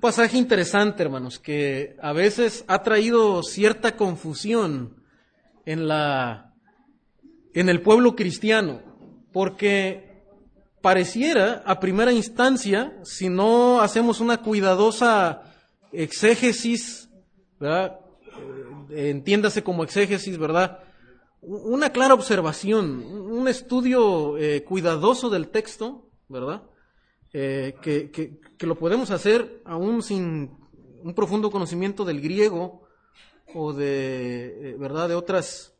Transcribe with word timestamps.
Pasaje 0.00 0.36
interesante, 0.36 1.02
hermanos, 1.02 1.38
que 1.38 1.96
a 2.02 2.12
veces 2.12 2.64
ha 2.68 2.82
traído 2.82 3.42
cierta 3.42 3.96
confusión 3.96 5.02
en 5.64 5.88
la 5.88 6.54
en 7.54 7.70
el 7.70 7.80
pueblo 7.80 8.14
cristiano, 8.14 8.82
porque 9.32 10.22
pareciera 10.82 11.62
a 11.64 11.80
primera 11.80 12.12
instancia, 12.12 12.98
si 13.02 13.30
no 13.30 13.80
hacemos 13.80 14.20
una 14.20 14.42
cuidadosa 14.42 15.42
exégesis, 15.90 17.08
¿verdad? 17.58 17.98
Eh, 18.90 19.08
entiéndase 19.08 19.64
como 19.64 19.84
exégesis, 19.84 20.36
¿verdad? 20.36 20.80
Una 21.40 21.90
clara 21.90 22.12
observación, 22.12 23.02
un 23.02 23.48
estudio 23.48 24.36
eh, 24.36 24.62
cuidadoso 24.64 25.30
del 25.30 25.48
texto, 25.48 26.10
¿verdad? 26.28 26.62
Eh, 27.38 27.74
que, 27.82 28.10
que, 28.10 28.66
lo 28.66 28.78
podemos 28.78 29.10
hacer 29.10 29.60
aún 29.66 30.02
sin 30.02 30.56
un 31.02 31.12
profundo 31.14 31.50
conocimiento 31.50 32.06
del 32.06 32.22
griego 32.22 32.88
o 33.52 33.74
de, 33.74 34.70
eh, 34.70 34.76
¿verdad? 34.78 35.10
De 35.10 35.16
otras, 35.16 35.74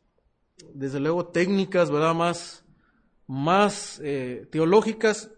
desde 0.75 0.99
luego, 0.99 1.29
técnicas, 1.29 1.89
¿verdad? 1.89 2.13
Más, 2.13 2.63
más 3.25 3.99
eh, 4.03 4.47
teológicas, 4.51 5.31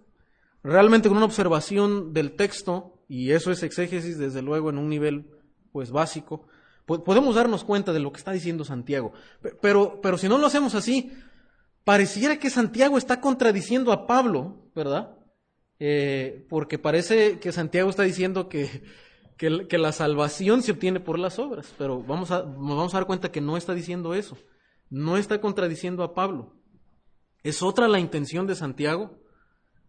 realmente 0.62 1.08
con 1.08 1.16
una 1.16 1.26
observación 1.26 2.12
del 2.12 2.36
texto, 2.36 3.02
y 3.08 3.32
eso 3.32 3.50
es 3.50 3.64
exégesis, 3.64 4.18
desde 4.18 4.42
luego, 4.42 4.70
en 4.72 4.78
un 4.78 4.90
nivel, 4.90 5.32
pues, 5.72 5.90
básico, 5.90 6.48
podemos 6.86 7.36
darnos 7.36 7.64
cuenta 7.64 7.94
de 7.94 8.02
lo 8.02 8.12
que 8.12 8.18
está 8.18 8.34
diciendo 8.34 8.66
Santiago. 8.66 9.14
Pero, 9.62 10.02
pero 10.02 10.18
si 10.18 10.28
no 10.28 10.38
lo 10.38 10.48
hacemos 10.48 10.76
así, 10.76 11.14
pareciera 11.86 12.40
que 12.40 12.50
Santiago 12.50 12.98
está 12.98 13.22
contradiciendo 13.22 13.94
a 13.94 14.06
Pablo, 14.06 14.70
¿verdad? 14.76 15.16
Eh, 15.80 16.46
porque 16.50 16.78
parece 16.78 17.40
que 17.40 17.54
Santiago 17.54 17.90
está 17.90 18.04
diciendo 18.04 18.50
que, 18.50 18.84
que, 19.38 19.78
la 19.78 19.94
salvación 19.94 20.62
se 20.62 20.74
obtiene 20.74 21.00
por 21.00 21.18
las 21.18 21.40
obras, 21.40 21.74
pero 21.78 22.04
vamos 22.04 22.32
a, 22.32 22.42
vamos 22.42 22.94
a 22.94 22.98
dar 22.98 23.08
cuenta 23.08 23.32
que 23.32 23.40
no 23.40 23.56
está 23.56 23.74
diciendo 23.74 24.14
eso, 24.14 24.38
no 24.90 25.16
está 25.16 25.40
contradiciendo 25.40 26.04
a 26.04 26.14
Pablo. 26.14 26.54
Es 27.44 27.64
otra 27.64 27.88
la 27.88 28.02
intención 28.02 28.46
de 28.46 28.56
Santiago, 28.56 29.18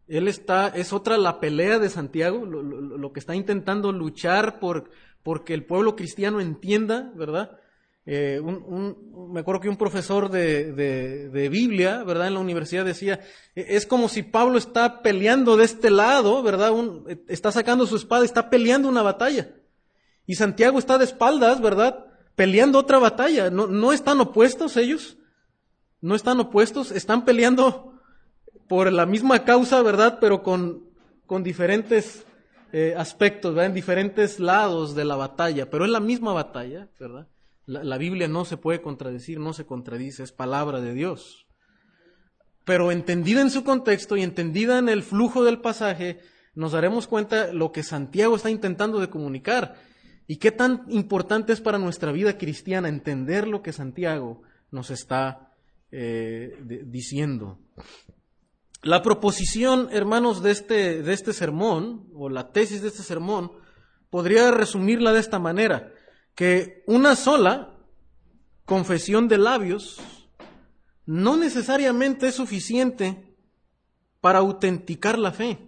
él 0.07 0.29
está, 0.29 0.69
es 0.69 0.93
otra 0.93 1.19
la 1.19 1.41
pelea 1.41 1.81
de 1.81 1.89
Santiago, 1.89 2.47
lo, 2.47 2.63
lo 2.63 3.13
que 3.13 3.19
está 3.19 3.35
intentando 3.35 3.91
luchar 3.91 4.61
por, 4.61 4.91
porque 5.25 5.55
el 5.55 5.67
pueblo 5.67 5.97
cristiano 5.97 6.41
entienda, 6.41 7.13
¿verdad? 7.17 7.59
Eh, 8.07 8.41
un, 8.43 9.31
me 9.33 9.41
acuerdo 9.41 9.61
que 9.61 9.69
un 9.69 9.77
profesor 9.77 10.31
de, 10.31 10.73
de, 10.73 11.49
Biblia, 11.49 12.03
¿verdad? 12.03 12.29
En 12.29 12.35
la 12.35 12.41
universidad 12.41 12.85
decía, 12.85 13.21
e, 13.55 13.77
es 13.77 13.87
como 13.87 14.09
si 14.09 14.23
Pablo 14.23 14.59
está 14.59 15.03
peleando 15.03 15.57
de 15.57 15.65
este 15.65 15.91
lado, 15.91 16.43
¿verdad? 16.43 16.73
E, 17.09 17.23
está 17.29 17.53
sacando 17.53 17.87
su 17.87 17.97
espada, 17.97 18.25
está 18.25 18.51
peleando 18.51 18.89
una 18.89 19.03
batalla. 19.03 19.55
Y 20.27 20.37
Santiago 20.37 20.79
está 20.79 20.99
de 20.99 21.05
espaldas, 21.05 21.61
¿verdad? 21.61 22.07
Peleando 22.35 22.79
otra 22.79 22.99
batalla. 22.99 23.51
No, 23.51 23.67
no 23.67 23.93
están 23.93 24.21
opuestos 24.21 24.77
ellos. 24.77 25.19
No 26.01 26.15
están 26.15 26.41
opuestos, 26.41 26.93
están 26.93 27.25
peleando 27.25 28.01
por 28.69 28.91
la 28.91 29.05
misma 29.05 29.45
causa, 29.45 29.83
¿verdad? 29.83 30.19
Pero 30.21 30.43
con, 30.43 30.89
con 31.27 31.43
diferentes 31.43 32.25
eh, 32.73 32.95
aspectos, 32.97 33.55
¿verdad? 33.55 33.67
En 33.67 33.75
diferentes 33.75 34.41
lados 34.41 34.95
de 34.95 35.05
la 35.05 35.17
batalla. 35.17 35.69
Pero 35.69 35.85
es 35.85 35.91
la 35.91 36.01
misma 36.01 36.33
batalla, 36.33 36.89
¿verdad? 36.99 37.29
La, 37.67 37.99
Biblia 37.99 38.27
no 38.27 38.45
se 38.45 38.57
puede 38.57 38.83
contradecir, 38.83 39.39
no 39.39 39.53
se 39.53 39.67
contradice, 39.67 40.23
es 40.23 40.33
palabra 40.33 40.81
de 40.81 40.95
Dios. 40.95 41.47
Pero 42.65 42.91
entendida 42.91 43.41
en 43.41 43.51
su 43.51 43.65
contexto 43.65 44.17
y 44.17 44.23
entendida 44.23 44.79
en 44.79 44.89
el 44.89 45.03
flujo 45.03 45.45
del 45.45 45.61
pasaje, 45.61 46.21
nos 46.55 46.73
daremos 46.73 47.07
cuenta 47.07 47.53
lo 47.53 47.73
que 47.73 47.83
Santiago 47.83 48.37
está 48.37 48.51
intentando 48.51 48.99
de 48.99 49.11
comunicar 49.11 49.77
y 50.27 50.37
qué 50.37 50.53
tan 50.53 50.85
importante 50.89 51.53
es 51.53 51.61
para 51.61 51.79
nuestra 51.79 52.13
vida 52.13 52.39
cristiana 52.39 52.89
entender 52.89 53.47
lo 53.47 53.63
que 53.63 53.73
Santiago 53.73 54.43
nos 54.71 54.91
está 54.91 55.53
eh, 55.91 56.57
diciendo. 56.87 57.59
La 58.83 59.03
proposición, 59.03 59.89
hermanos, 59.93 60.43
de 60.43 60.53
este, 60.53 61.03
de 61.03 61.13
este 61.13 61.33
sermón, 61.33 62.09
o 62.15 62.29
la 62.29 62.51
tesis 62.53 62.81
de 62.81 62.89
este 62.89 63.03
sermón, 63.03 63.53
podría 64.09 64.51
resumirla 64.51 65.13
de 65.13 65.21
esta 65.21 65.39
manera 65.39 65.93
que 66.41 66.83
una 66.87 67.17
sola 67.17 67.77
confesión 68.65 69.29
de 69.29 69.37
labios 69.37 70.01
no 71.05 71.37
necesariamente 71.37 72.29
es 72.29 72.37
suficiente 72.37 73.37
para 74.23 74.39
autenticar 74.39 75.19
la 75.19 75.33
fe. 75.33 75.59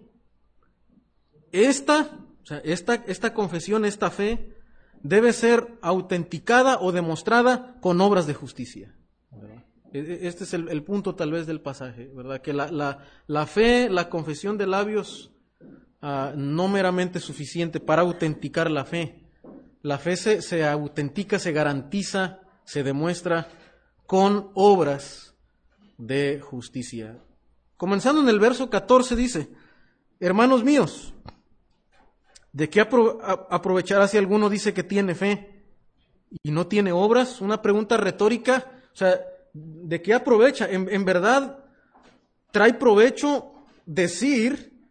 Esta, 1.51 2.17
esta, 2.63 2.95
esta 3.05 3.35
confesión, 3.35 3.85
esta 3.85 4.09
fe, 4.09 4.57
debe 5.03 5.33
ser 5.33 5.77
autenticada 5.83 6.79
o 6.79 6.91
demostrada 6.91 7.77
con 7.79 8.01
obras 8.01 8.25
de 8.25 8.33
justicia. 8.33 8.97
E, 9.93 9.99
e, 9.99 10.27
este 10.27 10.43
es 10.43 10.55
el, 10.55 10.83
punto 10.83 11.13
tal 11.13 11.31
vez 11.33 11.45
del 11.45 11.61
pasaje, 11.61 12.09
¿verdad? 12.15 12.41
Que 12.41 12.51
la, 12.51 12.97
la, 13.27 13.45
fe, 13.45 13.91
la 13.91 14.09
confesión 14.09 14.57
de 14.57 14.65
labios, 14.65 15.35
ah, 16.01 16.33
no 16.35 16.67
meramente 16.67 17.19
es 17.19 17.23
suficiente 17.23 17.79
para 17.79 18.01
autenticar 18.01 18.71
la 18.71 18.85
fe, 18.85 19.22
la 19.83 19.97
fe 19.97 20.15
se, 20.15 20.65
autentica, 20.65 21.37
se 21.37 21.51
garantiza, 21.51 22.39
se 22.63 22.83
demuestra 22.83 23.49
con 24.07 24.49
obras 24.55 25.35
de 25.97 26.39
justicia. 26.41 27.19
Comenzando 27.75 28.21
en 28.21 28.29
el 28.29 28.39
verso 28.39 28.69
14 28.69 29.15
dice, 29.17 29.49
hermanos 30.21 30.63
míos, 30.63 31.13
¿de 32.53 32.69
qué 32.69 32.79
aprovechará 32.79 34.07
si 34.07 34.17
alguno 34.17 34.49
dice 34.49 34.73
que 34.73 34.83
tiene 34.83 35.15
fe 35.15 35.65
y 36.41 36.51
no 36.51 36.67
tiene 36.67 36.93
obras? 36.93 37.41
Una 37.41 37.61
pregunta 37.61 37.97
retórica, 37.97 38.81
o 38.93 38.95
sea, 38.95 39.19
¿de 39.53 40.01
qué 40.01 40.13
aprovecha? 40.13 40.65
En, 40.69 41.03
verdad, 41.03 41.59
trae 42.51 42.73
provecho 42.75 43.51
decir 43.85 44.87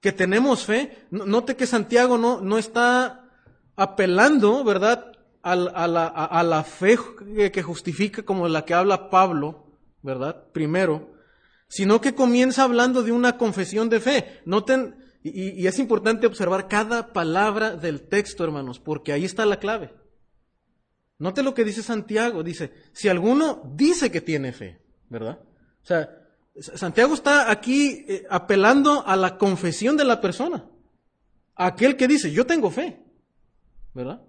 que 0.00 0.12
tenemos 0.12 0.64
fe. 0.64 1.08
Note 1.10 1.56
que 1.56 1.66
Santiago 1.66 2.16
no, 2.18 2.40
no 2.40 2.56
está 2.56 3.25
apelando, 3.76 4.64
¿verdad?, 4.64 5.12
a, 5.42 5.54
la, 6.42 6.64
fe 6.64 6.98
que 7.52 7.62
justifica 7.62 8.24
como 8.24 8.48
la 8.48 8.64
que 8.64 8.74
habla 8.74 9.10
Pablo, 9.10 9.66
¿verdad?, 10.02 10.44
primero, 10.52 11.14
sino 11.68 12.00
que 12.00 12.14
comienza 12.14 12.64
hablando 12.64 13.02
de 13.02 13.12
una 13.12 13.36
confesión 13.38 13.88
de 13.88 14.00
fe. 14.00 14.40
Noten, 14.44 14.96
y, 15.22 15.50
y 15.50 15.66
es 15.66 15.78
importante 15.78 16.26
observar 16.26 16.68
cada 16.68 17.12
palabra 17.12 17.76
del 17.76 18.08
texto, 18.08 18.42
hermanos, 18.42 18.80
porque 18.80 19.12
ahí 19.12 19.24
está 19.24 19.46
la 19.46 19.58
clave. 19.58 19.92
Note 21.18 21.42
lo 21.42 21.54
que 21.54 21.64
dice 21.64 21.82
Santiago, 21.82 22.42
dice, 22.42 22.72
si 22.92 23.08
alguno 23.08 23.62
dice 23.74 24.10
que 24.10 24.20
tiene 24.20 24.52
fe, 24.52 24.80
¿verdad? 25.08 25.38
O 25.82 25.86
sea, 25.86 26.10
Santiago 26.58 27.14
está 27.14 27.50
aquí 27.50 28.04
eh, 28.08 28.26
apelando 28.28 29.06
a 29.06 29.16
la 29.16 29.38
confesión 29.38 29.96
de 29.96 30.04
la 30.04 30.20
persona, 30.20 30.66
aquel 31.54 31.96
que 31.96 32.08
dice, 32.08 32.32
yo 32.32 32.44
tengo 32.46 32.70
fe. 32.70 33.02
¿Verdad? 33.96 34.20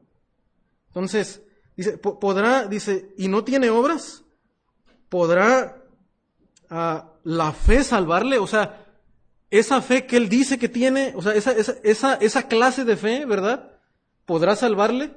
Entonces, 0.88 1.44
dice, 1.75 1.97
podrá, 1.97 2.66
dice, 2.66 3.13
y 3.17 3.28
no 3.28 3.44
tiene 3.44 3.69
obras, 3.69 4.23
podrá 5.09 5.83
ah, 6.69 7.11
la 7.23 7.51
fe 7.51 7.83
salvarle, 7.83 8.39
o 8.39 8.47
sea, 8.47 8.85
esa 9.51 9.81
fe 9.81 10.06
que 10.06 10.17
él 10.17 10.29
dice 10.29 10.57
que 10.57 10.69
tiene, 10.69 11.13
o 11.16 11.22
sea, 11.22 11.33
esa, 11.33 11.51
esa, 11.51 12.16
esa 12.16 12.47
clase 12.47 12.85
de 12.85 12.97
fe, 12.97 13.25
¿verdad? 13.25 13.73
¿Podrá 14.25 14.56
salvarle? 14.56 15.13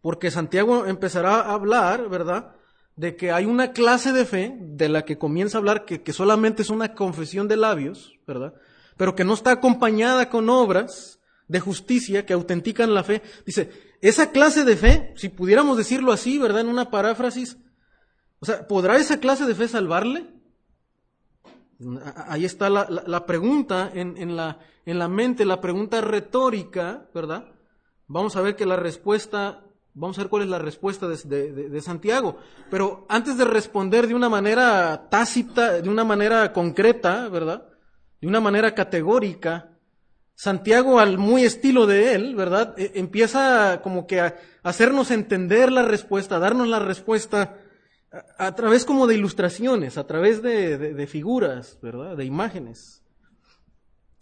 Porque 0.00 0.30
Santiago 0.30 0.86
empezará 0.86 1.40
a 1.40 1.54
hablar, 1.54 2.08
¿verdad? 2.08 2.54
De 2.96 3.16
que 3.16 3.32
hay 3.32 3.46
una 3.46 3.72
clase 3.72 4.12
de 4.12 4.26
fe 4.26 4.54
de 4.60 4.88
la 4.90 5.04
que 5.04 5.18
comienza 5.18 5.56
a 5.56 5.60
hablar 5.60 5.84
que, 5.84 6.02
que 6.02 6.12
solamente 6.12 6.62
es 6.62 6.70
una 6.70 6.94
confesión 6.94 7.48
de 7.48 7.56
labios, 7.56 8.18
¿verdad? 8.26 8.54
Pero 8.96 9.14
que 9.16 9.24
no 9.24 9.34
está 9.34 9.52
acompañada 9.52 10.28
con 10.28 10.48
obras, 10.48 11.13
de 11.48 11.60
justicia 11.60 12.26
que 12.26 12.32
autentican 12.32 12.94
la 12.94 13.04
fe. 13.04 13.22
Dice, 13.46 13.70
esa 14.00 14.30
clase 14.30 14.64
de 14.64 14.76
fe, 14.76 15.12
si 15.16 15.28
pudiéramos 15.28 15.76
decirlo 15.76 16.12
así, 16.12 16.38
¿verdad? 16.38 16.62
En 16.62 16.68
una 16.68 16.90
paráfrasis, 16.90 17.58
o 18.40 18.46
sea, 18.46 18.66
¿podrá 18.66 18.96
esa 18.96 19.20
clase 19.20 19.46
de 19.46 19.54
fe 19.54 19.68
salvarle? 19.68 20.26
Ahí 22.28 22.44
está 22.44 22.70
la, 22.70 23.26
pregunta 23.26 23.90
en, 23.94 24.36
la, 24.36 24.58
en 24.84 24.98
la 24.98 25.08
mente, 25.08 25.44
la 25.44 25.60
pregunta 25.60 26.00
retórica, 26.00 27.08
¿verdad? 27.14 27.46
Vamos 28.06 28.36
a 28.36 28.42
ver 28.42 28.54
que 28.54 28.66
la 28.66 28.76
respuesta, 28.76 29.64
vamos 29.92 30.18
a 30.18 30.22
ver 30.22 30.30
cuál 30.30 30.42
es 30.42 30.48
la 30.48 30.58
respuesta 30.58 31.08
de, 31.08 31.52
de 31.52 31.80
Santiago. 31.80 32.38
Pero 32.70 33.06
antes 33.08 33.36
de 33.36 33.44
responder 33.44 34.06
de 34.06 34.14
una 34.14 34.28
manera 34.28 35.08
tácita, 35.10 35.80
de 35.80 35.88
una 35.88 36.04
manera 36.04 36.52
concreta, 36.52 37.28
¿verdad? 37.28 37.66
De 38.20 38.28
una 38.28 38.40
manera 38.40 38.74
categórica, 38.74 39.73
Santiago, 40.34 40.98
al 40.98 41.16
muy 41.16 41.44
estilo 41.44 41.86
de 41.86 42.14
él, 42.14 42.34
¿verdad? 42.34 42.74
E, 42.76 42.92
empieza 42.96 43.80
como 43.82 44.06
que 44.06 44.20
a 44.20 44.36
hacernos 44.62 45.10
entender 45.10 45.70
la 45.70 45.82
respuesta, 45.82 46.36
a 46.36 46.40
darnos 46.40 46.68
la 46.68 46.80
respuesta 46.80 47.56
a, 48.38 48.54
través 48.54 48.84
como 48.84 49.06
de 49.06 49.14
ilustraciones, 49.14 49.98
a 49.98 50.06
través 50.06 50.42
de, 50.42 51.06
figuras, 51.06 51.78
¿verdad? 51.82 52.16
De 52.16 52.24
imágenes. 52.24 53.02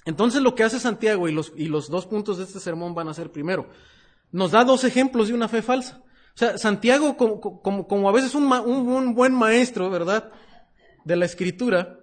Entonces 0.04 0.42
lo 0.42 0.54
que 0.54 0.64
hace 0.64 0.80
Santiago 0.80 1.28
y 1.28 1.32
los, 1.32 1.52
y 1.56 1.66
los 1.66 1.88
dos 1.88 2.06
puntos 2.06 2.38
de 2.38 2.44
este 2.44 2.60
sermón 2.60 2.94
van 2.94 3.08
a 3.08 3.14
ser 3.14 3.30
primero, 3.30 3.68
nos 4.30 4.50
da 4.50 4.64
dos 4.64 4.84
ejemplos 4.84 5.28
de 5.28 5.34
una 5.34 5.48
fe 5.48 5.62
falsa. 5.62 6.02
O 6.34 6.38
sea, 6.38 6.56
Santiago, 6.56 7.16
como, 7.16 7.40
como, 7.86 8.08
a 8.08 8.12
veces 8.12 8.34
un, 8.34 8.50
un, 8.50 9.14
buen 9.14 9.34
maestro, 9.34 9.90
¿verdad? 9.90 10.32
De 11.04 11.16
la 11.16 11.26
escritura, 11.26 12.00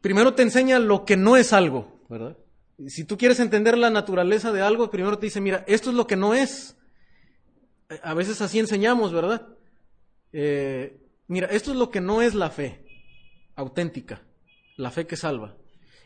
primero 0.00 0.34
te 0.34 0.42
enseña 0.42 0.78
lo 0.78 1.04
que 1.04 1.18
no 1.18 1.36
es 1.36 1.52
algo, 1.52 2.00
¿verdad? 2.08 2.38
Si 2.86 3.04
tú 3.04 3.16
quieres 3.16 3.40
entender 3.40 3.78
la 3.78 3.90
naturaleza 3.90 4.52
de 4.52 4.60
algo, 4.60 4.90
primero 4.90 5.18
te 5.18 5.26
dice, 5.26 5.40
mira, 5.40 5.64
esto 5.66 5.90
es 5.90 5.96
lo 5.96 6.06
que 6.06 6.16
no 6.16 6.34
es. 6.34 6.76
A 8.02 8.14
veces 8.14 8.42
así 8.42 8.58
enseñamos, 8.58 9.12
¿verdad? 9.12 9.48
Eh, 10.32 11.00
mira, 11.26 11.46
esto 11.48 11.70
es 11.70 11.76
lo 11.76 11.90
que 11.90 12.00
no 12.00 12.20
es 12.20 12.34
la 12.34 12.50
fe 12.50 12.84
auténtica, 13.54 14.22
la 14.76 14.90
fe 14.90 15.06
que 15.06 15.16
salva. 15.16 15.56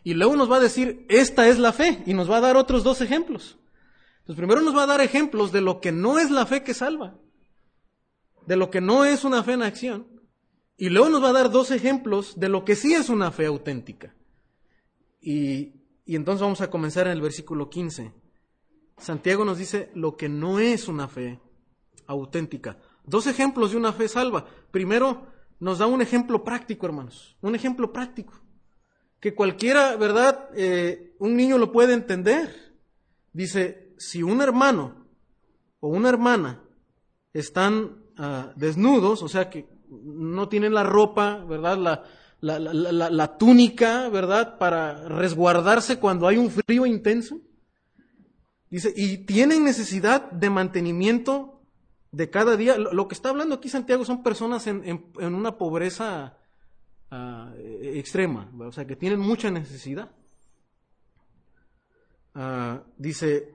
Y 0.05 0.15
luego 0.15 0.37
nos 0.37 0.51
va 0.51 0.57
a 0.57 0.61
decir, 0.61 1.05
esta 1.09 1.49
es 1.49 1.59
la 1.59 1.73
fe, 1.73 2.03
y 2.07 2.15
nos 2.15 2.31
va 2.31 2.39
a 2.39 2.41
dar 2.41 2.57
otros 2.57 2.85
dos 2.85 3.01
ejemplos. 3.01 3.59
Entonces, 4.21 4.37
primero 4.37 4.61
nos 4.61 4.77
va 4.77 4.85
a 4.85 4.87
dar 4.87 5.01
ejemplos 5.01 5.51
de 5.53 5.61
lo 5.61 5.81
que 5.81 5.93
no 5.93 6.19
es 6.19 6.31
la 6.31 6.47
fe 6.47 6.63
que 6.63 6.75
salva, 6.75 7.19
de 8.47 8.57
lo 8.57 8.71
que 8.71 8.81
no 8.81 9.05
es 9.05 9.25
una 9.25 9.43
fe 9.43 9.53
en 9.55 9.63
acción, 9.63 10.07
y 10.77 10.89
luego 10.89 11.11
nos 11.11 11.23
va 11.23 11.31
a 11.31 11.35
dar 11.35 11.51
dos 11.51 11.71
ejemplos 11.71 12.39
de 12.39 12.49
lo 12.49 12.65
que 12.65 12.77
sí 12.77 12.95
es 12.95 13.09
una 13.09 13.33
fe 13.33 13.47
auténtica. 13.47 14.15
Y, 15.21 15.80
y 16.11 16.17
entonces 16.17 16.43
vamos 16.43 16.61
a 16.61 16.71
comenzar 16.71 17.07
en 17.07 17.13
el 17.13 17.21
versículo 17.21 17.71
15. 17.71 18.13
Santiago 18.99 19.45
nos 19.45 19.59
dice 19.59 19.93
lo 19.95 20.17
que 20.17 20.29
no 20.29 20.59
es 20.59 20.89
una 20.89 21.07
fe 21.07 21.39
auténtica. 22.09 22.79
Dos 23.05 23.29
ejemplos 23.29 23.71
de 23.71 23.77
una 23.77 23.93
fe 23.93 24.09
salva. 24.09 24.45
Primero, 24.73 25.29
nos 25.61 25.79
da 25.79 25.87
un 25.87 26.03
ejemplo 26.03 26.43
práctico, 26.43 26.85
hermanos. 26.85 27.37
Un 27.43 27.55
ejemplo 27.55 27.93
práctico 27.93 28.33
que 29.21 29.37
cualquiera, 29.37 29.95
¿verdad? 29.95 30.49
Eh, 30.57 31.15
un 31.21 31.37
niño 31.37 31.59
lo 31.59 31.71
puede 31.71 31.95
entender. 31.95 32.75
Dice, 33.33 33.95
si 33.97 34.25
un 34.25 34.41
hermano 34.41 35.07
o 35.79 35.91
una 35.91 36.09
hermana 36.09 36.61
están 37.33 38.03
ah, 38.17 38.53
desnudos, 38.57 39.23
o 39.23 39.29
sea 39.29 39.49
que 39.49 39.69
no 39.89 40.49
tienen 40.49 40.75
la 40.75 40.83
ropa, 40.83 41.45
¿verdad? 41.45 41.79
La, 41.79 42.05
la, 42.41 42.59
la, 42.59 43.11
la, 43.11 43.39
túnica, 43.39 44.09
¿verdad? 44.09 44.59
Para 44.59 45.09
resguardarse 45.09 45.99
cuando 45.99 46.27
hay 46.27 46.39
un 46.39 46.51
frío 46.51 46.87
intenso. 46.87 47.41
Dice, 48.71 48.93
y 48.97 49.19
tienen 49.19 49.65
necesidad 49.65 50.31
de 50.31 50.49
mantenimiento 50.51 51.63
de 52.13 52.31
cada 52.31 52.57
día. 52.57 52.79
Lo, 52.79 53.09
que 53.09 53.15
está 53.15 53.31
hablando 53.31 53.57
aquí 53.57 53.69
Santiago 53.69 54.05
son 54.05 54.23
personas 54.23 54.67
en, 54.67 54.83
en, 54.85 55.35
una 55.35 55.59
pobreza 55.59 56.37
Ah, 57.13 57.53
extrema, 57.83 58.49
o 58.61 58.71
sea, 58.71 58.87
que 58.87 58.95
tienen 58.95 59.19
mucha 59.19 59.51
necesidad. 59.51 60.13
Ah, 62.37 62.85
dice, 62.97 63.53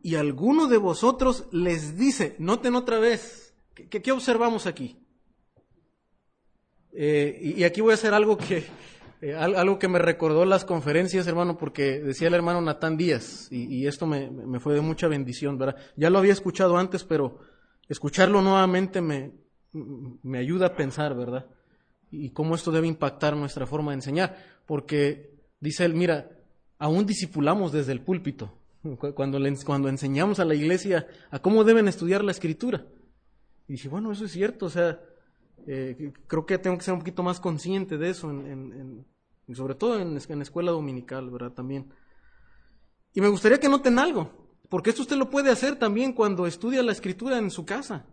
y 0.00 0.14
alguno 0.14 0.68
de 0.68 0.76
vosotros 0.76 1.48
les 1.50 1.98
dice, 1.98 2.36
noten 2.38 2.76
otra 2.76 3.00
vez, 3.00 3.52
¿qué, 3.74 4.12
observamos 4.12 4.66
aquí? 4.66 5.03
Eh, 6.94 7.54
y, 7.56 7.64
aquí 7.64 7.80
voy 7.80 7.90
a 7.90 7.94
hacer 7.94 8.14
algo 8.14 8.36
que, 8.36 8.64
eh, 9.20 9.34
algo 9.34 9.78
que 9.78 9.88
me 9.88 9.98
recordó 9.98 10.44
las 10.44 10.64
conferencias, 10.64 11.26
hermano, 11.26 11.58
porque 11.58 12.00
decía 12.00 12.28
el 12.28 12.34
hermano 12.34 12.60
Natán 12.60 12.96
Díaz, 12.96 13.48
y, 13.50 13.86
esto 13.86 14.06
me, 14.06 14.30
me, 14.30 14.60
fue 14.60 14.74
de 14.74 14.80
mucha 14.80 15.08
bendición, 15.08 15.58
¿verdad? 15.58 15.76
Ya 15.96 16.10
lo 16.10 16.18
había 16.18 16.32
escuchado 16.32 16.76
antes, 16.76 17.04
pero 17.04 17.38
escucharlo 17.88 18.40
nuevamente 18.42 19.00
me, 19.00 19.32
me 19.72 20.38
ayuda 20.38 20.66
a 20.66 20.76
pensar, 20.76 21.16
¿verdad? 21.16 21.46
y 22.14 22.30
cómo 22.30 22.54
esto 22.54 22.70
debe 22.70 22.86
impactar 22.86 23.36
nuestra 23.36 23.66
forma 23.66 23.90
de 23.92 23.96
enseñar. 23.96 24.36
Porque 24.66 25.34
dice 25.60 25.84
él, 25.84 25.94
mira, 25.94 26.30
aún 26.78 27.06
discipulamos 27.06 27.72
desde 27.72 27.92
el 27.92 28.00
púlpito, 28.00 28.52
cuando, 29.14 29.38
cuando 29.64 29.88
enseñamos 29.88 30.38
a 30.38 30.44
la 30.44 30.54
iglesia 30.54 31.06
a 31.30 31.40
cómo 31.40 31.64
deben 31.64 31.88
estudiar 31.88 32.22
la 32.24 32.32
escritura. 32.32 32.86
Y 33.66 33.74
dije, 33.74 33.88
bueno, 33.88 34.12
eso 34.12 34.26
es 34.26 34.32
cierto, 34.32 34.66
o 34.66 34.70
sea, 34.70 35.00
eh, 35.66 36.12
creo 36.26 36.46
que 36.46 36.58
tengo 36.58 36.76
que 36.76 36.84
ser 36.84 36.94
un 36.94 37.00
poquito 37.00 37.22
más 37.22 37.40
consciente 37.40 37.98
de 37.98 38.10
eso, 38.10 38.30
en, 38.30 39.06
sobre 39.52 39.74
todo 39.74 39.98
en, 40.00 40.18
en 40.28 40.42
escuela 40.42 40.72
dominical, 40.72 41.30
¿verdad? 41.30 41.52
También. 41.52 41.92
Y 43.12 43.20
me 43.20 43.28
gustaría 43.28 43.60
que 43.60 43.68
noten 43.68 43.98
algo, 43.98 44.30
porque 44.68 44.90
esto 44.90 45.02
usted 45.02 45.16
lo 45.16 45.30
puede 45.30 45.50
hacer 45.50 45.76
también 45.76 46.12
cuando 46.12 46.46
estudia 46.46 46.82
la 46.82 46.92
escritura 46.92 47.38
en 47.38 47.50
su 47.50 47.64
casa. 47.64 48.06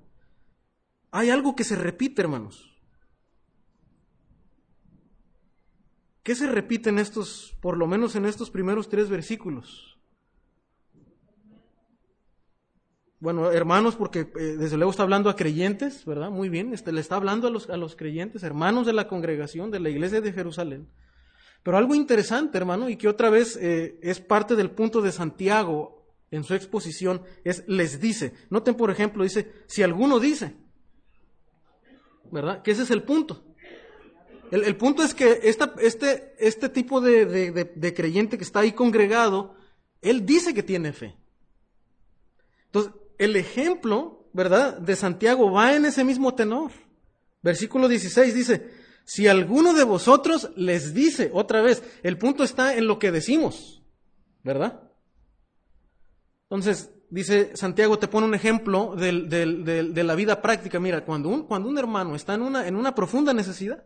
Hay 1.11 1.29
algo 1.29 1.55
que 1.55 1.63
se 1.63 1.75
repite, 1.75 2.21
hermanos. 2.21 2.71
¿Qué 6.23 6.35
se 6.35 6.47
repite 6.47 6.89
en 6.89 6.99
estos, 6.99 7.57
por 7.61 7.77
lo 7.77 7.87
menos 7.87 8.15
en 8.15 8.25
estos 8.25 8.51
primeros 8.51 8.89
tres 8.89 9.09
versículos? 9.09 9.90
Bueno, 13.21 13.51
hermanos, 13.51 13.95
porque 13.95 14.21
eh, 14.21 14.55
desde 14.57 14.77
luego 14.77 14.89
está 14.89 15.03
hablando 15.03 15.29
a 15.29 15.35
creyentes, 15.35 16.05
¿verdad? 16.05 16.31
Muy 16.31 16.49
bien, 16.49 16.73
este, 16.73 16.91
le 16.91 17.01
está 17.01 17.17
hablando 17.17 17.47
a 17.47 17.51
los, 17.51 17.69
a 17.69 17.77
los 17.77 17.95
creyentes, 17.95 18.41
hermanos 18.41 18.87
de 18.87 18.93
la 18.93 19.07
congregación, 19.07 19.69
de 19.69 19.79
la 19.79 19.89
iglesia 19.89 20.21
de 20.21 20.33
Jerusalén. 20.33 20.89
Pero 21.61 21.77
algo 21.77 21.93
interesante, 21.93 22.57
hermano, 22.57 22.89
y 22.89 22.97
que 22.97 23.07
otra 23.07 23.29
vez 23.29 23.57
eh, 23.57 23.99
es 24.01 24.19
parte 24.19 24.55
del 24.55 24.71
punto 24.71 25.03
de 25.03 25.11
Santiago 25.11 26.03
en 26.31 26.43
su 26.43 26.55
exposición, 26.55 27.21
es 27.43 27.63
les 27.67 28.01
dice. 28.01 28.33
Noten, 28.49 28.73
por 28.73 28.89
ejemplo, 28.89 29.23
dice, 29.23 29.51
si 29.67 29.83
alguno 29.83 30.19
dice, 30.19 30.55
¿verdad? 32.31 32.63
Que 32.63 32.71
ese 32.71 32.81
es 32.81 32.89
el 32.89 33.03
punto. 33.03 33.45
El, 34.49 34.75
punto 34.77 35.03
es 35.03 35.13
que 35.13 35.41
este, 35.43 36.33
este 36.39 36.69
tipo 36.69 36.99
de, 36.99 37.93
creyente 37.95 38.37
que 38.39 38.43
está 38.43 38.61
ahí 38.61 38.71
congregado, 38.71 39.55
él 40.01 40.25
dice 40.25 40.55
que 40.55 40.63
tiene 40.63 40.91
fe. 40.91 41.15
Entonces, 42.65 42.93
el 43.21 43.35
ejemplo, 43.35 44.27
¿verdad?, 44.33 44.79
de 44.79 44.95
Santiago 44.95 45.51
va 45.51 45.75
en 45.75 45.85
ese 45.85 46.03
mismo 46.03 46.33
tenor. 46.33 46.71
Versículo 47.43 47.87
16 47.87 48.33
dice, 48.33 48.71
si 49.05 49.27
alguno 49.27 49.75
de 49.75 49.83
vosotros 49.83 50.49
les 50.55 50.95
dice, 50.95 51.29
otra 51.31 51.61
vez, 51.61 51.83
el 52.01 52.17
punto 52.17 52.43
está 52.43 52.75
en 52.75 52.87
lo 52.87 52.97
que 52.97 53.11
decimos, 53.11 53.83
¿verdad? 54.43 54.89
Entonces, 56.49 56.89
dice 57.11 57.55
Santiago, 57.55 57.99
te 57.99 58.07
pone 58.07 58.25
un 58.25 58.33
ejemplo 58.33 58.95
de 58.95 60.03
la 60.03 60.15
vida 60.15 60.41
práctica. 60.41 60.79
Mira, 60.79 61.05
cuando 61.05 61.29
un, 61.29 61.77
hermano 61.77 62.15
está 62.15 62.33
en 62.33 62.41
una, 62.41 62.67
en 62.67 62.75
una 62.75 62.95
profunda 62.95 63.35
necesidad, 63.35 63.85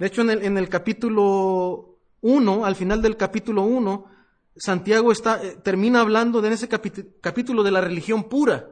de 0.00 0.06
hecho, 0.06 0.22
en 0.22 0.30
el, 0.30 0.42
en 0.42 0.58
el 0.58 0.68
capítulo 0.68 2.00
1, 2.22 2.64
al 2.64 2.74
final 2.74 3.02
del 3.02 3.16
capítulo 3.16 3.62
1, 3.62 4.17
Santiago 4.58 5.12
está, 5.12 5.42
eh, 5.42 5.56
termina 5.62 6.00
hablando 6.00 6.40
de 6.40 6.48
en 6.48 6.54
ese 6.54 6.68
capítulo 6.68 7.62
de 7.62 7.70
la 7.70 7.80
religión 7.80 8.28
pura. 8.28 8.70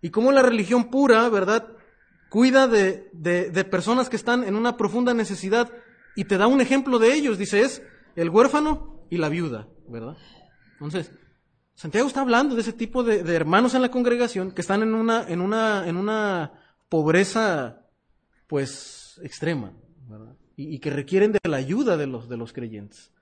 Y 0.00 0.10
cómo 0.10 0.32
la 0.32 0.42
religión 0.42 0.90
pura, 0.90 1.28
¿verdad?, 1.28 1.68
cuida 2.28 2.66
de, 2.66 3.08
de, 3.12 3.64
personas 3.64 4.08
que 4.08 4.16
están 4.16 4.44
en 4.44 4.56
una 4.56 4.76
profunda 4.76 5.14
necesidad 5.14 5.72
y 6.16 6.24
te 6.24 6.36
da 6.36 6.46
un 6.46 6.60
ejemplo 6.60 6.98
de 6.98 7.14
ellos. 7.14 7.38
Dice, 7.38 7.62
es 7.62 7.82
el 8.14 8.30
huérfano 8.30 9.06
y 9.10 9.16
la 9.16 9.28
viuda, 9.28 9.68
¿verdad? 9.88 10.16
Entonces, 10.72 11.10
Santiago 11.74 12.08
está 12.08 12.20
hablando 12.20 12.54
de 12.54 12.60
ese 12.60 12.72
tipo 12.72 13.04
de, 13.04 13.20
hermanos 13.34 13.74
en 13.74 13.82
la 13.82 13.90
congregación 13.90 14.52
que 14.52 14.60
están 14.60 14.82
en 14.82 14.94
una, 14.94 15.26
en 15.28 15.40
una, 15.40 15.88
en 15.88 15.96
una 15.96 16.52
pobreza, 16.88 17.86
pues, 18.46 19.20
extrema, 19.22 19.72
¿verdad? 20.08 20.36
y, 20.56 20.78
que 20.78 20.90
requieren 20.90 21.32
de 21.32 21.40
la 21.44 21.58
ayuda 21.58 21.96
de 21.96 22.06
los, 22.06 22.28
de 22.28 22.36
los 22.36 22.52
creyentes. 22.52 23.12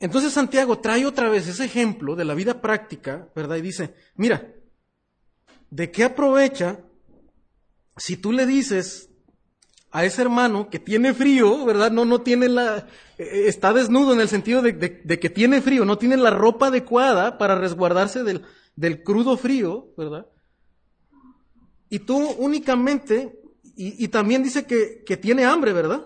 Entonces 0.00 0.32
Santiago 0.32 0.78
trae 0.78 1.04
otra 1.06 1.28
vez 1.28 1.48
ese 1.48 1.64
ejemplo 1.64 2.14
de 2.14 2.24
la 2.24 2.34
vida 2.34 2.60
práctica, 2.60 3.28
¿verdad? 3.34 3.56
Y 3.56 3.62
dice, 3.62 3.94
mira, 4.14 4.54
¿de 5.70 5.90
qué 5.90 6.04
aprovecha 6.04 6.80
si 7.96 8.16
tú 8.16 8.32
le 8.32 8.46
dices 8.46 9.10
a 9.90 10.04
ese 10.04 10.22
hermano 10.22 10.70
que 10.70 10.78
tiene 10.78 11.14
frío, 11.14 11.64
¿verdad? 11.64 11.90
No, 11.90 12.04
no 12.04 12.20
tiene 12.20 12.48
la, 12.48 12.86
eh, 13.16 13.44
está 13.46 13.72
desnudo 13.72 14.12
en 14.12 14.20
el 14.20 14.28
sentido 14.28 14.62
de, 14.62 14.78
que 14.78 15.30
tiene 15.30 15.60
frío, 15.60 15.84
no 15.84 15.98
tiene 15.98 16.16
la 16.16 16.30
ropa 16.30 16.68
adecuada 16.68 17.38
para 17.38 17.56
resguardarse 17.56 18.22
del, 18.22 18.44
del 18.76 19.02
crudo 19.02 19.36
frío, 19.36 19.92
¿verdad? 19.96 20.26
Y 21.90 22.00
tú 22.00 22.18
únicamente 22.38 23.34
y, 23.80 24.08
también 24.08 24.42
dice 24.42 24.66
que, 24.66 25.04
que, 25.06 25.16
tiene 25.16 25.44
hambre, 25.44 25.72
¿verdad? 25.72 26.04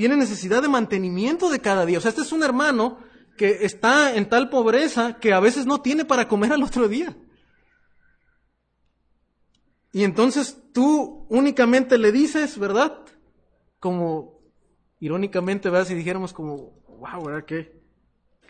Tiene 0.00 0.16
necesidad 0.16 0.62
de 0.62 0.68
mantenimiento 0.68 1.50
de 1.50 1.60
cada 1.60 1.84
día. 1.84 1.98
O 1.98 2.00
sea, 2.00 2.08
este 2.08 2.22
es 2.22 2.32
un 2.32 2.42
hermano 2.42 3.00
que 3.36 3.66
está 3.66 4.16
en 4.16 4.30
tal 4.30 4.48
pobreza 4.48 5.18
que 5.20 5.34
a 5.34 5.40
veces 5.40 5.66
no 5.66 5.82
tiene 5.82 6.06
para 6.06 6.26
comer 6.26 6.54
al 6.54 6.62
otro 6.62 6.88
día. 6.88 7.14
Y 9.92 10.04
entonces 10.04 10.56
tú 10.72 11.26
únicamente 11.28 11.98
le 11.98 12.12
dices, 12.12 12.58
¿verdad? 12.58 13.04
Como 13.78 14.40
irónicamente, 15.00 15.68
¿verdad? 15.68 15.88
Si 15.88 15.94
dijéramos 15.94 16.32
como, 16.32 16.82
wow, 16.98 17.22
¿verdad? 17.22 17.44
Qué, 17.44 17.78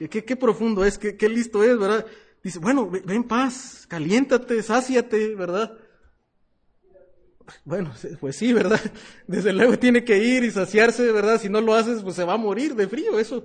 qué, 0.09 0.25
qué, 0.25 0.37
profundo 0.37 0.85
es, 0.85 0.99
qué, 0.99 1.17
qué, 1.17 1.29
listo 1.29 1.65
es, 1.65 1.77
¿verdad? 1.77 2.07
Dice, 2.45 2.61
bueno, 2.61 2.89
ven, 2.89 3.03
ven 3.05 3.25
paz, 3.25 3.87
caliéntate, 3.89 4.63
sáciate, 4.63 5.35
¿verdad? 5.35 5.77
Bueno, 7.65 7.93
pues 8.21 8.37
sí, 8.37 8.53
¿verdad? 8.53 8.81
Desde 9.27 9.53
luego 9.53 9.79
tiene 9.79 10.05
que 10.05 10.19
ir 10.19 10.45
y 10.45 10.51
saciarse, 10.51 11.11
¿verdad? 11.13 11.41
Si 11.41 11.49
no 11.49 11.61
lo 11.61 11.75
haces, 11.75 12.03
pues 12.03 12.17
se 12.17 12.25
va 12.25 12.35
a 12.35 12.39
morir 12.39 12.75
de 12.75 12.89
frío. 12.89 13.19
Eso, 13.19 13.45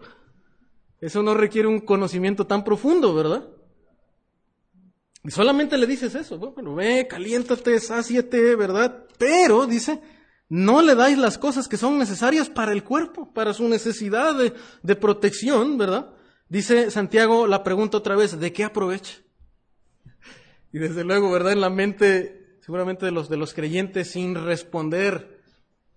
eso 1.01 1.23
no 1.23 1.33
requiere 1.33 1.67
un 1.67 1.81
conocimiento 1.81 2.47
tan 2.47 2.63
profundo, 2.63 3.13
¿verdad? 3.13 3.47
Y 5.23 5.31
solamente 5.31 5.77
le 5.77 5.87
dices 5.87 6.13
eso, 6.13 6.37
bueno, 6.37 6.75
ve, 6.75 7.07
caliéntate, 7.07 7.79
sáciate, 7.79 8.55
¿verdad? 8.55 9.05
Pero, 9.17 9.65
dice, 9.65 9.99
no 10.49 10.83
le 10.83 10.93
dais 10.93 11.17
las 11.17 11.39
cosas 11.39 11.67
que 11.67 11.77
son 11.77 11.97
necesarias 11.97 12.49
para 12.49 12.71
el 12.71 12.83
cuerpo, 12.83 13.33
para 13.33 13.53
su 13.53 13.67
necesidad 13.67 14.37
de, 14.37 14.53
de 14.83 14.95
protección, 14.95 15.77
¿verdad? 15.79 16.11
Dice 16.47 16.91
Santiago 16.91 17.47
la 17.47 17.63
pregunta 17.63 17.97
otra 17.97 18.15
vez, 18.15 18.39
¿de 18.39 18.53
qué 18.53 18.63
aprovecha? 18.63 19.17
Y 20.71 20.77
desde 20.77 21.05
luego, 21.05 21.31
¿verdad? 21.31 21.53
En 21.53 21.61
la 21.61 21.69
mente, 21.69 22.44
seguramente 22.65 23.05
de 23.05 23.11
los, 23.11 23.29
de 23.29 23.37
los 23.37 23.53
creyentes, 23.53 24.09
sin 24.09 24.33
responder, 24.33 25.39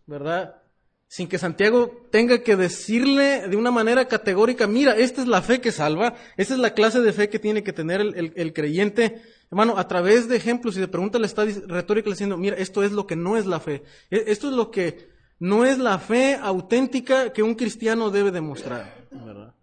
¿verdad? 0.05 0.61
Sin 1.07 1.27
que 1.27 1.39
Santiago 1.39 2.07
tenga 2.11 2.43
que 2.43 2.57
decirle 2.57 3.49
de 3.49 3.57
una 3.57 3.71
manera 3.71 4.07
categórica, 4.07 4.67
mira, 4.67 4.95
esta 4.95 5.23
es 5.23 5.29
la 5.29 5.41
fe 5.41 5.63
que 5.63 5.73
salva, 5.73 6.15
esta 6.37 6.53
es 6.53 6.61
la 6.61 6.75
clase 6.75 7.01
de 7.01 7.15
fe 7.15 7.31
que 7.31 7.39
tiene 7.39 7.63
que 7.63 7.73
tener 7.73 8.03
el, 8.03 8.35
el, 8.37 8.53
creyente. 8.53 9.23
Hermano, 9.51 9.79
a 9.79 9.89
través 9.89 10.29
de 10.29 10.37
ejemplos 10.37 10.77
y 10.77 10.81
de 10.81 10.89
preguntas 10.89 11.19
le 11.23 11.27
está 11.27 11.47
retórica 11.69 12.11
diciendo, 12.11 12.37
mira, 12.37 12.59
esto 12.59 12.83
es 12.83 12.93
lo 12.93 13.07
que 13.07 13.17
no 13.17 13.39
es 13.39 13.47
la 13.47 13.61
fe. 13.61 13.83
E, 14.11 14.25
esto 14.27 14.49
es 14.49 14.55
lo 14.55 14.71
que 14.71 15.09
no 15.39 15.65
es 15.65 15.79
la 15.79 15.99
fe 15.99 16.35
auténtica 16.35 17.33
que 17.33 17.43
un 17.43 17.55
cristiano 17.55 18.11
debe 18.11 18.31
demostrar, 18.31 19.09
¿verdad? 19.11 19.55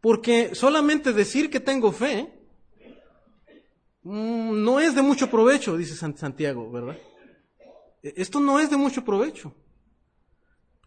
Porque 0.00 0.54
solamente 0.54 1.12
decir 1.12 1.50
que 1.50 1.60
tengo 1.60 1.92
fe 1.92 2.35
no 4.12 4.80
es 4.80 4.94
de 4.94 5.02
mucho 5.02 5.30
provecho, 5.30 5.76
dice 5.76 5.94
Santiago, 5.94 6.70
¿verdad? 6.70 6.96
E, 8.02 8.14
esto 8.16 8.40
no 8.40 8.60
es 8.60 8.70
de 8.70 8.76
mucho 8.76 9.04
provecho. 9.04 9.54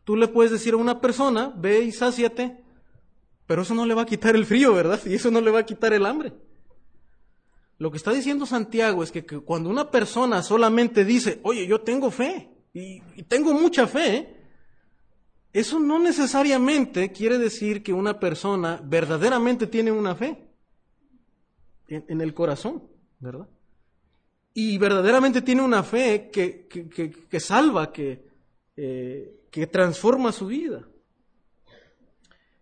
Tú 0.04 0.16
le 0.16 0.28
puedes 0.28 0.52
decir 0.52 0.74
a 0.74 0.78
una 0.78 1.02
persona, 1.02 1.54
ve 1.56 1.82
y 1.82 1.92
sáciate, 1.92 2.64
pero 3.46 3.64
eso 3.64 3.76
no 3.76 3.86
le 3.86 3.94
va 3.94 4.04
a 4.04 4.06
quitar 4.06 4.36
el 4.36 4.46
frío, 4.46 4.74
¿verdad? 4.74 5.00
Y 5.06 5.16
eso 5.16 5.32
no 5.32 5.42
le 5.42 5.52
va 5.52 5.60
a 5.60 5.66
quitar 5.66 5.94
el 5.94 6.06
hambre. 6.06 6.34
Lo 7.78 7.92
que 7.92 7.98
está 7.98 8.12
diciendo 8.12 8.46
Santiago 8.46 9.04
es 9.04 9.12
que, 9.12 9.26
cuando 9.26 9.70
una 9.70 9.90
persona 9.90 10.44
solamente 10.44 11.06
dice, 11.06 11.40
oye, 11.44 11.68
yo 11.68 11.82
tengo 11.82 12.12
fe, 12.12 12.50
y 12.74 13.24
tengo 13.24 13.54
mucha 13.54 13.88
fe, 13.88 14.40
eso 15.52 15.80
no 15.80 16.00
necesariamente 16.00 17.12
quiere 17.12 17.38
decir 17.38 17.82
que 17.82 17.92
una 17.92 18.20
persona 18.20 18.80
verdaderamente 18.84 19.66
tiene 19.66 19.92
una 19.92 20.16
fe 20.16 20.50
en, 21.88 22.22
el 22.22 22.34
corazón, 22.36 22.84
¿verdad? 23.20 23.48
Y 24.54 24.78
verdaderamente 24.78 25.42
tiene 25.42 25.62
una 25.62 25.84
fe 25.84 26.30
que, 26.32 26.68
que, 26.68 27.40
salva, 27.40 27.92
que, 27.92 28.26
eh, 28.76 29.46
que 29.52 29.68
transforma 29.68 30.32
su 30.32 30.48
vida. 30.48 30.88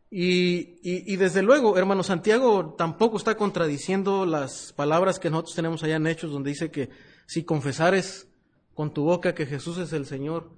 Y, 0.10 0.80
y, 0.84 1.16
desde 1.18 1.42
luego, 1.42 1.78
hermano 1.78 2.02
Santiago 2.02 2.76
tampoco 2.78 3.18
está 3.18 3.36
contradiciendo 3.36 4.26
las 4.26 4.72
palabras 4.74 5.20
que 5.20 5.30
nosotros 5.30 5.56
tenemos 5.56 5.84
allá 5.84 5.98
en 5.98 6.08
Hechos, 6.08 6.32
donde 6.32 6.52
dice 6.52 6.72
que 6.72 6.90
si 7.26 7.44
confesares 7.44 8.28
con 8.74 8.94
tu 8.94 9.04
boca 9.04 9.36
que 9.36 9.46
Jesús 9.46 9.78
es 9.80 9.92
el 9.92 10.06
Señor 10.06 10.58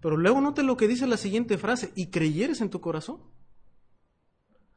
pero 0.00 0.16
luego 0.16 0.40
note 0.40 0.62
lo 0.62 0.76
que 0.76 0.88
dice 0.88 1.06
la 1.06 1.16
siguiente 1.16 1.58
frase, 1.58 1.92
y 1.96 2.10
creyeres 2.10 2.60
en 2.60 2.70
tu 2.70 2.80
corazón. 2.80 3.20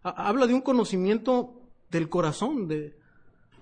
Habla 0.02 0.48
de 0.48 0.54
un 0.54 0.62
conocimiento 0.62 1.70
del 1.90 2.10
corazón, 2.10 2.68
de, 2.68 2.98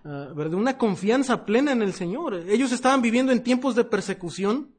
ah, 0.06 0.34
de 0.36 0.56
una 0.56 0.78
confianza 0.78 1.46
plena 1.46 1.72
en 1.72 1.82
el 1.82 1.94
Señor. 1.94 2.36
Ellos 2.48 2.72
estaban 2.72 3.02
viviendo 3.02 3.32
en 3.32 3.44
tiempos 3.44 3.76
de 3.76 3.84
persecución. 3.84 4.74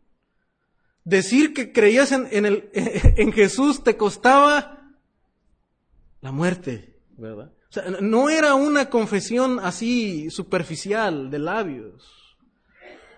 Decir 1.04 1.54
que 1.54 1.72
creías 1.72 2.12
en, 2.12 2.28
en, 2.30 2.46
el, 2.46 2.70
en 2.74 3.32
Jesús 3.32 3.82
te 3.82 3.96
costaba 3.96 4.92
la 6.20 6.32
muerte, 6.32 6.98
¿verdad? 7.16 7.52
O 7.70 7.72
sea, 7.72 7.84
no 8.00 8.28
era 8.28 8.54
una 8.54 8.90
confesión 8.90 9.60
así 9.60 10.28
superficial 10.30 11.30
de 11.30 11.38
labios. 11.38 12.36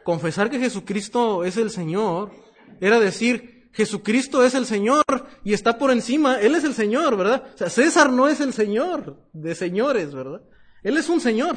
Confesar 0.04 0.50
que 0.50 0.58
Jesucristo 0.58 1.44
es 1.44 1.56
el 1.56 1.70
Señor 1.70 2.32
era 2.80 3.00
decir, 3.00 3.70
Jesucristo 3.72 4.44
es 4.44 4.54
el 4.54 4.66
Señor 4.66 5.04
y 5.42 5.54
está 5.54 5.78
por 5.78 5.90
encima, 5.90 6.40
Él 6.40 6.54
es 6.54 6.64
el 6.64 6.74
Señor, 6.74 7.16
¿verdad? 7.16 7.50
O 7.54 7.56
sea, 7.56 7.70
César 7.70 8.10
no 8.10 8.28
es 8.28 8.40
el 8.40 8.52
Señor 8.52 9.18
de 9.32 9.54
señores, 9.54 10.14
¿verdad? 10.14 10.42
Él 10.82 10.98
es 10.98 11.08
un 11.08 11.20
Señor, 11.20 11.56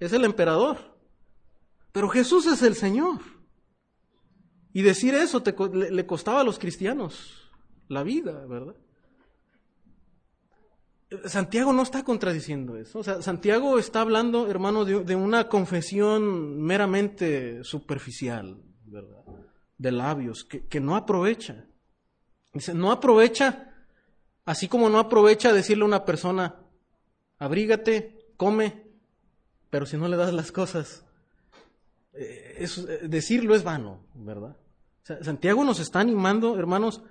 es 0.00 0.12
el 0.12 0.24
emperador, 0.24 0.78
pero 1.92 2.08
Jesús 2.08 2.46
es 2.46 2.62
el 2.62 2.74
Señor. 2.74 3.20
Y 4.72 4.82
decir 4.82 5.14
eso 5.14 5.42
le, 5.72 6.06
costaba 6.06 6.40
a 6.40 6.44
los 6.44 6.58
cristianos 6.58 7.50
la 7.88 8.02
vida, 8.02 8.46
¿verdad? 8.46 8.74
Santiago 11.24 11.72
no 11.72 11.82
está 11.82 12.04
contradiciendo 12.04 12.76
eso. 12.76 13.00
O 13.00 13.02
sea, 13.02 13.20
Santiago 13.20 13.78
está 13.78 14.00
hablando, 14.00 14.48
hermano, 14.48 14.84
de 14.84 15.16
una 15.16 15.48
confesión 15.48 16.60
meramente 16.60 17.64
superficial, 17.64 18.62
¿verdad? 18.84 19.20
de 19.80 19.92
labios, 19.92 20.44
que, 20.44 20.78
no 20.78 20.94
aprovecha. 20.94 21.64
Dice, 22.52 22.74
no 22.74 22.92
aprovecha, 22.92 23.74
así 24.44 24.68
como 24.68 24.90
no 24.90 24.98
aprovecha 24.98 25.54
decirle 25.54 25.84
a 25.84 25.86
una 25.86 26.04
persona, 26.04 26.60
abrígate, 27.38 28.34
come, 28.36 28.89
pero 29.70 29.86
si 29.86 29.96
no 29.96 30.08
le 30.08 30.16
das 30.16 30.32
las 30.32 30.52
cosas, 30.52 31.04
eh, 32.12 32.56
eh, 32.58 33.08
decirlo 33.08 33.54
es 33.54 33.62
vano, 33.62 34.04
¿verdad? 34.14 34.56
Santiago 35.22 35.64
nos 35.64 35.80
está 35.80 36.00
animando, 36.00 36.58
hermanos, 36.58 37.02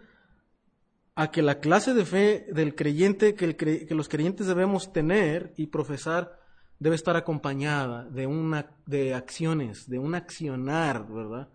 a 1.15 1.31
que 1.31 1.41
la 1.41 1.59
clase 1.59 1.93
de 1.93 2.05
fe 2.05 2.45
del 2.51 2.75
creyente 2.75 3.35
que, 3.35 3.87
los 3.89 4.07
creyentes 4.07 4.47
debemos 4.47 4.93
tener 4.93 5.53
y 5.57 5.67
profesar 5.67 6.39
debe 6.79 6.95
estar 6.95 7.17
acompañada 7.17 8.05
de, 8.05 8.25
una, 8.25 8.71
de 8.85 9.13
acciones, 9.13 9.89
de 9.89 9.99
un 9.99 10.15
accionar, 10.15 11.05
¿verdad? 11.11 11.49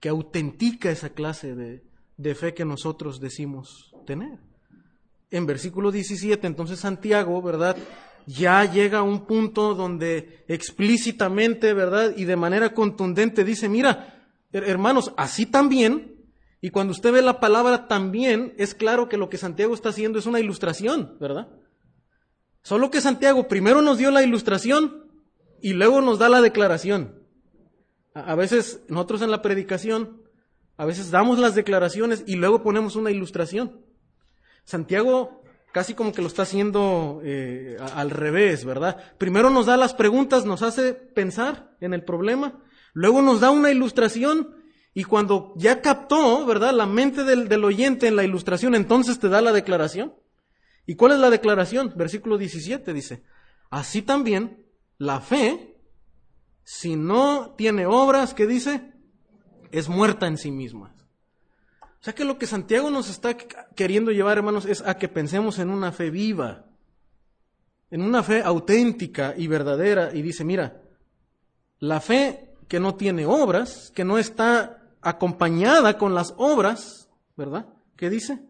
que 0.00 0.08
autentica 0.08 0.90
esa 0.90 1.10
clase 1.10 1.54
de, 1.54 2.34
fe 2.34 2.54
que 2.54 2.64
nosotros 2.64 3.20
decimos 3.20 3.92
tener. 4.06 4.38
En 5.30 5.46
versículo 5.46 5.90
17, 5.90 6.46
entonces 6.46 6.80
Santiago, 6.80 7.42
¿verdad? 7.42 7.76
Ya 8.30 8.70
llega 8.70 8.98
a 8.98 9.02
un 9.02 9.24
punto 9.24 9.74
donde 9.74 10.44
explícitamente, 10.48 11.72
¿verdad? 11.72 12.12
Y 12.14 12.26
de 12.26 12.36
manera 12.36 12.74
contundente 12.74 13.42
dice, 13.42 13.70
mira, 13.70 14.22
hermanos, 14.52 15.14
así 15.16 15.46
también, 15.46 16.26
y 16.60 16.68
cuando 16.68 16.90
usted 16.90 17.10
ve 17.10 17.22
la 17.22 17.40
palabra 17.40 17.88
también, 17.88 18.52
es 18.58 18.74
claro 18.74 19.08
que 19.08 19.16
lo 19.16 19.30
que 19.30 19.38
Santiago 19.38 19.72
está 19.72 19.88
haciendo 19.88 20.18
es 20.18 20.26
una 20.26 20.40
ilustración, 20.40 21.16
¿verdad? 21.18 21.48
Solo 22.60 22.90
que 22.90 23.00
Santiago 23.00 23.48
primero 23.48 23.80
nos 23.80 23.96
dio 23.96 24.10
la 24.10 24.22
ilustración 24.22 25.06
y 25.62 25.72
luego 25.72 26.02
nos 26.02 26.18
da 26.18 26.28
la 26.28 26.42
declaración. 26.42 27.22
A 28.12 28.34
veces 28.34 28.82
nosotros 28.88 29.22
en 29.22 29.30
la 29.30 29.40
predicación, 29.40 30.20
a 30.76 30.84
veces 30.84 31.10
damos 31.10 31.38
las 31.38 31.54
declaraciones 31.54 32.24
y 32.26 32.36
luego 32.36 32.62
ponemos 32.62 32.94
una 32.94 33.10
ilustración. 33.10 33.80
Santiago 34.64 35.37
casi 35.72 35.94
como 35.94 36.12
que 36.12 36.22
lo 36.22 36.28
está 36.28 36.42
haciendo 36.42 37.20
eh, 37.24 37.76
al 37.94 38.10
revés, 38.10 38.64
¿verdad? 38.64 38.96
Primero 39.18 39.50
nos 39.50 39.66
da 39.66 39.76
las 39.76 39.94
preguntas, 39.94 40.44
nos 40.44 40.62
hace 40.62 40.94
pensar 40.94 41.76
en 41.80 41.94
el 41.94 42.04
problema, 42.04 42.62
luego 42.92 43.22
nos 43.22 43.40
da 43.40 43.50
una 43.50 43.70
ilustración 43.70 44.56
y 44.94 45.04
cuando 45.04 45.52
ya 45.56 45.80
captó, 45.80 46.44
¿verdad? 46.46 46.72
La 46.72 46.86
mente 46.86 47.24
del, 47.24 47.48
del 47.48 47.64
oyente 47.64 48.08
en 48.08 48.16
la 48.16 48.24
ilustración, 48.24 48.74
entonces 48.74 49.18
te 49.18 49.28
da 49.28 49.40
la 49.40 49.52
declaración. 49.52 50.14
¿Y 50.86 50.96
cuál 50.96 51.12
es 51.12 51.18
la 51.18 51.30
declaración? 51.30 51.92
Versículo 51.96 52.38
17 52.38 52.92
dice, 52.92 53.22
así 53.70 54.02
también 54.02 54.66
la 54.96 55.20
fe 55.20 55.76
si 56.70 56.96
no 56.96 57.54
tiene 57.56 57.86
obras, 57.86 58.34
¿qué 58.34 58.46
dice? 58.46 58.92
Es 59.70 59.88
muerta 59.88 60.26
en 60.26 60.36
sí 60.36 60.50
misma. 60.50 60.94
O 62.00 62.04
sea 62.04 62.14
que 62.14 62.24
lo 62.24 62.38
que 62.38 62.46
Santiago 62.46 62.90
nos 62.90 63.10
está 63.10 63.36
queriendo 63.36 64.12
llevar, 64.12 64.38
hermanos, 64.38 64.66
es 64.66 64.82
a 64.86 64.96
que 64.96 65.08
pensemos 65.08 65.58
en 65.58 65.70
una 65.70 65.92
fe 65.92 66.10
viva, 66.10 66.66
en 67.90 68.02
una 68.02 68.22
fe 68.22 68.42
auténtica 68.42 69.34
y 69.36 69.48
verdadera. 69.48 70.14
Y 70.14 70.22
dice, 70.22 70.44
mira, 70.44 70.80
la 71.80 72.00
fe 72.00 72.54
que 72.68 72.78
no 72.78 72.94
tiene 72.94 73.26
obras, 73.26 73.90
que 73.94 74.04
no 74.04 74.18
está 74.18 74.82
acompañada 75.00 75.98
con 75.98 76.14
las 76.14 76.34
obras, 76.36 77.08
¿verdad? 77.36 77.66
¿Qué 77.96 78.10
dice? 78.10 78.40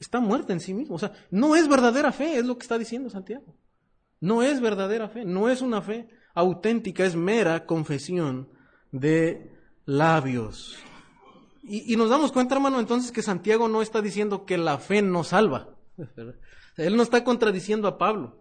Está 0.00 0.18
muerta 0.18 0.52
en 0.52 0.60
sí 0.60 0.74
misma. 0.74 0.96
O 0.96 0.98
sea, 0.98 1.12
no 1.30 1.54
es 1.54 1.68
verdadera 1.68 2.10
fe, 2.10 2.38
es 2.38 2.44
lo 2.44 2.56
que 2.56 2.62
está 2.62 2.78
diciendo 2.78 3.10
Santiago. 3.10 3.54
No 4.18 4.42
es 4.42 4.60
verdadera 4.60 5.08
fe, 5.08 5.24
no 5.24 5.48
es 5.48 5.62
una 5.62 5.80
fe 5.80 6.08
auténtica 6.34 7.04
es 7.04 7.16
mera 7.16 7.66
confesión 7.66 8.48
de 8.92 9.52
labios. 9.84 10.76
Y, 11.62 11.94
nos 11.96 12.08
damos 12.08 12.32
cuenta, 12.32 12.54
hermano, 12.54 12.80
entonces 12.80 13.12
que 13.12 13.22
Santiago 13.22 13.68
no 13.68 13.82
está 13.82 14.00
diciendo 14.00 14.46
que 14.46 14.56
la 14.56 14.78
fe 14.78 15.02
no 15.02 15.24
salva. 15.24 15.68
Él 16.76 16.96
no 16.96 17.02
está 17.02 17.22
contradiciendo 17.22 17.86
a 17.86 17.98
Pablo. 17.98 18.38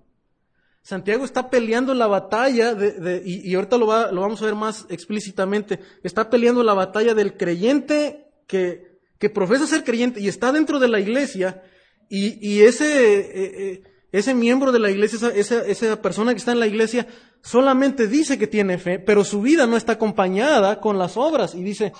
Santiago 0.81 1.25
está 1.25 1.49
peleando 1.49 1.93
la 1.93 2.07
batalla, 2.07 2.73
de, 2.73 3.21
y, 3.25 3.53
ahorita 3.53 3.77
lo, 3.77 3.85
lo, 4.11 4.21
vamos 4.21 4.41
a 4.41 4.45
ver 4.45 4.55
más 4.55 4.85
explícitamente, 4.89 5.79
está 6.03 6.29
peleando 6.29 6.63
la 6.63 6.73
batalla 6.73 7.13
del 7.13 7.35
creyente 7.35 8.31
que, 8.47 8.97
profesa 9.33 9.67
ser 9.67 9.83
creyente 9.83 10.21
y 10.21 10.29
está 10.29 10.53
dentro 10.53 10.79
de 10.79 10.87
la 10.87 11.01
iglesia, 11.01 11.61
y, 12.09 12.39
y 12.47 12.61
ese, 12.61 13.19
eh, 13.19 13.23
eh, 13.33 13.83
ese 14.11 14.33
miembro 14.33 14.71
de 14.71 14.79
la 14.79 14.89
iglesia, 14.89 15.29
esa 15.35 16.01
persona 16.01 16.31
que 16.31 16.39
está 16.39 16.53
en 16.53 16.59
la 16.59 16.67
iglesia, 16.67 17.05
solamente 17.41 18.07
dice 18.07 18.37
que 18.37 18.47
tiene 18.47 18.77
fe, 18.77 18.99
pero 18.99 19.23
su 19.23 19.41
vida 19.41 19.67
no 19.67 19.77
está 19.77 19.93
acompañada 19.93 20.79
con 20.79 20.97
las 20.97 21.17
obras. 21.17 21.53
Y 21.53 21.61
dice, 21.61 21.93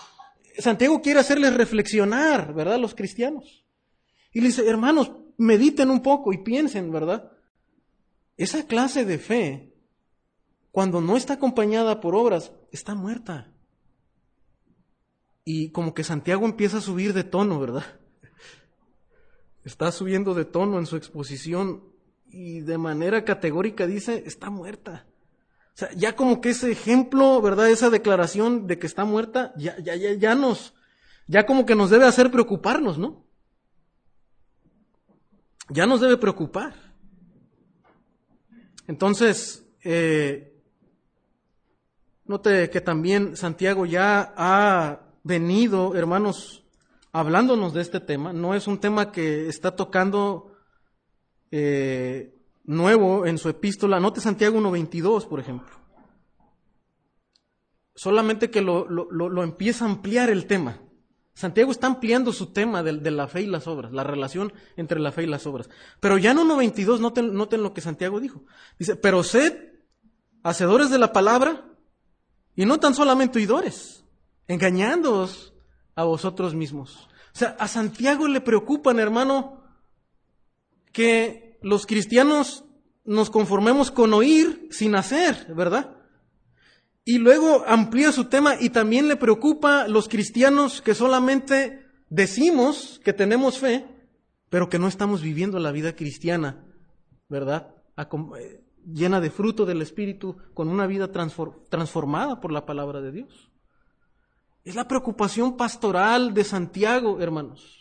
Santiago 0.59 1.01
quiere 1.01 1.19
hacerles 1.19 1.53
reflexionar, 1.53 2.53
¿verdad? 2.53 2.79
Los 2.79 2.95
cristianos. 2.95 3.65
Y 4.31 4.41
le 4.41 4.47
dice, 4.47 4.67
hermanos, 4.67 5.11
mediten 5.37 5.89
un 5.89 6.01
poco 6.01 6.33
y 6.33 6.43
piensen, 6.43 6.91
¿verdad? 6.91 7.31
Esa 8.37 8.65
clase 8.67 9.05
de 9.05 9.17
fe, 9.17 9.73
cuando 10.71 11.01
no 11.01 11.17
está 11.17 11.33
acompañada 11.33 11.99
por 11.99 12.15
obras, 12.15 12.53
está 12.71 12.95
muerta. 12.95 13.51
Y 15.43 15.71
como 15.71 15.93
que 15.93 16.03
Santiago 16.03 16.45
empieza 16.45 16.77
a 16.77 16.81
subir 16.81 17.13
de 17.13 17.23
tono, 17.23 17.59
¿verdad? 17.59 17.99
Está 19.65 19.91
subiendo 19.91 20.33
de 20.33 20.45
tono 20.45 20.79
en 20.79 20.85
su 20.85 20.95
exposición 20.95 21.83
y 22.27 22.61
de 22.61 22.77
manera 22.77 23.25
categórica 23.25 23.87
dice, 23.87 24.23
está 24.25 24.49
muerta. 24.49 25.08
Ya 25.95 26.15
como 26.15 26.41
que 26.41 26.49
ese 26.49 26.71
ejemplo, 26.71 27.41
¿verdad? 27.41 27.69
Esa 27.69 27.89
declaración 27.89 28.67
de 28.67 28.79
que 28.79 28.87
está 28.87 29.05
muerta, 29.05 29.53
ya, 29.57 29.77
ya, 29.79 29.95
ya, 29.95 30.13
ya 30.13 30.35
nos, 30.35 30.73
ya 31.27 31.45
como 31.45 31.65
que 31.65 31.75
nos 31.75 31.89
debe 31.89 32.05
hacer 32.05 32.31
preocuparnos, 32.31 32.97
¿no? 32.97 33.25
Ya 35.69 35.85
nos 35.85 36.01
debe 36.01 36.17
preocupar. 36.17 36.73
Entonces, 38.87 39.65
eh, 39.83 40.59
note 42.25 42.69
que 42.69 42.81
también 42.81 43.37
Santiago 43.37 43.85
ya 43.85 44.33
ha 44.35 45.01
venido, 45.23 45.95
hermanos, 45.95 46.63
hablándonos 47.11 47.73
de 47.73 47.81
este 47.81 47.99
tema. 47.99 48.33
No 48.33 48.55
es 48.55 48.67
un 48.67 48.79
tema 48.79 49.11
que 49.11 49.47
está 49.47 49.75
tocando 49.75 50.55
eh, 51.51 52.38
nuevo 52.69 53.25
en 53.25 53.37
su 53.37 53.49
epístola. 53.49 53.99
Note 53.99 54.21
Santiago 54.21 54.59
1.22, 54.59 55.27
por 55.27 55.39
ejemplo. 55.39 55.75
Solamente 57.95 58.49
que 58.49 58.61
lo, 58.61 58.85
lo 58.87 59.43
empieza 59.43 59.85
a 59.85 59.89
ampliar 59.89 60.29
el 60.29 60.45
tema. 60.45 60.79
Santiago 61.39 61.71
está 61.71 61.87
ampliando 61.87 62.33
su 62.33 62.47
tema 62.47 62.83
de, 62.83 63.11
la 63.11 63.29
fe 63.29 63.43
y 63.43 63.45
las 63.45 63.65
obras, 63.65 63.93
la 63.93 64.03
relación 64.03 64.51
entre 64.75 64.99
la 64.99 65.13
fe 65.13 65.23
y 65.23 65.25
las 65.25 65.47
obras. 65.47 65.69
Pero 66.01 66.17
ya 66.17 66.31
en 66.31 66.37
1.22, 66.37 66.99
noten, 66.99 67.33
noten 67.33 67.63
lo 67.63 67.73
que 67.73 67.79
Santiago 67.79 68.19
dijo. 68.19 68.43
Dice, 68.77 68.97
pero 68.97 69.23
sed 69.23 69.53
hacedores 70.43 70.89
de 70.89 70.99
la 70.99 71.13
palabra 71.13 71.65
y 72.57 72.65
no 72.65 72.77
tan 72.81 72.93
solamente 72.93 73.39
oidores, 73.39 74.03
engañándoos 74.49 75.53
a 75.95 76.03
vosotros 76.03 76.55
mismos. 76.55 77.07
O 77.33 77.37
sea, 77.37 77.55
a 77.57 77.69
Santiago 77.69 78.27
le 78.27 78.41
preocupan, 78.41 78.99
hermano, 78.99 79.63
que 80.91 81.48
los 81.61 81.85
cristianos 81.85 82.65
nos 83.05 83.29
conformemos 83.29 83.91
con 83.91 84.13
oír 84.13 84.67
sin 84.71 84.95
hacer, 84.95 85.53
¿verdad? 85.55 85.97
Y 87.03 87.17
luego 87.17 87.63
amplía 87.65 88.11
su 88.11 88.25
tema 88.25 88.55
y 88.59 88.69
también 88.69 89.07
le 89.07 89.15
preocupa 89.15 89.87
los 89.87 90.07
cristianos 90.07 90.81
que 90.81 90.93
solamente 90.93 91.85
decimos 92.09 93.01
que 93.03 93.13
tenemos 93.13 93.57
fe, 93.57 93.87
pero 94.49 94.69
que 94.69 94.79
no 94.79 94.87
estamos 94.87 95.21
viviendo 95.21 95.59
la 95.59 95.71
vida 95.71 95.95
cristiana, 95.95 96.65
¿verdad? 97.27 97.75
Eh, 98.37 98.63
llena 98.85 99.19
de 99.21 99.31
fruto 99.31 99.65
del 99.65 99.81
Espíritu, 99.81 100.37
con 100.53 100.69
una 100.69 100.87
vida 100.87 101.11
transformada 101.11 102.39
por 102.39 102.51
la 102.51 102.65
palabra 102.65 103.01
de 103.01 103.11
Dios. 103.11 103.49
Es 104.63 104.75
la 104.75 104.87
preocupación 104.87 105.57
pastoral 105.57 106.33
de 106.33 106.43
Santiago, 106.43 107.19
hermanos. 107.21 107.78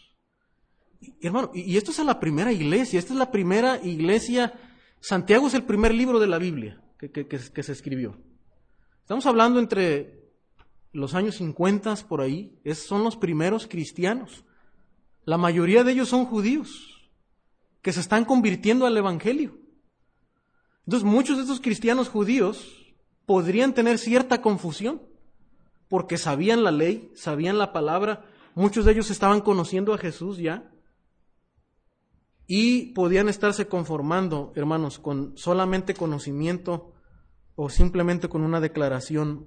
Y, 1.00 1.14
hermano, 1.26 1.50
y 1.54 1.76
esto 1.76 1.90
es 1.90 2.00
a 2.00 2.04
la 2.04 2.20
primera 2.20 2.52
iglesia, 2.52 2.98
esta 2.98 3.12
es 3.12 3.18
la 3.18 3.30
primera 3.30 3.80
iglesia. 3.82 4.52
Santiago 5.00 5.46
es 5.46 5.54
el 5.54 5.62
primer 5.62 5.94
libro 5.94 6.18
de 6.18 6.26
la 6.26 6.38
Biblia 6.38 6.82
que 6.98 7.62
se 7.62 7.72
escribió. 7.72 8.16
Estamos 9.02 9.24
hablando 9.24 9.58
entre 9.58 10.18
los 10.92 11.14
años 11.14 11.36
50 11.36 11.94
por 12.08 12.20
ahí, 12.20 12.60
son 12.74 13.04
los 13.04 13.16
primeros 13.16 13.66
cristianos. 13.66 14.44
La 15.24 15.38
mayoría 15.38 15.84
de 15.84 15.92
ellos 15.92 16.08
son 16.08 16.24
judíos 16.24 17.10
que 17.82 17.92
se 17.92 18.00
están 18.00 18.24
convirtiendo 18.24 18.86
al 18.86 18.96
Evangelio. 18.96 19.56
Entonces 20.86 21.08
muchos 21.08 21.36
de 21.36 21.42
estos 21.44 21.60
cristianos 21.60 22.08
judíos 22.08 22.94
podrían 23.26 23.74
tener 23.74 23.98
cierta 23.98 24.40
confusión 24.40 25.02
porque 25.88 26.18
sabían 26.18 26.64
la 26.64 26.70
ley, 26.70 27.10
sabían 27.14 27.58
la 27.58 27.72
palabra, 27.72 28.26
muchos 28.54 28.84
de 28.84 28.92
ellos 28.92 29.10
estaban 29.10 29.40
conociendo 29.40 29.94
a 29.94 29.98
Jesús 29.98 30.38
ya 30.38 30.70
y 32.50 32.94
podían 32.94 33.28
estarse 33.28 33.68
conformando, 33.68 34.52
hermanos, 34.56 34.98
con 34.98 35.36
solamente 35.36 35.92
conocimiento 35.92 36.94
o 37.54 37.68
simplemente 37.68 38.28
con 38.28 38.42
una 38.42 38.58
declaración 38.58 39.46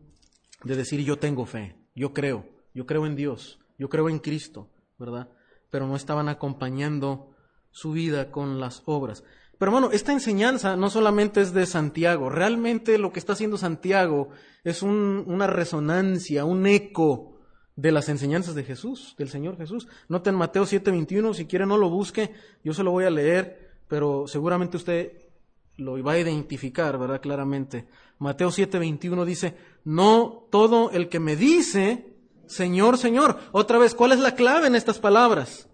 de 0.63 0.75
decir 0.75 1.03
yo 1.03 1.17
tengo 1.17 1.47
fe, 1.47 1.75
yo 1.95 2.13
creo, 2.13 2.45
yo 2.75 2.85
creo 2.85 3.07
en 3.07 3.15
Dios, 3.15 3.59
yo 3.79 3.89
creo 3.89 4.07
en 4.07 4.19
Cristo, 4.19 4.69
¿verdad? 4.99 5.29
Pero 5.71 5.87
no 5.87 5.95
estaban 5.95 6.29
acompañando 6.29 7.31
su 7.71 7.91
vida 7.91 8.29
con 8.29 8.59
las 8.59 8.83
obras. 8.85 9.23
Pero 9.57 9.71
hermano, 9.71 9.91
esta 9.91 10.11
enseñanza 10.11 10.75
no 10.75 10.91
solamente 10.91 11.41
es 11.41 11.53
de 11.53 11.65
Santiago, 11.65 12.29
realmente 12.29 12.99
lo 12.99 13.11
que 13.11 13.19
está 13.19 13.33
haciendo 13.33 13.57
Santiago 13.57 14.29
es 14.63 14.83
una 14.83 15.47
resonancia, 15.47 16.45
un 16.45 16.67
eco 16.67 17.30
de 17.75 17.91
las 17.91 18.09
enseñanzas 18.09 18.55
de 18.55 18.63
Jesús, 18.63 19.15
del 19.17 19.29
Señor 19.29 19.57
Jesús. 19.57 19.87
Noten 20.07 20.35
Mateo 20.35 20.65
7:21, 20.65 21.33
si 21.33 21.45
quiere 21.45 21.65
no 21.65 21.77
lo 21.77 21.89
busque, 21.89 22.33
yo 22.63 22.73
se 22.73 22.83
lo 22.83 22.91
voy 22.91 23.05
a 23.05 23.09
leer, 23.09 23.71
pero 23.87 24.27
seguramente 24.27 24.77
usted 24.77 25.13
lo 25.77 26.01
va 26.03 26.13
a 26.13 26.19
identificar, 26.19 26.97
¿verdad? 26.97 27.21
Claramente. 27.21 27.87
Mateo 28.19 28.49
7:21 28.49 29.25
dice, 29.25 29.55
no 29.83 30.47
todo 30.51 30.91
el 30.91 31.09
que 31.09 31.19
me 31.19 31.35
dice, 31.35 32.13
Señor, 32.47 32.97
Señor. 32.97 33.39
Otra 33.51 33.77
vez, 33.77 33.95
¿cuál 33.95 34.11
es 34.11 34.19
la 34.19 34.35
clave 34.35 34.67
en 34.67 34.75
estas 34.75 34.99
palabras? 34.99 35.67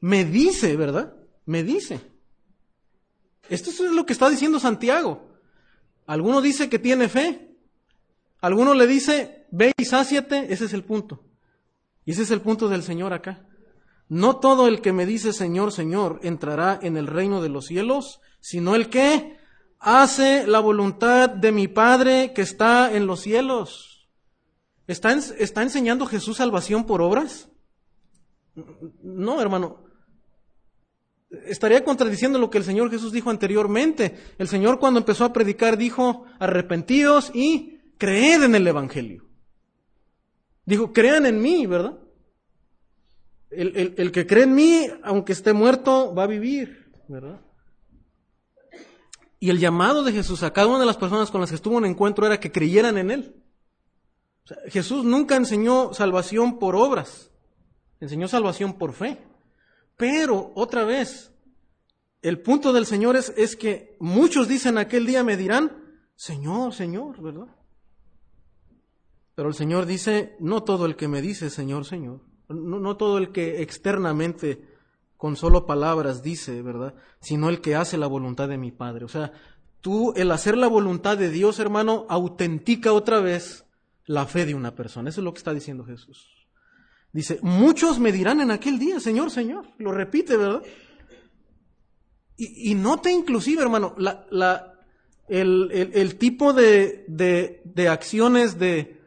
Me 0.00 0.24
dice, 0.24 0.76
¿verdad? 0.76 1.14
Me 1.44 1.62
dice. 1.62 2.00
Esto 3.48 3.70
es 3.70 3.80
lo 3.80 4.06
que 4.06 4.12
está 4.12 4.28
diciendo 4.28 4.58
Santiago. 4.58 5.28
Alguno 6.06 6.40
dice 6.40 6.68
que 6.68 6.78
tiene 6.78 7.08
fe. 7.08 7.47
Alguno 8.40 8.74
le 8.74 8.86
dice, 8.86 9.46
ve 9.50 9.72
y 9.76 9.84
sáciate. 9.84 10.52
Ese 10.52 10.66
es 10.66 10.72
el 10.72 10.84
punto. 10.84 11.24
Y 12.04 12.12
ese 12.12 12.22
es 12.22 12.30
el 12.30 12.40
punto 12.40 12.68
del 12.68 12.82
Señor 12.82 13.12
acá. 13.12 13.44
No 14.08 14.36
todo 14.36 14.68
el 14.68 14.80
que 14.80 14.92
me 14.92 15.04
dice 15.04 15.32
Señor, 15.32 15.72
Señor 15.72 16.20
entrará 16.22 16.78
en 16.80 16.96
el 16.96 17.06
reino 17.06 17.42
de 17.42 17.50
los 17.50 17.66
cielos, 17.66 18.20
sino 18.40 18.74
el 18.74 18.88
que 18.88 19.36
hace 19.78 20.46
la 20.46 20.60
voluntad 20.60 21.28
de 21.28 21.52
mi 21.52 21.68
Padre 21.68 22.32
que 22.32 22.42
está 22.42 22.92
en 22.94 23.06
los 23.06 23.20
cielos. 23.20 24.08
¿Está, 24.86 25.12
¿Está 25.12 25.62
enseñando 25.62 26.06
Jesús 26.06 26.38
salvación 26.38 26.86
por 26.86 27.02
obras? 27.02 27.50
No, 29.02 29.42
hermano. 29.42 29.84
Estaría 31.44 31.84
contradiciendo 31.84 32.38
lo 32.38 32.48
que 32.48 32.56
el 32.56 32.64
Señor 32.64 32.90
Jesús 32.90 33.12
dijo 33.12 33.28
anteriormente. 33.28 34.16
El 34.38 34.48
Señor 34.48 34.78
cuando 34.78 35.00
empezó 35.00 35.26
a 35.26 35.32
predicar 35.34 35.76
dijo, 35.76 36.24
arrepentíos 36.38 37.30
y 37.34 37.77
creed 37.98 38.42
en 38.42 38.54
el 38.54 38.66
Evangelio. 38.66 39.28
Dijo, 40.64 40.92
crean 40.92 41.26
en 41.26 41.40
mí, 41.40 41.66
¿verdad? 41.66 41.98
El, 43.50 43.94
el, 43.96 44.12
que 44.12 44.26
cree 44.26 44.44
en 44.44 44.54
mí, 44.54 44.86
aunque 45.02 45.32
esté 45.32 45.52
muerto, 45.54 46.14
va 46.14 46.24
a 46.24 46.26
vivir, 46.26 46.92
¿verdad? 47.08 47.40
Y 49.40 49.50
el 49.50 49.58
llamado 49.58 50.02
de 50.04 50.12
Jesús 50.12 50.42
a 50.42 50.52
cada 50.52 50.66
una 50.66 50.80
de 50.80 50.86
las 50.86 50.98
personas 50.98 51.30
con 51.30 51.40
las 51.40 51.50
que 51.50 51.56
estuvo 51.56 51.78
en 51.78 51.86
encuentro 51.86 52.26
era 52.26 52.40
que 52.40 52.52
creyeran 52.52 52.98
en 52.98 53.10
Él. 53.10 53.42
Jesús 54.66 55.04
nunca 55.04 55.36
enseñó 55.36 55.94
salvación 55.94 56.58
por 56.58 56.76
obras, 56.76 57.30
enseñó 58.00 58.28
salvación 58.28 58.74
por 58.74 58.92
fe. 58.92 59.18
Pero, 59.96 60.52
otra 60.54 60.84
vez, 60.84 61.32
el 62.22 62.40
punto 62.40 62.72
del 62.72 62.86
Señor 62.86 63.16
es, 63.16 63.32
es 63.36 63.56
que 63.56 63.96
muchos 64.00 64.48
dicen 64.48 64.76
aquel 64.76 65.06
día 65.06 65.24
me 65.24 65.36
dirán, 65.36 66.02
Señor, 66.14 66.74
Señor, 66.74 67.20
¿verdad? 67.22 67.57
Pero 69.38 69.50
el 69.50 69.54
Señor 69.54 69.86
dice, 69.86 70.34
no 70.40 70.64
todo 70.64 70.84
el 70.84 70.96
que 70.96 71.06
me 71.06 71.22
dice 71.22 71.48
Señor, 71.48 71.84
Señor, 71.84 72.22
no, 72.48 72.96
todo 72.96 73.18
el 73.18 73.30
que 73.30 73.62
externamente 73.62 74.66
con 75.16 75.36
solo 75.36 75.64
palabras 75.64 76.24
dice, 76.24 76.60
¿verdad? 76.60 76.96
Sino 77.20 77.48
el 77.48 77.60
que 77.60 77.76
hace 77.76 77.98
la 77.98 78.08
voluntad 78.08 78.48
de 78.48 78.58
mi 78.58 78.72
Padre. 78.72 79.04
O 79.04 79.08
sea, 79.08 79.30
tú, 79.80 80.12
el 80.16 80.32
hacer 80.32 80.56
la 80.56 80.66
voluntad 80.66 81.16
de 81.16 81.30
Dios, 81.30 81.60
hermano, 81.60 82.04
autentica 82.08 82.92
otra 82.92 83.20
vez 83.20 83.64
la 84.06 84.26
fe 84.26 84.44
de 84.44 84.56
una 84.56 84.74
persona. 84.74 85.08
Eso 85.08 85.20
es 85.20 85.24
lo 85.24 85.32
que 85.32 85.38
está 85.38 85.54
diciendo 85.54 85.84
Jesús. 85.84 86.48
Dice, 87.12 87.38
muchos 87.40 88.00
me 88.00 88.10
dirán 88.10 88.40
en 88.40 88.50
aquel 88.50 88.76
día, 88.80 88.98
Señor, 88.98 89.30
Señor. 89.30 89.66
Lo 89.78 89.92
repite, 89.92 90.36
¿verdad? 90.36 90.64
Y, 92.36 92.72
y 92.72 92.74
note 92.74 93.12
inclusive, 93.12 93.62
hermano, 93.62 93.94
la, 93.98 94.26
la, 94.32 94.78
el, 95.28 96.16
tipo 96.18 96.52
de, 96.52 97.04
de, 97.06 97.88
acciones, 97.88 98.58
de, 98.58 98.97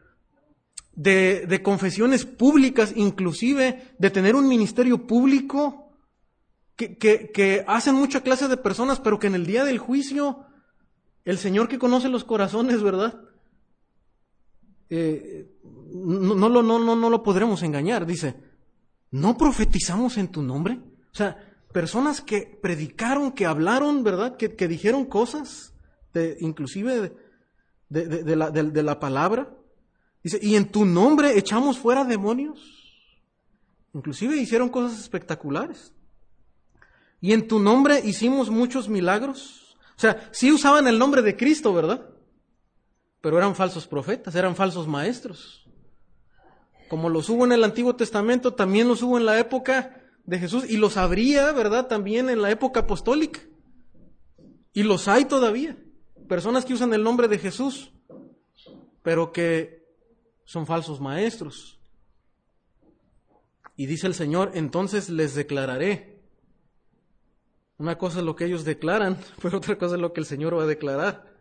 de, 0.94 1.60
confesiones 1.62 2.24
públicas, 2.24 2.92
inclusive 2.96 3.94
de 3.98 4.10
tener 4.10 4.34
un 4.34 4.48
ministerio 4.48 5.06
público 5.06 5.96
que, 6.76 6.96
que, 6.96 7.64
hacen 7.66 7.94
mucha 7.94 8.22
clase 8.22 8.48
de 8.48 8.56
personas, 8.56 9.00
pero 9.00 9.18
que 9.18 9.28
en 9.28 9.34
el 9.34 9.46
día 9.46 9.64
del 9.64 9.78
juicio, 9.78 10.46
el 11.24 11.38
Señor 11.38 11.68
que 11.68 11.78
conoce 11.78 12.08
los 12.08 12.24
corazones, 12.24 12.82
¿verdad? 12.82 13.20
Eh, 14.90 15.50
no, 15.94 16.34
no, 16.34 16.62
no, 16.62 16.78
no, 16.78 16.96
no 16.96 17.10
lo 17.10 17.22
podremos 17.22 17.62
engañar. 17.62 18.04
Dice, 18.04 18.36
¿no 19.10 19.36
profetizamos 19.36 20.18
en 20.18 20.28
tu 20.28 20.42
nombre? 20.42 20.80
O 21.12 21.14
sea, 21.14 21.36
personas 21.72 22.20
que 22.20 22.58
predicaron, 22.60 23.32
que 23.32 23.46
hablaron, 23.46 24.02
¿verdad? 24.04 24.36
Que, 24.36 24.54
que 24.54 24.68
dijeron 24.68 25.06
cosas, 25.06 25.74
de, 26.12 26.36
inclusive 26.40 27.14
de, 27.88 28.06
de, 28.06 28.22
de, 28.24 28.82
la, 28.82 29.00
palabra. 29.00 29.54
Dice, 30.22 30.38
y 30.40 30.56
en 30.56 30.70
tu 30.70 30.84
nombre 30.84 31.36
echamos 31.36 31.78
fuera 31.78 32.04
demonios. 32.04 32.82
Inclusive 33.94 34.36
hicieron 34.36 34.68
cosas 34.68 34.98
espectaculares. 34.98 35.92
Y 37.20 37.32
en 37.32 37.46
tu 37.46 37.58
nombre 37.58 38.00
hicimos 38.04 38.50
muchos 38.50 38.88
milagros. 38.88 39.76
O 39.96 40.00
sea, 40.00 40.28
sí 40.32 40.50
usaban 40.50 40.86
el 40.88 40.98
nombre 40.98 41.22
de 41.22 41.36
Cristo, 41.36 41.72
¿verdad? 41.74 42.08
Pero 43.20 43.38
eran 43.38 43.54
falsos 43.54 43.86
profetas, 43.86 44.34
eran 44.34 44.56
falsos 44.56 44.88
maestros. 44.88 45.68
Como 46.88 47.08
los 47.08 47.28
hubo 47.28 47.44
en 47.44 47.52
el 47.52 47.64
Antiguo 47.64 47.94
Testamento, 47.94 48.54
también 48.54 48.88
los 48.88 49.02
hubo 49.02 49.18
en 49.18 49.26
la 49.26 49.38
época 49.38 50.02
de 50.24 50.38
Jesús 50.38 50.68
y 50.68 50.76
los 50.76 50.96
habría, 50.96 51.52
¿verdad? 51.52 51.86
También 51.86 52.28
en 52.30 52.42
la 52.42 52.50
época 52.50 52.80
apostólica. 52.80 53.40
Y 54.72 54.82
los 54.82 55.08
hay 55.08 55.24
todavía. 55.24 55.76
Personas 56.28 56.64
que 56.64 56.74
usan 56.74 56.94
el 56.94 57.02
nombre 57.02 57.28
de 57.28 57.38
Jesús, 57.38 57.92
pero 59.02 59.32
que 59.32 59.81
son 60.44 60.66
falsos 60.66 61.00
maestros. 61.00 61.78
Y 63.76 63.86
dice 63.86 64.06
el 64.06 64.14
Señor, 64.14 64.52
entonces 64.54 65.08
les 65.08 65.34
declararé. 65.34 66.20
Una 67.78 67.98
cosa 67.98 68.20
es 68.20 68.24
lo 68.24 68.36
que 68.36 68.44
ellos 68.44 68.64
declaran, 68.64 69.18
pero 69.42 69.58
otra 69.58 69.76
cosa 69.76 69.96
es 69.96 70.00
lo 70.00 70.12
que 70.12 70.20
el 70.20 70.26
Señor 70.26 70.56
va 70.56 70.64
a 70.64 70.66
declarar. 70.66 71.32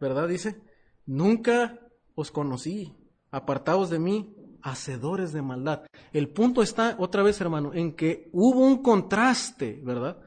¿Verdad? 0.00 0.28
Dice, 0.28 0.60
nunca 1.06 1.78
os 2.14 2.30
conocí, 2.30 2.94
apartados 3.30 3.90
de 3.90 3.98
mí, 3.98 4.34
hacedores 4.62 5.32
de 5.32 5.42
maldad. 5.42 5.82
El 6.12 6.28
punto 6.28 6.62
está, 6.62 6.96
otra 6.98 7.22
vez 7.22 7.40
hermano, 7.40 7.72
en 7.74 7.94
que 7.94 8.28
hubo 8.32 8.60
un 8.60 8.82
contraste, 8.82 9.80
¿verdad? 9.82 10.18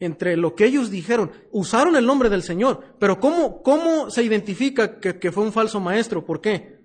Entre 0.00 0.36
lo 0.36 0.54
que 0.54 0.66
ellos 0.66 0.90
dijeron, 0.90 1.32
usaron 1.50 1.96
el 1.96 2.06
nombre 2.06 2.28
del 2.28 2.42
Señor, 2.42 2.96
pero 2.98 3.18
¿cómo, 3.18 3.62
cómo 3.62 4.10
se 4.10 4.22
identifica 4.22 5.00
que, 5.00 5.32
fue 5.32 5.44
un 5.44 5.52
falso 5.52 5.80
maestro? 5.80 6.24
¿Por 6.24 6.40
qué? 6.40 6.77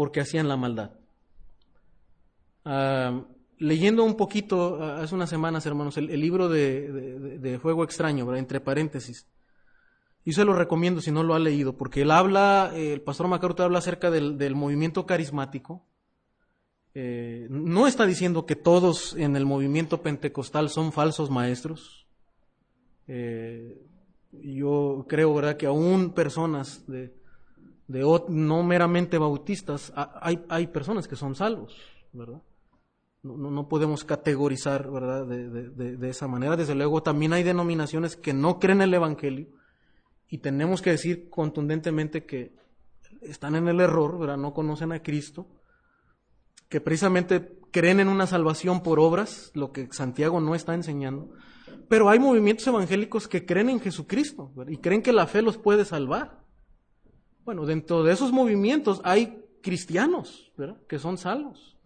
Porque 0.00 0.20
hacían 0.22 0.48
la 0.48 0.56
maldad. 0.56 0.92
Ah, 2.64 3.22
leyendo 3.58 4.02
un 4.02 4.16
poquito 4.16 4.82
ah, 4.82 5.02
hace 5.02 5.14
unas 5.14 5.28
semanas, 5.28 5.66
hermanos, 5.66 5.98
el, 5.98 6.06
libro 6.18 6.48
de, 6.48 7.38
de, 7.38 7.58
Fuego 7.58 7.84
Extraño, 7.84 8.34
entre 8.34 8.60
paréntesis, 8.60 9.26
y 10.24 10.32
se 10.32 10.46
lo 10.46 10.54
recomiendo 10.54 11.02
si 11.02 11.12
no 11.12 11.22
lo 11.22 11.34
ha 11.34 11.38
leído, 11.38 11.76
porque 11.76 12.00
él 12.00 12.12
habla, 12.12 12.72
el 12.74 13.02
pastor 13.02 13.28
MacArthur 13.28 13.66
habla 13.66 13.80
acerca 13.80 14.10
del, 14.10 14.38
del 14.38 14.54
movimiento 14.54 15.04
carismático, 15.04 15.84
eh, 16.94 17.46
no 17.50 17.86
está 17.86 18.06
diciendo 18.06 18.46
que 18.46 18.56
todos 18.56 19.14
en 19.18 19.36
el 19.36 19.44
movimiento 19.44 20.00
pentecostal 20.00 20.70
son 20.70 20.92
falsos 20.92 21.28
maestros. 21.28 22.06
Eh, 23.06 23.86
yo 24.32 25.04
creo, 25.06 25.34
¿verdad?, 25.34 25.58
que 25.58 25.66
aún 25.66 26.14
personas 26.14 26.86
de, 26.86 27.19
no 28.28 28.62
meramente 28.62 29.18
bautistas, 29.18 29.92
hay, 29.94 30.44
hay, 30.48 30.66
personas 30.68 31.08
que 31.08 31.16
son 31.16 31.34
salvos, 31.34 31.76
¿verdad? 32.12 32.42
No, 33.22 33.36
no 33.36 33.68
podemos 33.68 34.04
categorizar, 34.04 34.90
¿verdad?, 34.90 35.26
de, 35.26 35.48
de, 35.96 36.08
esa 36.08 36.26
manera. 36.26 36.56
Desde 36.56 36.74
luego, 36.74 37.02
también 37.02 37.32
hay 37.32 37.42
denominaciones 37.42 38.16
que 38.16 38.32
no 38.32 38.58
creen 38.58 38.80
el 38.80 38.94
Evangelio 38.94 39.48
y 40.28 40.38
tenemos 40.38 40.80
que 40.80 40.90
decir 40.90 41.28
contundentemente 41.28 42.24
que 42.24 42.54
están 43.20 43.56
en 43.56 43.68
el 43.68 43.80
error, 43.80 44.18
¿verdad?, 44.18 44.38
no 44.38 44.54
conocen 44.54 44.92
a 44.92 45.02
Cristo 45.02 45.46
que 46.70 46.80
precisamente 46.80 47.58
creen 47.72 48.00
en 48.00 48.08
una 48.08 48.26
salvación 48.26 48.82
por 48.82 49.00
obras, 49.00 49.50
lo 49.54 49.72
que 49.72 49.88
Santiago 49.90 50.40
no 50.40 50.54
está 50.54 50.72
enseñando. 50.72 51.30
Pero 51.88 52.08
hay 52.08 52.20
movimientos 52.20 52.66
evangélicos 52.66 53.26
que 53.26 53.44
creen 53.44 53.68
en 53.68 53.80
Jesucristo 53.80 54.52
y 54.68 54.76
creen 54.78 55.02
que 55.02 55.12
la 55.12 55.26
fe 55.26 55.42
los 55.42 55.58
puede 55.58 55.84
salvar. 55.84 56.39
Bueno, 57.44 57.66
dentro 57.66 58.02
de 58.02 58.12
esos 58.12 58.32
movimientos 58.32 59.00
hay 59.04 59.42
cristianos 59.62 60.50
que 60.88 60.98
son 60.98 61.18
salvos. 61.18 61.76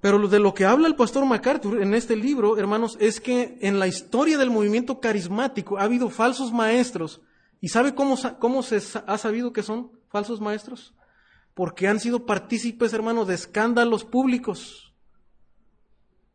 Pero 0.00 0.26
de 0.28 0.38
lo 0.38 0.54
que 0.54 0.64
habla 0.64 0.88
el 0.88 0.96
pastor 0.96 1.26
MacArthur 1.26 1.82
en 1.82 1.92
este 1.92 2.16
libro, 2.16 2.56
hermanos, 2.56 2.96
es 3.00 3.20
que 3.20 3.58
en 3.60 3.78
la 3.78 3.86
historia 3.86 4.38
del 4.38 4.50
movimiento 4.50 4.98
carismático 4.98 5.78
ha 5.78 5.82
habido 5.82 6.08
falsos 6.08 6.52
maestros. 6.52 7.20
¿Y 7.60 7.68
sabe 7.68 7.94
cómo, 7.94 8.16
cómo 8.38 8.62
se 8.62 8.80
ha 9.06 9.18
sabido 9.18 9.52
que 9.52 9.62
son 9.62 9.90
falsos 10.08 10.40
maestros? 10.40 10.94
porque 11.60 11.88
han 11.88 12.00
sido 12.00 12.24
partícipes, 12.24 12.92
hermanos, 12.94 13.28
de 13.28 13.34
escándalos 13.34 14.04
públicos. 14.04 14.94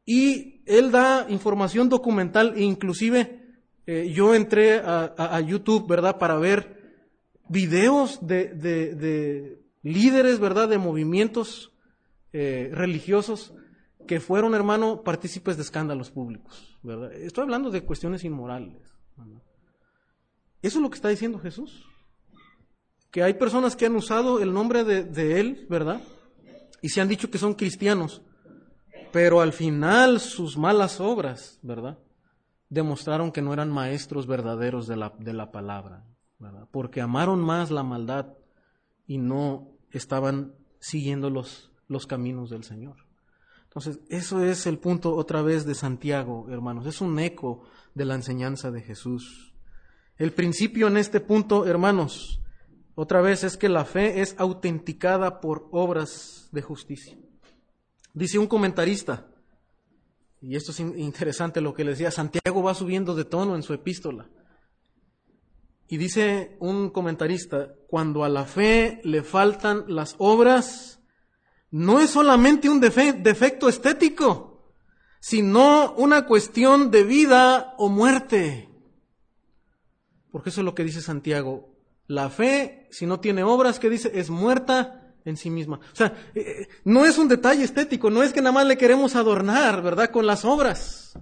Y 0.05 0.61
él 0.67 0.91
da 0.91 1.25
información 1.29 1.89
documental 1.89 2.53
e 2.55 2.61
inclusive 2.61 3.41
eh, 3.87 4.11
yo 4.13 4.35
entré 4.35 4.79
a, 4.79 5.39
YouTube, 5.39 5.87
¿verdad?, 5.87 6.19
para 6.19 6.37
ver 6.37 6.84
videos 7.49 8.25
de, 8.25 9.59
líderes, 9.83 10.39
¿verdad?, 10.39 10.69
de 10.69 10.77
movimientos 10.77 11.71
eh, 12.33 12.69
religiosos 12.73 13.53
que 14.07 14.19
fueron, 14.19 14.53
hermano, 14.53 15.03
partícipes 15.03 15.57
de 15.57 15.63
escándalos 15.63 16.11
públicos, 16.11 16.77
¿verdad? 16.83 17.13
Estoy 17.13 17.43
hablando 17.43 17.71
de 17.71 17.83
cuestiones 17.83 18.23
inmorales. 18.23 18.77
Eso 20.61 20.79
es 20.79 20.81
lo 20.81 20.89
que 20.89 20.95
está 20.95 21.09
diciendo 21.09 21.39
Jesús 21.39 21.85
que 23.15 23.23
hay 23.23 23.35
personas 23.35 23.77
que 23.77 23.85
han 23.85 23.95
usado 23.95 24.41
el 24.41 24.53
nombre 24.53 24.83
de, 24.83 25.39
Él, 25.39 25.65
¿verdad? 25.69 26.01
Y 26.81 26.89
se 26.89 26.99
han 26.99 27.07
dicho 27.07 27.31
que 27.31 27.37
son 27.37 27.53
cristianos, 27.53 28.21
pero 29.13 29.39
al 29.39 29.53
final 29.53 30.19
sus 30.19 30.57
malas 30.57 30.99
obras, 30.99 31.57
¿verdad? 31.61 31.97
Demostraron 32.67 33.31
que 33.31 33.41
no 33.41 33.53
eran 33.53 33.71
maestros 33.71 34.27
verdaderos 34.27 34.85
de 34.85 34.97
la, 34.97 35.13
de 35.17 35.31
la 35.31 35.49
palabra, 35.49 36.03
Porque 36.71 37.01
amaron 37.01 37.41
más 37.41 37.71
la 37.71 37.83
maldad 37.83 38.33
y 39.07 39.17
no 39.17 39.69
estaban 39.91 40.53
siguiendo 40.79 41.29
los, 41.29 41.71
los 41.87 42.05
caminos 42.07 42.49
del 42.49 42.63
Señor. 42.63 42.97
Entonces, 43.63 43.99
eso 44.09 44.43
es 44.43 44.67
el 44.67 44.79
punto 44.79 45.15
otra 45.15 45.41
vez 45.41 45.65
de 45.65 45.75
Santiago, 45.75 46.47
hermanos. 46.49 46.85
Es 46.85 47.01
un 47.01 47.19
eco 47.19 47.63
de 47.93 48.05
la 48.05 48.15
enseñanza 48.15 48.71
de 48.71 48.81
Jesús. 48.81 49.53
El 50.17 50.31
principio 50.31 50.87
en 50.87 50.97
este 50.97 51.19
punto, 51.19 51.65
hermanos, 51.65 52.41
otra 52.95 53.19
vez 53.19 53.43
es 53.43 53.57
que 53.57 53.67
la 53.67 53.83
fe 53.83 54.21
es 54.21 54.35
autenticada 54.37 55.41
por 55.41 55.67
obras 55.71 56.47
de 56.53 56.61
justicia. 56.61 57.17
Dice 58.13 58.39
un 58.39 58.47
comentarista, 58.47 59.27
y 60.41 60.55
esto 60.55 60.71
es 60.71 60.79
interesante 60.79 61.59
lo 61.59 61.73
que 61.73 61.83
le 61.83 61.91
decía, 61.91 62.11
Santiago 62.11 62.63
va 62.63 62.73
subiendo 62.73 63.13
de 63.13 63.25
tono 63.25 63.55
en 63.55 63.63
su 63.63 63.73
epístola. 63.73 64.29
Y 65.87 65.97
dice 65.97 66.57
un 66.59 66.89
comentarista, 66.89 67.75
cuando 67.87 68.23
a 68.23 68.29
la 68.29 68.45
fe 68.45 69.01
le 69.03 69.23
faltan 69.23 69.85
las 69.87 70.15
obras, 70.17 70.99
no 71.71 71.99
es 71.99 72.09
solamente 72.09 72.69
un 72.69 72.79
defecto 72.79 73.69
estético, 73.69 74.73
sino 75.19 75.93
una 75.93 76.25
cuestión 76.25 76.91
de 76.91 77.03
vida 77.03 77.75
o 77.77 77.89
muerte. 77.89 78.69
Porque 80.31 80.49
eso 80.49 80.61
es 80.61 80.65
lo 80.65 80.75
que 80.75 80.83
dice 80.83 81.01
Santiago. 81.01 81.73
La 82.07 82.29
fe, 82.29 82.87
si 82.91 83.05
no 83.05 83.19
tiene 83.19 83.43
obras, 83.43 83.79
¿qué 83.79 83.89
dice? 83.89 84.11
Es 84.13 84.29
muerta 84.29 85.13
en 85.25 85.37
sí 85.37 85.49
misma. 85.49 85.79
O 85.91 85.95
sea, 85.95 86.07
eh, 86.35 86.41
eh, 86.41 86.67
no 86.83 87.05
es 87.05 87.17
un 87.17 87.27
detalle 87.27 87.63
estético, 87.63 88.09
no 88.09 88.23
es 88.23 88.31
que 88.31 88.41
nada 88.41 88.53
más 88.53 88.67
le 88.67 88.77
queremos 88.77 89.15
adornar, 89.15 89.81
¿verdad? 89.81 90.11
Con 90.11 90.27
las 90.27 90.45
obras. 90.45 91.17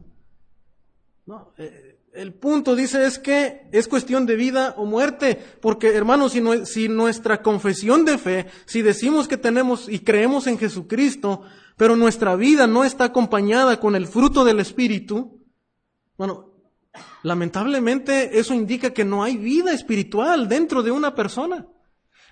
No, 1.26 1.54
eh, 1.58 1.92
el 2.13 2.34
punto 2.34 2.76
dice 2.76 3.06
es 3.06 3.19
que 3.19 3.67
es 3.71 3.88
cuestión 3.88 4.26
de 4.26 4.36
vida 4.36 4.73
o 4.78 4.86
muerte, 4.86 5.39
porque 5.62 5.88
hermanos, 5.88 6.34
si, 6.34 6.41
si 6.65 6.89
nuestra 6.89 7.41
confesión 7.41 8.06
de 8.06 8.17
fe, 8.17 8.47
si 8.65 8.82
decimos 8.82 9.28
que 9.28 9.38
tenemos 9.38 9.89
y 9.89 9.99
creemos 9.99 10.47
en 10.47 10.58
Jesucristo, 10.58 11.41
pero 11.78 11.95
nuestra 11.95 12.36
vida 12.36 12.67
no 12.67 12.84
está 12.84 13.06
acompañada 13.06 13.80
con 13.80 13.95
el 13.95 14.08
fruto 14.08 14.45
del 14.45 14.60
Espíritu, 14.60 15.41
bueno, 16.17 16.54
Lamentablemente 17.23 18.38
eso 18.39 18.54
indica 18.54 18.93
que 18.93 19.06
no 19.06 19.23
hay 19.23 19.38
vida 19.38 19.73
espiritual 19.73 20.47
dentro 20.47 20.84
de 20.84 20.91
una 20.91 21.15
persona. 21.15 21.67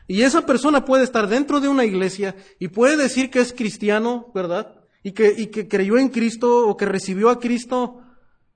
Y 0.07 0.23
esa 0.23 0.45
persona 0.45 0.83
puede 0.83 1.03
estar 1.03 1.27
dentro 1.27 1.59
de 1.59 1.69
una 1.69 1.85
iglesia 1.85 2.35
y 2.59 2.67
puede 2.67 2.97
decir 2.97 3.29
que 3.29 3.39
es 3.39 3.53
cristiano, 3.53 4.31
¿verdad? 4.35 4.75
Y 5.03 5.13
que 5.13 5.67
creyó 5.67 5.97
en 5.97 6.09
Cristo 6.09 6.67
o 6.67 6.75
que 6.75 6.85
recibió 6.85 7.29
a 7.29 7.39
Cristo. 7.39 8.01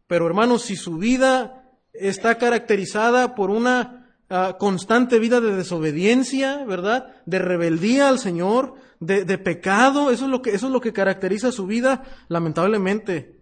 Pero 0.08 0.28
hermanos, 0.28 0.64
si 0.64 0.76
su 0.76 0.98
vida 0.98 1.66
está 1.94 2.38
caracterizada 2.38 3.36
por 3.36 3.50
una 3.50 4.18
ah, 4.30 4.58
constante 4.60 5.20
vida 5.20 5.42
de 5.42 5.56
desobediencia, 5.56 6.64
¿verdad? 6.66 7.16
De 7.26 7.40
rebeldía 7.40 8.10
al 8.10 8.20
Señor, 8.20 8.76
de, 9.00 9.26
de 9.26 9.38
pecado. 9.38 10.12
Eso 10.12 10.26
es, 10.26 10.32
lo 10.32 10.42
que, 10.42 10.52
eso 10.52 10.68
es 10.68 10.74
lo 10.74 10.82
que 10.82 10.94
caracteriza 10.94 11.52
su 11.52 11.66
vida, 11.66 12.04
lamentablemente. 12.28 13.40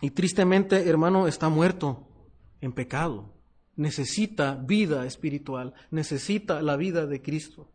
Y 0.00 0.10
tristemente, 0.10 0.88
hermano, 0.88 1.28
está 1.28 1.48
muerto 1.48 2.08
en 2.60 2.72
pecado. 2.72 3.34
Necesita 3.76 4.54
vida 4.54 5.06
espiritual, 5.06 5.74
necesita 5.90 6.62
la 6.62 6.76
vida 6.76 7.06
de 7.06 7.22
Cristo. 7.22 7.70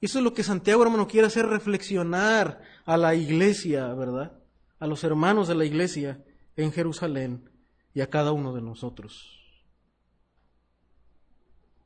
Eso 0.00 0.18
es 0.18 0.24
lo 0.24 0.32
que 0.32 0.44
Santiago, 0.44 0.82
hermano, 0.82 1.08
quiere 1.08 1.26
hacer 1.26 1.46
reflexionar 1.46 2.60
a 2.84 2.96
la 2.96 3.14
iglesia, 3.14 3.92
¿verdad? 3.94 4.32
A 4.78 4.86
los 4.86 5.02
hermanos 5.02 5.48
de 5.48 5.56
la 5.56 5.64
iglesia 5.64 6.22
en 6.58 6.72
Jerusalén 6.72 7.48
y 7.94 8.00
a 8.00 8.10
cada 8.10 8.32
uno 8.32 8.52
de 8.52 8.60
nosotros. 8.60 9.38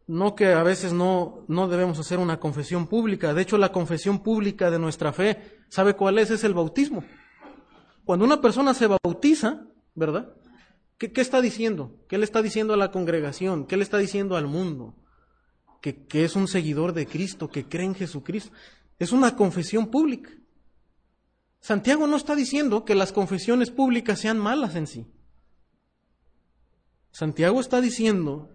No 0.06 0.34
que 0.34 0.52
a 0.52 0.62
veces 0.62 0.92
no, 0.92 1.44
no 1.46 1.68
debemos 1.68 1.98
hacer 1.98 2.18
una 2.18 2.40
confesión 2.40 2.86
pública. 2.88 3.34
De 3.34 3.42
hecho, 3.42 3.58
la 3.58 3.70
confesión 3.70 4.22
pública 4.22 4.70
de 4.70 4.78
nuestra 4.78 5.12
fe, 5.12 5.60
¿sabe 5.68 5.94
cuál 5.94 6.18
es? 6.18 6.30
Es 6.30 6.42
el 6.44 6.54
bautismo. 6.54 7.04
Cuando 8.04 8.24
una 8.24 8.40
persona 8.40 8.74
se 8.74 8.88
bautiza, 8.88 9.66
¿verdad? 9.94 10.34
¿Qué, 10.98 11.12
¿Qué, 11.12 11.20
está 11.20 11.40
diciendo? 11.40 11.94
¿Qué 12.08 12.18
le 12.18 12.24
está 12.24 12.42
diciendo 12.42 12.74
a 12.74 12.78
la 12.78 12.90
congregación? 12.90 13.66
¿Qué 13.66 13.76
le 13.76 13.84
está 13.84 13.98
diciendo 13.98 14.36
al 14.36 14.46
mundo? 14.46 14.96
Que, 15.80 16.06
que 16.06 16.24
es 16.24 16.34
un 16.34 16.48
seguidor 16.48 16.94
de 16.94 17.06
Cristo, 17.06 17.48
que 17.48 17.68
cree 17.68 17.86
en 17.86 17.94
Jesucristo. 17.94 18.52
Es 18.98 19.12
una 19.12 19.36
confesión 19.36 19.90
pública. 19.90 20.30
Santiago 21.62 22.08
no 22.08 22.16
está 22.16 22.34
diciendo 22.34 22.84
que 22.84 22.96
las 22.96 23.12
confesiones 23.12 23.70
públicas 23.70 24.18
sean 24.18 24.36
malas 24.36 24.74
en 24.74 24.88
sí. 24.88 25.06
Santiago 27.12 27.60
está 27.60 27.80
diciendo 27.80 28.50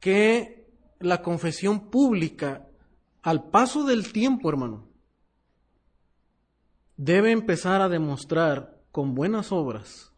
que 0.00 0.70
la 0.98 1.22
confesión 1.22 1.90
pública, 1.90 2.68
al 3.22 3.48
paso 3.48 3.84
del 3.84 4.12
tiempo, 4.12 4.50
hermano, 4.50 4.86
debe 6.98 7.32
empezar 7.32 7.80
a 7.80 7.88
demostrar 7.88 8.78
con 8.92 9.14
buenas 9.14 9.50
obras 9.50 10.12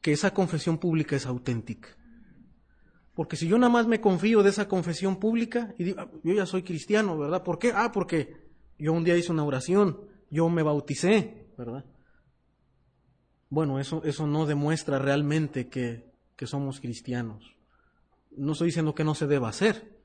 que 0.00 0.10
esa 0.10 0.34
confesión 0.34 0.78
pública 0.78 1.14
es 1.14 1.26
auténtica. 1.26 1.96
Porque 3.14 3.36
si 3.36 3.46
yo 3.46 3.58
nada 3.58 3.72
más 3.72 3.86
me 3.86 4.00
confío 4.00 4.42
de 4.42 4.50
esa 4.50 4.66
confesión 4.66 5.20
pública 5.20 5.72
y 5.78 5.84
digo, 5.84 6.00
ah, 6.00 6.10
yo 6.24 6.34
ya 6.34 6.46
soy 6.46 6.64
cristiano, 6.64 7.16
¿verdad? 7.16 7.44
¿Por 7.44 7.60
qué? 7.60 7.70
Ah, 7.72 7.92
porque 7.92 8.50
yo 8.76 8.92
un 8.92 9.04
día 9.04 9.16
hice 9.16 9.30
una 9.30 9.44
oración, 9.44 10.10
yo 10.32 10.48
me 10.48 10.62
bauticé, 10.62 11.46
¿verdad? 11.58 11.84
Bueno, 13.50 13.78
eso, 13.78 14.02
eso 14.02 14.26
no 14.26 14.46
demuestra 14.46 14.98
realmente 14.98 15.68
que, 15.68 16.10
que 16.36 16.46
somos 16.46 16.80
cristianos. 16.80 17.54
No 18.30 18.52
estoy 18.52 18.68
diciendo 18.68 18.94
que 18.94 19.04
no 19.04 19.14
se 19.14 19.26
deba 19.26 19.50
hacer. 19.50 20.00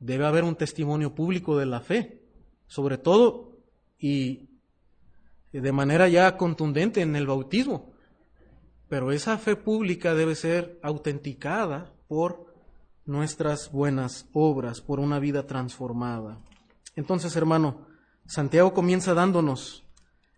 Debe 0.00 0.26
haber 0.26 0.44
un 0.44 0.54
testimonio 0.54 1.14
público 1.14 1.56
de 1.56 1.64
la 1.64 1.80
fe, 1.80 2.22
sobre 2.66 2.98
todo 2.98 3.56
y 3.98 4.50
de 5.50 5.72
manera 5.72 6.06
ya 6.08 6.36
contundente 6.36 7.00
en 7.00 7.16
el 7.16 7.26
bautismo. 7.26 7.94
Pero 8.90 9.12
esa 9.12 9.38
fe 9.38 9.56
pública 9.56 10.14
debe 10.14 10.34
ser 10.34 10.78
autenticada 10.82 11.90
por 12.06 12.52
nuestras 13.06 13.72
buenas 13.72 14.28
obras, 14.34 14.82
por 14.82 15.00
una 15.00 15.18
vida 15.18 15.46
transformada. 15.46 16.38
Entonces, 16.96 17.34
hermano, 17.34 17.89
Santiago 18.30 18.72
comienza 18.72 19.12
dándonos 19.12 19.82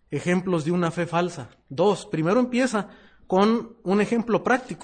ejemplos 0.09 0.65
de 0.65 0.71
una 0.71 0.89
fe 0.89 1.05
falsa. 1.05 1.51
Dos, 1.69 2.07
primero 2.07 2.39
empieza 2.39 2.89
con 3.27 3.77
un 3.83 4.01
ejemplo 4.01 4.43
práctico. 4.43 4.83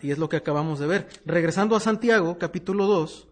Y 0.00 0.12
es 0.12 0.18
lo 0.18 0.28
que 0.28 0.36
acabamos 0.36 0.78
de 0.78 0.86
ver. 0.86 1.08
Regresando 1.24 1.74
a 1.74 1.80
Santiago, 1.80 2.38
capítulo 2.38 2.86
2, 2.86 3.26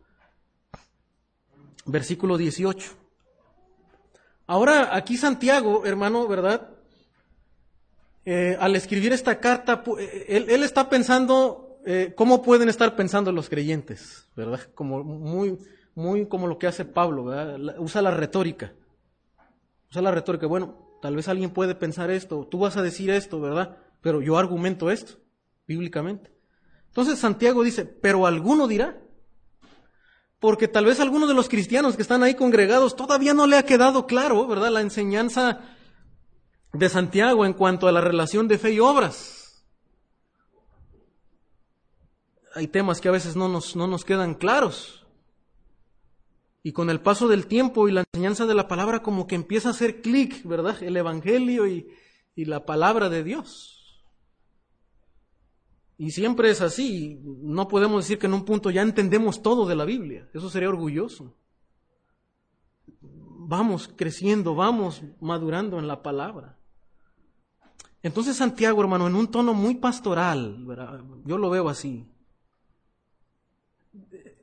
versículo 1.86 2.36
18. 2.36 2.90
Ahora, 4.48 4.96
aquí 4.96 5.16
Santiago, 5.16 5.86
hermano, 5.86 6.26
¿verdad? 6.26 6.70
Eh, 8.24 8.56
al 8.58 8.74
escribir 8.74 9.12
esta 9.12 9.38
carta, 9.38 9.84
eh, 9.96 10.44
él, 10.48 10.64
está 10.64 10.88
pensando 10.88 11.78
eh, 11.86 12.14
cómo 12.16 12.42
pueden 12.42 12.68
estar 12.68 12.96
pensando 12.96 13.30
los 13.30 13.48
creyentes, 13.48 14.28
¿verdad? 14.34 14.60
Como 14.74 15.04
muy, 15.04 15.56
muy 15.94 16.26
como 16.26 16.46
lo 16.46 16.58
que 16.58 16.66
hace 16.66 16.84
Pablo, 16.84 17.24
¿verdad? 17.24 17.78
Usa 17.78 18.02
la 18.02 18.10
retórica. 18.10 18.72
Usa 19.90 20.02
la 20.02 20.10
retórica. 20.10 20.46
Bueno, 20.46 20.98
tal 21.02 21.16
vez 21.16 21.28
alguien 21.28 21.50
puede 21.50 21.74
pensar 21.74 22.10
esto, 22.10 22.46
tú 22.50 22.60
vas 22.60 22.76
a 22.76 22.82
decir 22.82 23.10
esto, 23.10 23.40
¿verdad? 23.40 23.78
Pero 24.00 24.22
yo 24.22 24.38
argumento 24.38 24.90
esto, 24.90 25.14
bíblicamente. 25.66 26.32
Entonces 26.88 27.18
Santiago 27.18 27.62
dice, 27.62 27.84
pero 27.84 28.26
alguno 28.26 28.66
dirá, 28.66 29.00
porque 30.38 30.68
tal 30.68 30.86
vez 30.86 31.00
algunos 31.00 31.28
de 31.28 31.34
los 31.34 31.48
cristianos 31.48 31.96
que 31.96 32.02
están 32.02 32.22
ahí 32.22 32.34
congregados 32.34 32.96
todavía 32.96 33.34
no 33.34 33.46
le 33.46 33.58
ha 33.58 33.64
quedado 33.64 34.06
claro, 34.06 34.46
¿verdad? 34.46 34.70
La 34.70 34.80
enseñanza 34.80 35.60
de 36.72 36.88
Santiago 36.88 37.44
en 37.44 37.52
cuanto 37.52 37.88
a 37.88 37.92
la 37.92 38.00
relación 38.00 38.48
de 38.48 38.58
fe 38.58 38.72
y 38.72 38.80
obras. 38.80 39.64
Hay 42.54 42.66
temas 42.66 43.00
que 43.00 43.08
a 43.08 43.12
veces 43.12 43.36
no 43.36 43.48
nos, 43.48 43.76
no 43.76 43.86
nos 43.86 44.04
quedan 44.04 44.34
claros. 44.34 44.99
Y 46.62 46.72
con 46.72 46.90
el 46.90 47.00
paso 47.00 47.26
del 47.28 47.46
tiempo 47.46 47.88
y 47.88 47.92
la 47.92 48.04
enseñanza 48.12 48.46
de 48.46 48.54
la 48.54 48.68
palabra 48.68 49.02
como 49.02 49.26
que 49.26 49.34
empieza 49.34 49.68
a 49.68 49.72
hacer 49.72 50.02
clic, 50.02 50.44
¿verdad? 50.44 50.82
El 50.82 50.96
Evangelio 50.96 51.66
y, 51.66 51.88
y 52.34 52.44
la 52.44 52.66
palabra 52.66 53.08
de 53.08 53.24
Dios. 53.24 54.04
Y 55.96 56.12
siempre 56.12 56.50
es 56.50 56.60
así. 56.60 57.20
No 57.24 57.68
podemos 57.68 58.04
decir 58.04 58.18
que 58.18 58.26
en 58.26 58.34
un 58.34 58.44
punto 58.44 58.70
ya 58.70 58.82
entendemos 58.82 59.42
todo 59.42 59.66
de 59.66 59.76
la 59.76 59.84
Biblia. 59.84 60.28
Eso 60.32 60.48
sería 60.48 60.68
orgulloso. 60.68 61.36
Vamos 63.02 63.92
creciendo, 63.96 64.54
vamos 64.54 65.02
madurando 65.20 65.78
en 65.78 65.88
la 65.88 66.02
palabra. 66.02 66.58
Entonces 68.02 68.36
Santiago, 68.36 68.80
hermano, 68.80 69.06
en 69.08 69.14
un 69.14 69.30
tono 69.30 69.52
muy 69.52 69.74
pastoral, 69.74 70.64
yo 71.26 71.36
lo 71.36 71.50
veo 71.50 71.68
así, 71.68 72.06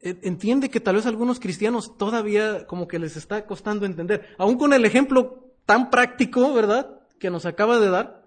entiende 0.01 0.69
que 0.69 0.79
tal 0.79 0.95
vez 0.95 1.05
algunos 1.05 1.39
cristianos 1.39 1.97
todavía 1.97 2.65
como 2.67 2.87
que 2.87 2.99
les 2.99 3.17
está 3.17 3.45
costando 3.45 3.85
entender, 3.85 4.35
aún 4.37 4.57
con 4.57 4.73
el 4.73 4.85
ejemplo 4.85 5.53
tan 5.65 5.89
práctico, 5.89 6.53
¿verdad?, 6.53 7.01
que 7.19 7.29
nos 7.29 7.45
acaba 7.45 7.79
de 7.79 7.89
dar. 7.89 8.25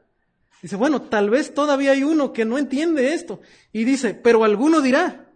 Dice, 0.63 0.77
bueno, 0.77 1.03
tal 1.03 1.31
vez 1.31 1.55
todavía 1.55 1.93
hay 1.93 2.03
uno 2.03 2.33
que 2.33 2.45
no 2.45 2.59
entiende 2.59 3.15
esto. 3.15 3.41
Y 3.73 3.85
dice, 3.85 4.15
pero 4.15 4.45
alguno 4.45 4.81
dirá. 4.81 5.33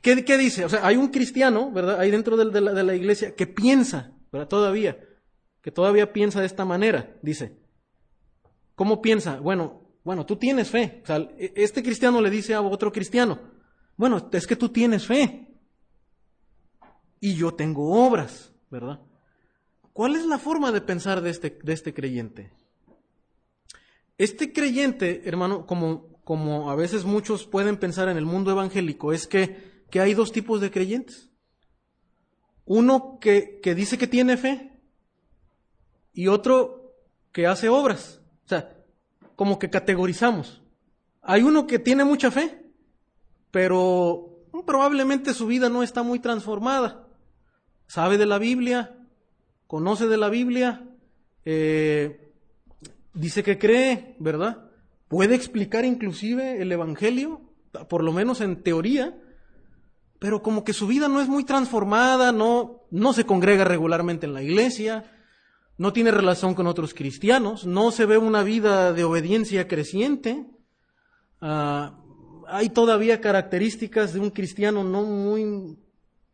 ¿Qué, 0.00 0.24
qué 0.24 0.38
dice? 0.38 0.64
O 0.64 0.68
sea, 0.68 0.86
hay 0.86 0.96
un 0.96 1.08
cristiano, 1.08 1.70
¿verdad?, 1.70 2.00
ahí 2.00 2.10
dentro 2.10 2.36
de, 2.36 2.60
la, 2.60 2.72
de 2.72 2.82
la 2.82 2.94
iglesia 2.94 3.34
que 3.34 3.46
piensa, 3.46 4.12
¿verdad?, 4.32 4.48
todavía, 4.48 4.98
que 5.60 5.70
todavía 5.70 6.12
piensa 6.12 6.40
de 6.40 6.46
esta 6.46 6.64
manera. 6.64 7.14
Dice, 7.22 7.58
¿cómo 8.74 9.02
piensa? 9.02 9.36
Bueno, 9.40 9.82
bueno, 10.04 10.24
tú 10.26 10.36
tienes 10.36 10.70
fe. 10.70 11.00
O 11.02 11.06
sea, 11.06 11.16
e, 11.16 11.52
este 11.56 11.82
cristiano 11.82 12.20
le 12.20 12.30
dice 12.30 12.54
a 12.54 12.60
otro 12.60 12.92
cristiano, 12.92 13.53
bueno, 13.96 14.28
es 14.32 14.46
que 14.46 14.56
tú 14.56 14.68
tienes 14.68 15.06
fe 15.06 15.48
y 17.20 17.34
yo 17.34 17.54
tengo 17.54 18.06
obras, 18.06 18.52
¿verdad? 18.70 19.00
¿Cuál 19.92 20.16
es 20.16 20.26
la 20.26 20.38
forma 20.38 20.72
de 20.72 20.80
pensar 20.80 21.20
de 21.20 21.30
este, 21.30 21.58
de 21.62 21.72
este 21.72 21.94
creyente? 21.94 22.52
Este 24.18 24.52
creyente, 24.52 25.22
hermano, 25.24 25.66
como, 25.66 26.20
como 26.24 26.70
a 26.70 26.74
veces 26.74 27.04
muchos 27.04 27.46
pueden 27.46 27.76
pensar 27.76 28.08
en 28.08 28.16
el 28.16 28.24
mundo 28.24 28.50
evangélico, 28.50 29.12
es 29.12 29.26
que, 29.26 29.84
que 29.90 30.00
hay 30.00 30.14
dos 30.14 30.32
tipos 30.32 30.60
de 30.60 30.70
creyentes. 30.70 31.30
Uno 32.64 33.18
que, 33.20 33.60
que 33.62 33.74
dice 33.74 33.98
que 33.98 34.06
tiene 34.06 34.36
fe 34.36 34.80
y 36.12 36.28
otro 36.28 36.96
que 37.30 37.46
hace 37.46 37.68
obras. 37.68 38.20
O 38.44 38.48
sea, 38.48 38.76
como 39.36 39.58
que 39.58 39.70
categorizamos. 39.70 40.62
Hay 41.22 41.42
uno 41.42 41.66
que 41.66 41.78
tiene 41.78 42.04
mucha 42.04 42.30
fe 42.30 42.63
pero 43.54 44.48
probablemente 44.66 45.32
su 45.32 45.46
vida 45.46 45.68
no 45.68 45.84
está 45.84 46.02
muy 46.02 46.18
transformada. 46.18 47.06
Sabe 47.86 48.18
de 48.18 48.26
la 48.26 48.38
Biblia, 48.38 48.98
conoce 49.68 50.08
de 50.08 50.16
la 50.16 50.28
Biblia, 50.28 50.82
eh, 51.44 52.32
dice 53.12 53.44
que 53.44 53.56
cree, 53.56 54.16
¿verdad? 54.18 54.72
Puede 55.06 55.36
explicar 55.36 55.84
inclusive 55.84 56.60
el 56.60 56.72
Evangelio, 56.72 57.42
por 57.88 58.02
lo 58.02 58.12
menos 58.12 58.40
en 58.40 58.60
teoría, 58.60 59.16
pero 60.18 60.42
como 60.42 60.64
que 60.64 60.72
su 60.72 60.88
vida 60.88 61.06
no 61.06 61.20
es 61.20 61.28
muy 61.28 61.44
transformada, 61.44 62.32
no, 62.32 62.88
no 62.90 63.12
se 63.12 63.24
congrega 63.24 63.62
regularmente 63.62 64.26
en 64.26 64.34
la 64.34 64.42
iglesia, 64.42 65.12
no 65.78 65.92
tiene 65.92 66.10
relación 66.10 66.54
con 66.54 66.66
otros 66.66 66.92
cristianos, 66.92 67.66
no 67.66 67.92
se 67.92 68.04
ve 68.04 68.18
una 68.18 68.42
vida 68.42 68.92
de 68.92 69.04
obediencia 69.04 69.68
creciente. 69.68 70.44
Uh, 71.40 72.03
hay 72.54 72.68
todavía 72.68 73.20
características 73.20 74.12
de 74.12 74.20
un 74.20 74.30
cristiano 74.30 74.84
no 74.84 75.02
muy, 75.02 75.76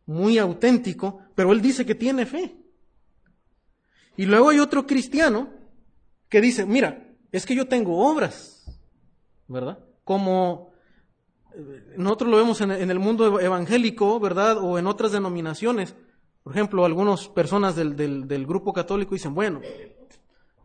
muy 0.05 0.37
auténtico, 0.37 1.19
pero 1.33 1.51
él 1.51 1.61
dice 1.61 1.83
que 1.83 1.95
tiene 1.95 2.27
fe. 2.27 2.55
Y 4.17 4.25
luego 4.27 4.49
hay 4.49 4.59
otro 4.59 4.85
cristiano 4.85 5.49
que 6.29 6.39
dice, 6.39 6.65
mira, 6.65 7.11
es 7.31 7.45
que 7.45 7.55
yo 7.55 7.67
tengo 7.67 8.07
obras, 8.07 8.63
¿verdad? 9.47 9.79
Como, 10.03 10.71
nosotros 11.97 12.29
lo 12.29 12.37
vemos 12.37 12.61
en, 12.61 12.71
el 12.71 12.99
mundo 12.99 13.39
evangélico, 13.39 14.19
¿verdad? 14.19 14.57
O 14.59 14.77
en 14.77 14.85
otras 14.85 15.11
denominaciones. 15.11 15.95
Por 16.43 16.53
ejemplo, 16.53 16.85
algunas 16.85 17.29
personas 17.29 17.75
del, 17.75 17.95
del, 17.95 18.45
grupo 18.45 18.73
católico 18.73 19.15
dicen, 19.15 19.33
bueno, 19.33 19.61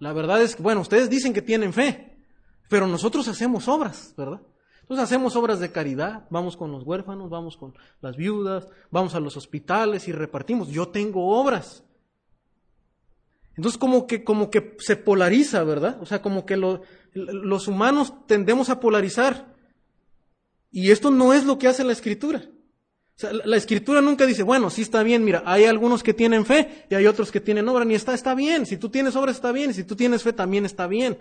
la 0.00 0.12
verdad 0.12 0.42
es 0.42 0.54
que, 0.54 0.62
bueno, 0.62 0.82
ustedes 0.82 1.08
dicen 1.08 1.32
que 1.32 1.42
tienen 1.42 1.72
fe, 1.72 2.18
pero 2.68 2.86
nosotros 2.86 3.26
hacemos 3.28 3.68
obras, 3.68 4.12
¿verdad? 4.18 4.42
Entonces 4.86 5.02
hacemos 5.02 5.34
obras 5.34 5.58
de 5.58 5.72
caridad, 5.72 6.28
vamos 6.30 6.56
con 6.56 6.70
los 6.70 6.84
huérfanos, 6.84 7.28
vamos 7.28 7.56
con 7.56 7.74
las 8.00 8.16
viudas, 8.16 8.68
vamos 8.92 9.16
a 9.16 9.20
los 9.20 9.36
hospitales 9.36 10.06
y 10.06 10.12
repartimos. 10.12 10.68
Yo 10.68 10.90
tengo 10.90 11.40
obras. 11.40 11.82
Entonces 13.56 13.78
como 13.78 14.06
que, 14.06 14.22
como 14.22 14.48
que 14.48 14.76
se 14.78 14.94
polariza, 14.94 15.64
¿verdad? 15.64 15.98
O 16.00 16.06
sea, 16.06 16.22
como 16.22 16.46
que 16.46 16.56
los 16.56 17.66
humanos 17.66 18.14
tendemos 18.28 18.70
a 18.70 18.78
polarizar. 18.78 19.56
Y 20.70 20.92
esto 20.92 21.10
no 21.10 21.34
es 21.34 21.44
lo 21.44 21.58
que 21.58 21.66
hace 21.66 21.82
la 21.82 21.92
escritura. 21.92 22.44
La 23.44 23.56
escritura 23.56 24.00
nunca 24.00 24.24
dice, 24.24 24.44
bueno, 24.44 24.70
sí 24.70 24.82
está 24.82 25.02
bien, 25.02 25.24
mira, 25.24 25.42
hay 25.46 25.64
algunos 25.64 26.04
que 26.04 26.14
tienen 26.14 26.46
fe 26.46 26.86
y 26.88 26.94
hay 26.94 27.06
otros 27.06 27.32
que 27.32 27.40
tienen 27.40 27.68
obra, 27.68 27.84
ni 27.84 27.96
está, 27.96 28.14
está 28.14 28.36
bien. 28.36 28.66
Si 28.66 28.76
tú 28.76 28.88
tienes 28.88 29.16
obra 29.16 29.32
está 29.32 29.50
bien, 29.50 29.74
si 29.74 29.82
tú 29.82 29.96
tienes 29.96 30.22
fe 30.22 30.32
también 30.32 30.64
está 30.64 30.86
bien. 30.86 31.18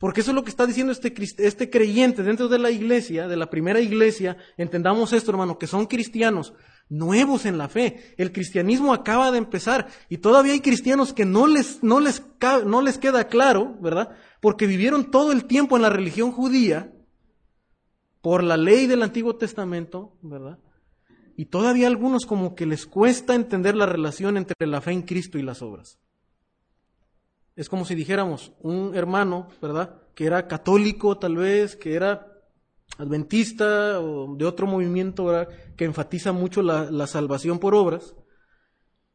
Porque 0.00 0.22
eso 0.22 0.30
es 0.30 0.34
lo 0.34 0.42
que 0.42 0.48
está 0.48 0.66
diciendo 0.66 0.92
este, 0.92 1.12
este 1.44 1.68
creyente 1.68 2.22
dentro 2.22 2.48
de 2.48 2.58
la 2.58 2.70
iglesia, 2.70 3.28
de 3.28 3.36
la 3.36 3.50
primera 3.50 3.80
iglesia. 3.80 4.38
Entendamos 4.56 5.12
esto, 5.12 5.30
hermano, 5.30 5.58
que 5.58 5.66
son 5.66 5.84
cristianos 5.84 6.54
nuevos 6.88 7.44
en 7.44 7.58
la 7.58 7.68
fe. 7.68 8.14
El 8.16 8.32
cristianismo 8.32 8.94
acaba 8.94 9.30
de 9.30 9.36
empezar 9.36 9.88
y 10.08 10.16
todavía 10.16 10.54
hay 10.54 10.60
cristianos 10.60 11.12
que 11.12 11.26
no 11.26 11.46
les, 11.46 11.82
no 11.82 12.00
les, 12.00 12.22
no 12.64 12.80
les 12.80 12.96
queda 12.96 13.28
claro, 13.28 13.76
¿verdad? 13.82 14.16
Porque 14.40 14.66
vivieron 14.66 15.10
todo 15.10 15.32
el 15.32 15.44
tiempo 15.44 15.76
en 15.76 15.82
la 15.82 15.90
religión 15.90 16.32
judía 16.32 16.90
por 18.22 18.42
la 18.42 18.56
ley 18.56 18.86
del 18.86 19.02
Antiguo 19.02 19.36
Testamento, 19.36 20.16
¿verdad? 20.22 20.58
Y 21.36 21.44
todavía 21.44 21.88
algunos 21.88 22.24
como 22.24 22.54
que 22.54 22.64
les 22.64 22.86
cuesta 22.86 23.34
entender 23.34 23.76
la 23.76 23.84
relación 23.84 24.38
entre 24.38 24.66
la 24.66 24.80
fe 24.80 24.92
en 24.92 25.02
Cristo 25.02 25.38
y 25.38 25.42
las 25.42 25.60
obras. 25.60 25.98
Es 27.60 27.68
como 27.68 27.84
si 27.84 27.94
dijéramos, 27.94 28.54
un 28.60 28.96
hermano, 28.96 29.48
¿verdad? 29.60 30.00
Que 30.14 30.24
era 30.24 30.48
católico 30.48 31.18
tal 31.18 31.36
vez, 31.36 31.76
que 31.76 31.92
era 31.92 32.26
adventista 32.96 34.00
o 34.00 34.34
de 34.34 34.46
otro 34.46 34.66
movimiento 34.66 35.46
que 35.76 35.84
enfatiza 35.84 36.32
mucho 36.32 36.62
la, 36.62 37.06
salvación 37.06 37.58
por 37.58 37.74
obras. 37.74 38.16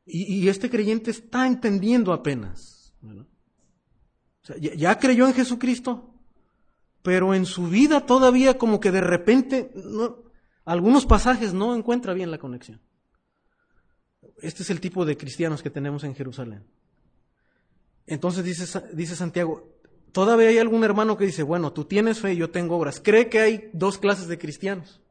Y, 0.05 0.47
este 0.47 0.69
creyente 0.69 1.09
está 1.09 1.47
entendiendo 1.47 2.13
apenas. 2.13 2.93
ya, 4.59 4.99
creyó 4.99 5.25
en 5.25 5.33
Jesucristo, 5.33 6.13
pero 7.01 7.33
en 7.33 7.47
su 7.47 7.67
vida 7.67 8.05
todavía 8.05 8.59
como 8.59 8.79
que 8.79 8.91
de 8.91 9.01
repente 9.01 9.71
algunos 10.65 11.07
pasajes 11.07 11.51
no 11.51 11.75
encuentra 11.75 12.13
bien 12.13 12.29
la 12.29 12.37
conexión. 12.37 12.79
Este 14.37 14.61
es 14.61 14.69
el 14.69 14.79
tipo 14.79 15.03
de 15.03 15.17
cristianos 15.17 15.63
que 15.63 15.71
tenemos 15.71 16.03
en 16.03 16.13
Jerusalén. 16.13 16.63
Entonces 18.07 18.43
dice, 18.43 18.81
dice 18.93 19.15
Santiago, 19.15 19.75
todavía 20.11 20.49
hay 20.49 20.57
algún 20.57 20.83
hermano 20.83 21.17
que 21.17 21.25
dice, 21.25 21.43
bueno, 21.43 21.73
tú 21.73 21.85
tienes 21.85 22.19
fe 22.19 22.33
y 22.33 22.37
yo 22.37 22.49
tengo 22.51 22.77
obras. 22.77 23.01
Cree 23.03 23.29
que 23.29 23.39
hay 23.39 23.69
dos 23.73 23.97
clases 23.97 24.27
de 24.27 24.37
cristianos. 24.37 25.01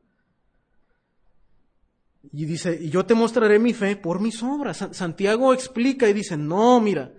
Y 2.32 2.46
dice, 2.46 2.78
y 2.80 2.90
yo 2.90 3.04
te 3.04 3.14
mostraré 3.14 3.58
mi 3.58 3.74
fe 3.74 3.96
por 3.96 4.20
mis 4.20 4.42
obras. 4.42 4.88
Santiago 4.92 5.52
explica 5.52 6.08
y 6.08 6.12
dice, 6.12 6.36
no, 6.36 6.80
mira, 6.80 7.12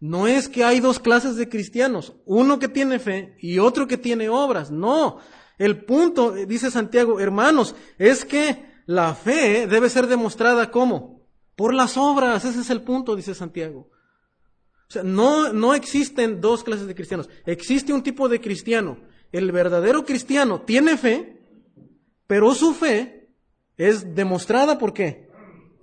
no 0.00 0.26
es 0.26 0.48
que 0.48 0.64
hay 0.64 0.80
dos 0.80 0.98
clases 0.98 1.36
de 1.36 1.48
cristianos, 1.48 2.14
uno 2.24 2.58
que 2.58 2.68
tiene 2.68 2.98
fe 2.98 3.36
y 3.40 3.58
otro 3.58 3.86
que 3.86 3.98
tiene 3.98 4.28
obras. 4.28 4.70
No, 4.70 5.18
el 5.58 5.84
punto, 5.84 6.32
dice 6.32 6.70
Santiago, 6.70 7.18
hermanos, 7.20 7.74
es 7.98 8.24
que 8.24 8.64
la 8.86 9.14
fe 9.14 9.66
debe 9.66 9.90
ser 9.90 10.06
demostrada 10.06 10.70
como? 10.70 11.26
Por 11.56 11.74
las 11.74 11.96
obras, 11.96 12.44
ese 12.44 12.60
es 12.60 12.70
el 12.70 12.82
punto, 12.82 13.16
dice 13.16 13.34
Santiago. 13.34 13.90
O 14.88 14.92
sea, 14.92 15.02
no, 15.02 15.52
no 15.52 15.74
existen 15.74 16.40
dos 16.40 16.64
clases 16.64 16.86
de 16.86 16.94
cristianos, 16.94 17.28
existe 17.44 17.92
un 17.92 18.02
tipo 18.02 18.28
de 18.28 18.40
cristiano. 18.40 18.98
El 19.30 19.52
verdadero 19.52 20.04
cristiano 20.04 20.62
tiene 20.62 20.96
fe, 20.96 21.40
pero 22.26 22.54
su 22.54 22.72
fe 22.72 23.28
es 23.76 24.14
demostrada 24.14 24.78
por 24.78 24.94
qué? 24.94 25.28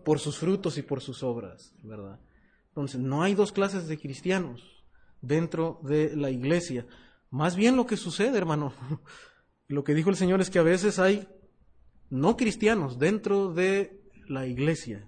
Por 0.03 0.19
sus 0.19 0.37
frutos 0.37 0.77
y 0.77 0.81
por 0.81 1.01
sus 1.01 1.21
obras, 1.21 1.73
¿verdad? 1.83 2.19
Entonces, 2.69 2.99
no 2.99 3.21
hay 3.21 3.35
dos 3.35 3.51
clases 3.51 3.87
de 3.87 3.99
cristianos 3.99 4.83
dentro 5.21 5.79
de 5.83 6.15
la 6.15 6.31
iglesia. 6.31 6.85
Más 7.29 7.55
bien 7.55 7.75
lo 7.75 7.85
que 7.85 7.97
sucede, 7.97 8.37
hermano, 8.37 8.73
lo 9.67 9.83
que 9.83 9.93
dijo 9.93 10.09
el 10.09 10.15
Señor 10.15 10.41
es 10.41 10.49
que 10.49 10.59
a 10.59 10.63
veces 10.63 10.99
hay 10.99 11.27
no 12.09 12.37
cristianos 12.37 12.99
dentro 12.99 13.53
de 13.53 14.01
la 14.27 14.47
iglesia, 14.47 15.07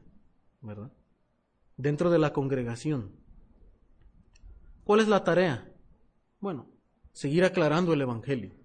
¿verdad? 0.61 0.91
Dentro 1.77 2.09
de 2.09 2.19
la 2.19 2.31
congregación. 2.31 3.11
¿Cuál 4.87 5.01
es 5.01 5.09
la 5.09 5.25
tarea? 5.25 5.69
Bueno, 6.39 6.65
seguir 7.11 7.43
aclarando 7.43 7.91
el 7.91 7.99
Evangelio. 7.99 8.55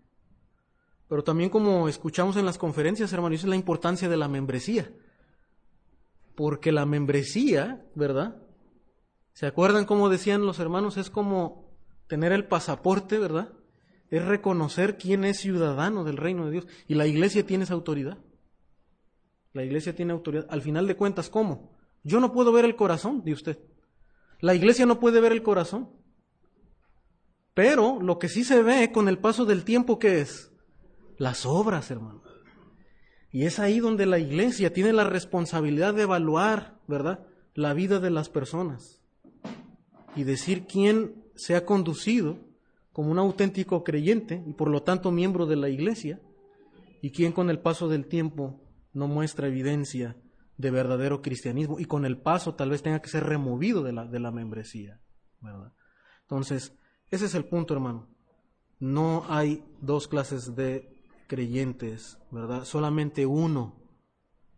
Pero 1.09 1.25
también 1.25 1.51
como 1.51 1.89
escuchamos 1.89 2.37
en 2.37 2.47
las 2.47 2.59
conferencias, 2.59 3.13
hermano, 3.13 3.35
es 3.35 3.43
la 3.43 3.57
importancia 3.57 4.09
de 4.09 4.17
la 4.17 4.29
membresía. 4.29 4.89
Porque 6.37 6.71
la 6.71 6.87
membresía, 6.87 7.85
¿verdad? 7.97 8.41
¿Se 9.33 9.47
acuerdan 9.47 9.85
cómo 9.85 10.09
decían 10.09 10.47
los 10.47 10.61
hermanos? 10.61 10.97
Es 10.97 11.11
como 11.11 11.75
tener 12.07 12.31
el 12.31 12.47
pasaporte, 12.47 13.19
¿verdad? 13.19 13.53
Es 14.09 14.25
reconocer 14.25 14.99
quién 14.99 15.25
es 15.25 15.41
ciudadano 15.41 16.05
del 16.05 16.19
reino 16.19 16.45
de 16.45 16.53
Dios. 16.53 16.69
Y 16.87 16.95
la 16.95 17.09
iglesia 17.09 17.45
tiene 17.45 17.65
esa 17.65 17.75
autoridad. 17.75 18.19
La 19.55 19.65
iglesia 19.65 19.97
tiene 19.97 20.13
autoridad. 20.13 20.47
Al 20.51 20.63
final 20.63 20.87
de 20.87 20.95
cuentas, 20.95 21.29
¿cómo? 21.29 21.73
Yo 22.05 22.21
no 22.21 22.33
puedo 22.33 22.53
ver 22.53 22.65
el 22.65 22.77
corazón 22.77 23.25
de 23.25 23.33
usted. 23.33 23.59
La 24.39 24.55
iglesia 24.55 24.87
no 24.87 25.01
puede 25.01 25.21
ver 25.21 25.33
el 25.33 25.43
corazón. 25.43 26.01
Pero 27.55 28.01
lo 28.01 28.19
que 28.19 28.29
sí 28.29 28.45
se 28.45 28.63
ve 28.63 28.93
con 28.93 29.09
el 29.09 29.19
paso 29.19 29.45
del 29.45 29.65
tiempo, 29.65 29.99
¿qué 29.99 30.21
es? 30.21 30.53
Las 31.19 31.45
obras, 31.45 31.91
hermano. 31.91 32.23
Y 33.31 33.45
es 33.45 33.59
ahí 33.59 33.81
donde 33.81 34.07
la 34.07 34.19
iglesia 34.19 34.73
tiene 34.73 34.93
la 34.93 35.05
responsabilidad 35.05 35.95
de 35.95 36.03
evaluar, 36.03 36.79
¿verdad? 36.87 37.27
La 37.55 37.75
vida 37.75 37.99
de 37.99 38.11
las 38.11 38.29
personas 38.29 39.03
y 40.15 40.25
decir 40.25 40.67
quién 40.67 41.25
se 41.35 41.57
ha 41.57 41.65
conducido 41.65 42.39
como 42.93 43.11
un 43.11 43.19
auténtico 43.19 43.85
creyente 43.85 44.43
y 44.47 44.53
por 44.53 44.69
lo 44.69 44.83
tanto 44.83 45.11
miembro 45.11 45.47
de 45.47 45.57
la 45.57 45.69
iglesia 45.69 46.21
y 47.01 47.11
quién 47.11 47.33
con 47.33 47.51
el 47.51 47.59
paso 47.59 47.89
del 47.89 48.07
tiempo 48.07 48.61
no 48.93 49.09
muestra 49.09 49.49
evidencia 49.49 50.17
de 50.59 50.71
verdadero 50.71 51.23
cristianismo 51.23 51.81
y 51.81 51.87
con 51.87 52.05
el 52.05 52.19
paso 52.19 52.55
tal 52.55 52.71
vez 52.71 52.83
tenga 52.83 53.01
que 53.01 53.09
ser 53.09 53.25
removido 53.25 53.83
de 53.83 53.93
la, 53.93 54.05
de 54.05 54.21
la 54.21 54.31
membresía. 54.31 55.01
¿verdad? 55.41 55.73
Entonces, 56.23 56.77
ese 57.13 57.27
es 57.27 57.35
el 57.37 57.45
punto, 57.45 57.75
hermano. 57.75 58.09
No 58.81 59.25
hay 59.29 59.65
dos 59.81 60.09
clases 60.09 60.57
de 60.57 60.93
creyentes, 61.29 62.19
¿verdad? 62.33 62.65
Solamente 62.65 63.27
uno 63.27 63.77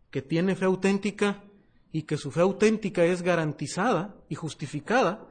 que 0.09 0.23
tiene 0.23 0.55
fe 0.55 0.65
auténtica 0.65 1.43
y 1.91 2.03
que 2.03 2.17
su 2.17 2.31
fe 2.31 2.41
auténtica 2.41 3.05
es 3.05 3.21
garantizada 3.21 4.15
y 4.29 4.35
justificada 4.35 5.27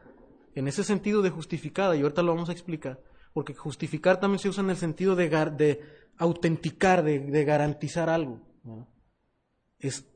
en 0.54 0.68
ese 0.68 0.84
sentido 0.84 1.22
de 1.22 1.30
justificada, 1.30 1.96
y 1.96 2.02
ahorita 2.02 2.22
lo 2.22 2.34
vamos 2.34 2.48
a 2.48 2.52
explicar, 2.52 3.02
porque 3.32 3.54
justificar 3.54 4.20
también 4.20 4.38
se 4.38 4.48
usa 4.48 4.62
en 4.62 4.70
el 4.70 4.76
sentido 4.76 5.16
de, 5.16 5.28
de 5.28 5.80
autenticar, 6.16 7.02
de, 7.02 7.44
garantizar 7.44 8.08
algo. 8.08 8.40
Es 9.78 10.06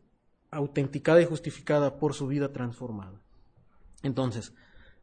autenticada 0.51 1.21
y 1.21 1.27
justificada 1.27 1.99
por 1.99 2.15
su 2.15 2.27
vida 2.27 2.53
transformada. 2.53 3.21
Entonces, 4.03 4.55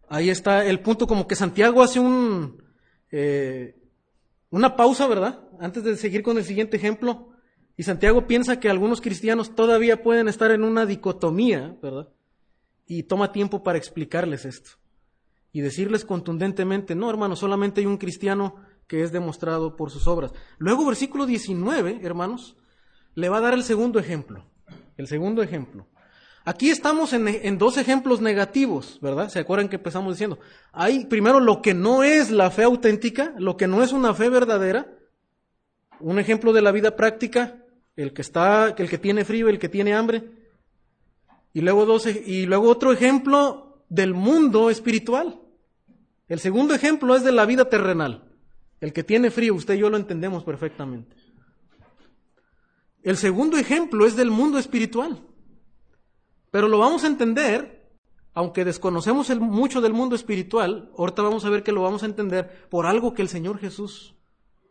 ahí 0.09 0.29
está 0.29 0.65
el 0.65 0.79
punto 0.79 1.07
como 1.07 1.27
que 1.27 1.35
Santiago 1.35 1.81
hace 1.81 1.99
un, 1.99 2.63
eh, 3.11 3.75
una 4.49 4.75
pausa, 4.75 5.07
¿verdad? 5.07 5.47
Antes 5.59 5.83
de 5.83 5.95
seguir 5.97 6.23
con 6.23 6.37
el 6.37 6.43
siguiente 6.43 6.77
ejemplo. 6.77 7.29
Y 7.77 7.83
Santiago 7.83 8.25
piensa 8.25 8.59
que 8.59 8.69
algunos 8.69 9.01
cristianos 9.01 9.55
todavía 9.55 10.01
pueden 10.01 10.27
estar 10.27 10.51
en 10.51 10.63
una 10.63 10.85
dicotomía, 10.85 11.77
¿verdad? 11.81 12.09
Y 12.87 13.03
toma 13.03 13.31
tiempo 13.31 13.63
para 13.63 13.77
explicarles 13.77 14.45
esto 14.45 14.71
y 15.55 15.61
decirles 15.61 16.03
contundentemente, 16.03 16.95
no, 16.95 17.09
hermanos, 17.09 17.39
solamente 17.39 17.79
hay 17.79 17.87
un 17.87 17.95
cristiano 17.95 18.55
que 18.87 19.03
es 19.03 19.13
demostrado 19.13 19.77
por 19.77 19.89
sus 19.89 20.05
obras. 20.05 20.33
Luego, 20.57 20.85
versículo 20.85 21.25
19, 21.25 22.01
hermanos, 22.03 22.57
le 23.13 23.29
va 23.29 23.37
a 23.37 23.41
dar 23.41 23.53
el 23.53 23.63
segundo 23.63 23.97
ejemplo. 23.97 24.45
El 24.97 25.07
segundo 25.07 25.41
ejemplo. 25.41 25.87
Aquí 26.47 26.69
estamos 26.69 27.11
en, 27.11 27.57
dos 27.57 27.75
ejemplos 27.77 28.21
negativos, 28.21 28.99
¿verdad? 29.01 29.29
¿Se 29.29 29.39
acuerdan 29.39 29.67
que 29.67 29.77
empezamos 29.77 30.13
diciendo? 30.13 30.37
Hay 30.71 31.05
primero 31.05 31.39
lo 31.39 31.59
que 31.59 31.73
no 31.73 32.03
es 32.03 32.29
la 32.29 32.51
fe 32.51 32.61
auténtica, 32.61 33.33
lo 33.39 33.57
que 33.57 33.65
no 33.67 33.81
es 33.81 33.91
una 33.91 34.13
fe 34.13 34.29
verdadera. 34.29 34.87
Un 35.99 36.19
ejemplo 36.19 36.53
de 36.53 36.61
la 36.61 36.71
vida 36.71 36.95
práctica, 36.95 37.63
el 37.95 38.13
que 38.13 38.21
está, 38.21 38.75
el 38.77 38.87
que 38.87 38.99
tiene 38.99 39.25
frío, 39.25 39.49
el 39.49 39.57
que 39.57 39.69
tiene 39.69 39.95
hambre. 39.95 40.23
Y 41.51 41.61
luego, 41.61 41.87
dos, 41.87 42.05
y 42.05 42.45
luego 42.45 42.69
otro 42.69 42.93
ejemplo 42.93 43.83
del 43.89 44.13
mundo 44.13 44.69
espiritual. 44.69 45.41
El 46.27 46.39
segundo 46.39 46.75
ejemplo 46.75 47.15
es 47.15 47.23
de 47.23 47.31
la 47.31 47.47
vida 47.47 47.69
terrenal. 47.69 48.23
El 48.81 48.93
que 48.93 49.03
tiene 49.03 49.31
frío, 49.31 49.55
usted 49.55 49.73
y 49.73 49.79
yo 49.79 49.89
lo 49.89 49.97
entendemos 49.97 50.43
perfectamente. 50.43 51.15
El 53.01 53.17
segundo 53.17 53.57
ejemplo 53.57 54.05
es 54.05 54.15
del 54.15 54.29
mundo 54.29 54.59
espiritual. 54.59 55.23
Pero 56.55 56.69
lo 56.69 56.77
vamos 56.77 57.03
a 57.03 57.07
entender, 57.07 57.85
aunque 58.33 58.63
desconocemos 58.63 59.29
mucho 59.41 59.81
del 59.81 59.91
mundo 59.91 60.15
espiritual, 60.15 60.89
ahorita 60.97 61.21
vamos 61.21 61.43
a 61.43 61.49
ver 61.49 61.63
que 61.63 61.73
lo 61.73 61.81
vamos 61.81 62.01
a 62.01 62.05
entender 62.05 62.69
por 62.69 62.85
algo 62.85 63.13
que 63.13 63.21
el 63.21 63.27
Señor 63.27 63.59
Jesús 63.59 64.15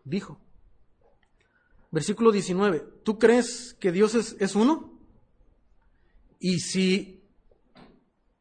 dijo. 0.03 0.41
Versículo 1.91 2.33
19, 2.33 2.83
¿tú 3.05 3.19
crees 3.19 3.77
que 3.79 3.93
Dios 3.93 4.15
es, 4.15 4.35
es 4.41 4.55
uno? 4.55 4.99
Y 6.41 6.61
si 6.61 7.23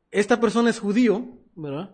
esta 0.10 0.40
persona 0.40 0.70
es 0.70 0.80
judío, 0.80 1.28
¿verdad? 1.54 1.94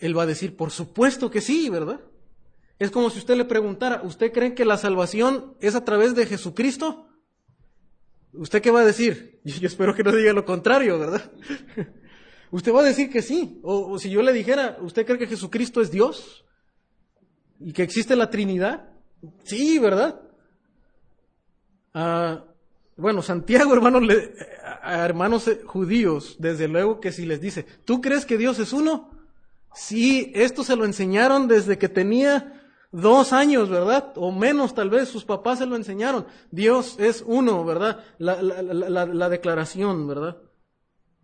Él 0.00 0.18
va 0.18 0.24
a 0.24 0.26
decir, 0.26 0.56
por 0.56 0.72
supuesto 0.72 1.30
que 1.30 1.40
sí, 1.40 1.68
¿verdad? 1.68 2.00
Es 2.80 2.90
como 2.90 3.10
si 3.10 3.20
usted 3.20 3.36
le 3.36 3.44
preguntara, 3.44 4.02
¿usted 4.02 4.32
cree 4.32 4.56
que 4.56 4.64
la 4.64 4.76
salvación 4.76 5.54
es 5.60 5.76
a 5.76 5.84
través 5.84 6.16
de 6.16 6.26
Jesucristo? 6.26 7.07
¿Usted 8.38 8.62
qué 8.62 8.70
va 8.70 8.82
a 8.82 8.86
decir? 8.86 9.40
Yo, 9.42 9.66
espero 9.66 9.94
que 9.94 10.04
no 10.04 10.12
diga 10.12 10.32
lo 10.32 10.44
contrario, 10.44 10.96
¿verdad? 10.96 11.32
usted 12.52 12.72
va 12.72 12.82
a 12.82 12.84
decir 12.84 13.10
que 13.10 13.20
sí. 13.20 13.58
O, 13.64 13.98
si 13.98 14.10
yo 14.10 14.22
le 14.22 14.32
dijera, 14.32 14.78
¿usted 14.80 15.04
cree 15.04 15.18
que 15.18 15.26
Jesucristo 15.26 15.80
es 15.80 15.90
Dios? 15.90 16.44
¿Y 17.58 17.72
que 17.72 17.82
existe 17.82 18.14
la 18.14 18.30
Trinidad? 18.30 18.90
Sí, 19.42 19.80
¿verdad? 19.80 20.20
Ah, 21.92 22.44
bueno, 22.96 23.22
Santiago, 23.22 23.74
hermanos, 23.74 24.04
a 24.82 25.04
hermanos 25.04 25.50
judíos, 25.66 26.36
desde 26.38 26.68
luego 26.68 27.00
que 27.00 27.10
si 27.10 27.26
les 27.26 27.40
dice, 27.40 27.66
¿tú 27.84 28.00
crees 28.00 28.24
que 28.24 28.38
Dios 28.38 28.60
es 28.60 28.72
uno? 28.72 29.10
Sí, 29.74 30.30
esto 30.36 30.62
se 30.62 30.76
lo 30.76 30.84
enseñaron 30.84 31.48
desde 31.48 31.76
que 31.76 31.88
tenía 31.88 32.57
dos 32.90 33.32
años, 33.32 33.68
¿verdad? 33.68 34.12
O 34.16 34.32
menos 34.32 34.74
tal 34.74 34.90
vez, 34.90 35.08
sus 35.08 35.24
papás 35.24 35.58
se 35.58 35.66
lo 35.66 35.76
enseñaron. 35.76 36.26
Dios 36.50 36.98
es 36.98 37.22
uno, 37.26 37.64
¿verdad? 37.64 38.04
La, 38.18 38.42
la, 38.42 39.06
la, 39.06 39.28
declaración, 39.28 40.06
¿verdad? 40.06 40.38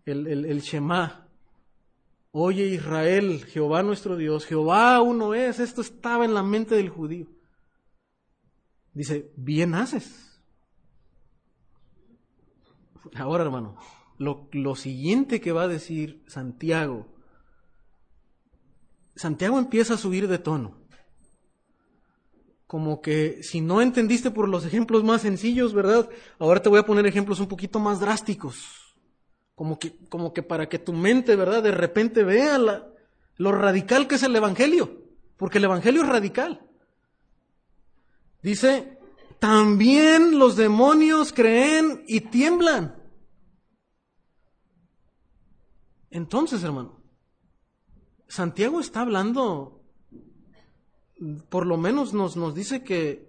El, 0.05 0.27
el, 0.27 0.45
el 0.45 0.61
Shema. 0.61 1.27
Oye 2.31 2.65
Israel, 2.65 3.45
Jehová 3.45 3.81
nuestro 3.81 4.17
Dios, 4.17 4.45
Jehová 4.45 5.01
uno 5.01 5.33
es. 5.33 5.59
Esto 5.59 5.81
estaba 5.81 6.25
en 6.25 6.33
la 6.33 6.43
mente 6.43 6.75
del 6.75 6.89
judío. 6.89 7.27
Dice, 8.93 9.31
bien 9.37 9.73
haces. 9.73 10.41
Ahora, 13.15 13.43
hermano, 13.43 13.77
lo, 14.17 14.49
lo 14.51 14.75
siguiente 14.75 15.39
que 15.39 15.51
va 15.51 15.63
a 15.63 15.67
decir 15.67 16.23
Santiago, 16.27 17.07
Santiago 19.15 19.57
empieza 19.57 19.93
a 19.93 19.97
subir 19.97 20.27
de 20.27 20.37
tono 20.37 20.84
como 22.67 23.01
que 23.01 23.43
si 23.43 23.61
no 23.61 23.81
entendiste 23.81 24.31
por 24.31 24.49
los 24.49 24.65
ejemplos 24.65 25.03
más 25.03 25.21
sencillos, 25.21 25.73
¿verdad? 25.73 26.09
Ahora 26.39 26.61
te 26.61 26.69
voy 26.69 26.79
a 26.79 26.85
poner 26.85 27.05
ejemplos 27.05 27.39
un 27.39 27.47
poquito 27.47 27.79
más 27.79 27.99
drásticos. 27.99 28.95
Como 29.53 29.77
que, 29.79 29.95
como 30.09 30.33
que 30.33 30.43
para 30.43 30.67
que 30.67 30.79
tu 30.79 30.91
mente, 30.91 31.35
¿verdad? 31.35 31.63
De 31.63 31.71
repente 31.71 32.23
vea 32.23 32.57
lo 33.37 33.51
radical 33.51 34.07
que 34.07 34.15
es 34.15 34.23
el 34.23 34.35
Evangelio. 34.35 35.03
Porque 35.37 35.59
el 35.59 35.65
Evangelio 35.65 36.01
es 36.01 36.09
radical. 36.09 36.67
Dice, 38.41 38.99
también 39.39 40.39
los 40.39 40.55
demonios 40.55 41.33
creen 41.33 42.03
y 42.07 42.21
tiemblan. 42.21 42.95
Entonces, 46.09 46.63
hermano, 46.63 47.01
Santiago 48.27 48.79
está 48.79 49.01
hablando 49.01 49.74
por 51.49 51.65
lo 51.65 51.77
menos 51.77 52.13
nos, 52.13 52.35
nos 52.35 52.53
dice 52.53 52.83
que, 52.83 53.27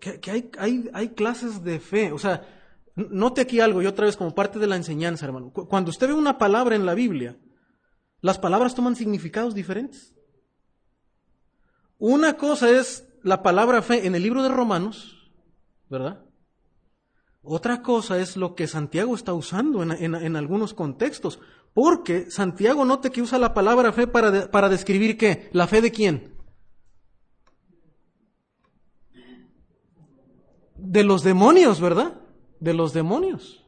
que, 0.00 0.30
hay, 0.30 0.50
hay, 0.58 0.90
hay, 0.92 1.08
clases 1.10 1.62
de 1.62 1.80
fe. 1.80 2.12
O 2.12 2.18
sea, 2.18 2.46
note 2.96 3.40
aquí 3.40 3.60
algo 3.60 3.82
y 3.82 3.86
otra 3.86 4.06
vez 4.06 4.16
como 4.16 4.34
parte 4.34 4.58
de 4.58 4.66
la 4.66 4.76
enseñanza, 4.76 5.26
hermano. 5.26 5.52
Cuando 5.52 5.90
usted 5.90 6.08
ve 6.08 6.14
una 6.14 6.38
palabra 6.38 6.74
en 6.74 6.86
la 6.86 6.94
Biblia, 6.94 7.38
las 8.20 8.38
palabras 8.38 8.74
toman 8.74 8.96
significados 8.96 9.54
diferentes. 9.54 10.14
Una 11.98 12.34
cosa 12.36 12.70
es 12.70 13.08
la 13.22 13.42
palabra 13.42 13.82
fe 13.82 14.06
en 14.06 14.14
el 14.14 14.22
libro 14.22 14.42
de 14.42 14.48
Romanos, 14.48 15.32
¿verdad? 15.88 16.24
Otra 17.42 17.82
cosa 17.82 18.18
es 18.18 18.36
lo 18.36 18.54
que 18.54 18.66
Santiago 18.66 19.14
está 19.14 19.32
usando 19.32 19.82
en, 19.82 19.92
en, 19.92 20.14
en 20.14 20.36
algunos 20.36 20.74
contextos. 20.74 21.40
Porque 21.72 22.30
Santiago 22.30 22.84
note 22.84 23.10
que 23.10 23.22
usa 23.22 23.38
la 23.38 23.54
palabra 23.54 23.92
fe 23.92 24.06
para, 24.06 24.50
para 24.50 24.68
describir 24.68 25.16
qué? 25.16 25.48
¿La 25.52 25.66
fe 25.66 25.80
de 25.80 25.92
quién? 25.92 26.37
De 30.88 31.04
los 31.04 31.22
demonios, 31.22 31.80
¿verdad? 31.80 32.18
De 32.60 32.72
los 32.72 32.94
demonios. 32.94 33.62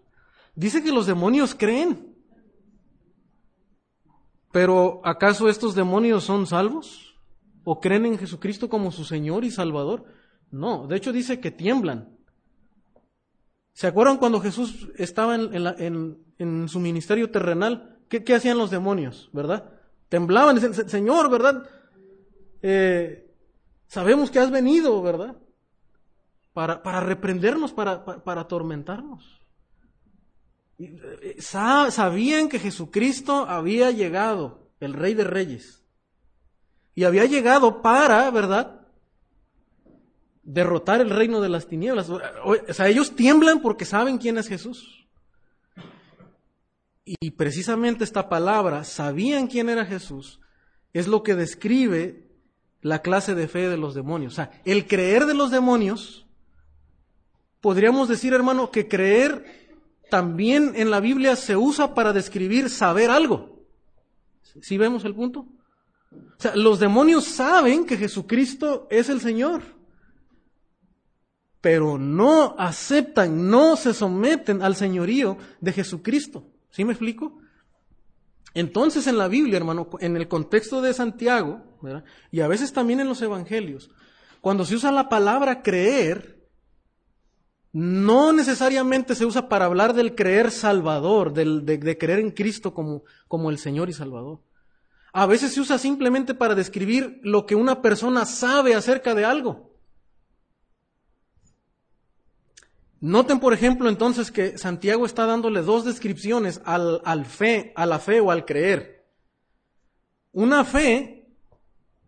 Dice 0.54 0.82
que 0.82 0.90
los 0.90 1.06
demonios 1.06 1.54
creen. 1.54 2.16
Pero 4.52 5.00
¿acaso 5.04 5.48
estos 5.48 5.74
demonios 5.74 6.24
son 6.24 6.46
salvos? 6.46 7.14
¿O 7.62 7.78
creen 7.78 8.06
en 8.06 8.18
Jesucristo 8.18 8.70
como 8.70 8.90
su 8.90 9.04
Señor 9.04 9.44
y 9.44 9.50
Salvador? 9.50 10.06
No, 10.50 10.86
de 10.86 10.96
hecho 10.96 11.12
dice 11.12 11.40
que 11.40 11.50
tiemblan. 11.50 12.16
¿Se 13.74 13.86
acuerdan 13.86 14.16
cuando 14.16 14.40
Jesús 14.40 14.88
estaba 14.96 15.34
en, 15.36 16.68
su 16.68 16.80
ministerio 16.80 17.30
terrenal? 17.30 17.98
¿Qué, 18.08 18.34
hacían 18.34 18.58
los 18.58 18.70
demonios, 18.70 19.28
verdad? 19.32 19.72
Temblaban, 20.08 20.58
Señor, 20.88 21.30
¿verdad? 21.30 21.68
Eh, 22.62 23.30
sabemos 23.86 24.30
que 24.30 24.38
has 24.38 24.50
venido, 24.50 25.00
¿verdad? 25.02 25.36
Para, 26.52 26.82
para 26.82 27.00
reprendernos, 27.00 27.72
para, 27.72 28.04
para, 28.04 28.42
atormentarnos. 28.42 29.40
Eh, 30.78 31.36
sabían 31.40 32.48
que 32.48 32.58
Jesucristo 32.58 33.46
había 33.48 33.90
llegado, 33.90 34.70
el 34.80 34.94
Rey 34.94 35.14
de 35.14 35.24
Reyes, 35.24 35.84
y 36.94 37.04
había 37.04 37.24
llegado 37.24 37.82
para, 37.82 38.30
¿verdad? 38.30 38.86
Derrotar 40.42 41.00
el 41.00 41.10
reino 41.10 41.40
de 41.40 41.48
las 41.48 41.66
tinieblas. 41.66 42.10
O 42.10 42.20
sea, 42.72 42.88
ellos 42.88 43.14
tiemblan 43.14 43.60
porque 43.60 43.84
saben 43.84 44.18
quién 44.18 44.38
es 44.38 44.48
Jesús. 44.48 45.06
Y 47.04 47.32
precisamente 47.32 48.04
esta 48.04 48.28
palabra, 48.28 48.84
sabían 48.84 49.46
quién 49.46 49.68
era 49.68 49.84
Jesús, 49.84 50.40
es 50.92 51.06
lo 51.08 51.22
que 51.22 51.34
describe 51.34 52.28
la 52.82 53.02
clase 53.02 53.34
de 53.34 53.48
fe 53.48 53.68
de 53.68 53.76
los 53.76 53.94
demonios. 53.94 54.32
O 54.32 54.36
sea, 54.36 54.50
el 54.64 54.86
creer 54.86 55.26
de 55.26 55.34
los 55.34 55.50
demonios 55.50 56.26
podríamos 57.60 58.08
decir, 58.08 58.32
hermano, 58.32 58.70
que 58.70 58.88
creer 58.88 59.60
también 60.10 60.72
en 60.74 60.90
la 60.90 61.00
Biblia 61.00 61.36
se 61.36 61.56
usa 61.56 61.94
para 61.94 62.12
describir 62.12 62.68
saber 62.68 63.10
algo. 63.10 63.64
¿Sí 64.60 64.76
vemos 64.76 65.04
el 65.04 65.14
punto? 65.14 65.46
O 66.10 66.42
sea, 66.42 66.56
los 66.56 66.80
demonios 66.80 67.24
saben 67.24 67.86
que 67.86 67.96
Jesucristo 67.96 68.88
es 68.90 69.08
el 69.08 69.20
Señor, 69.20 69.62
pero 71.60 71.98
no 71.98 72.56
aceptan, 72.58 73.48
no 73.48 73.76
se 73.76 73.94
someten 73.94 74.62
al 74.62 74.74
señorío 74.74 75.36
de 75.60 75.72
Jesucristo. 75.72 76.46
¿Sí 76.70 76.84
me 76.84 76.92
explico? 76.92 77.38
Entonces 78.54 79.06
en 79.06 79.18
la 79.18 79.28
Biblia, 79.28 79.58
hermano, 79.58 79.88
en 80.00 80.16
el 80.16 80.26
contexto 80.26 80.82
de 80.82 80.94
Santiago, 80.94 81.62
y 82.32 82.40
a 82.40 82.48
veces 82.48 82.72
también 82.72 83.00
en 83.00 83.08
los 83.08 83.22
Evangelios, 83.22 83.90
cuando 84.40 84.64
se 84.64 84.74
usa 84.74 84.90
la 84.90 85.08
palabra 85.08 85.62
creer, 85.62 86.39
no 87.72 88.32
necesariamente 88.32 89.14
se 89.14 89.24
usa 89.24 89.48
para 89.48 89.66
hablar 89.66 89.94
del 89.94 90.14
creer 90.14 90.50
salvador, 90.50 91.32
del, 91.32 91.64
de, 91.64 91.98
creer 91.98 92.18
en 92.18 92.32
Cristo 92.32 92.74
como, 92.74 93.04
como 93.28 93.50
el 93.50 93.58
Señor 93.58 93.88
y 93.88 93.92
Salvador. 93.92 94.40
A 95.12 95.26
veces 95.26 95.52
se 95.52 95.60
usa 95.60 95.78
simplemente 95.78 96.34
para 96.34 96.54
describir 96.54 97.20
lo 97.22 97.46
que 97.46 97.54
una 97.54 97.82
persona 97.82 98.24
sabe 98.26 98.74
acerca 98.74 99.14
de 99.14 99.24
algo. 99.24 99.70
Noten, 103.00 103.40
por 103.40 103.54
ejemplo, 103.54 103.88
entonces 103.88 104.30
que 104.30 104.58
Santiago 104.58 105.06
está 105.06 105.24
dándole 105.24 105.62
dos 105.62 105.84
descripciones 105.84 106.60
al, 106.64 107.00
al 107.04 107.24
fe, 107.24 107.72
a 107.76 107.86
la 107.86 107.98
fe 107.98 108.20
o 108.20 108.30
al 108.30 108.44
creer. 108.44 109.08
Una 110.32 110.64
fe 110.64 111.28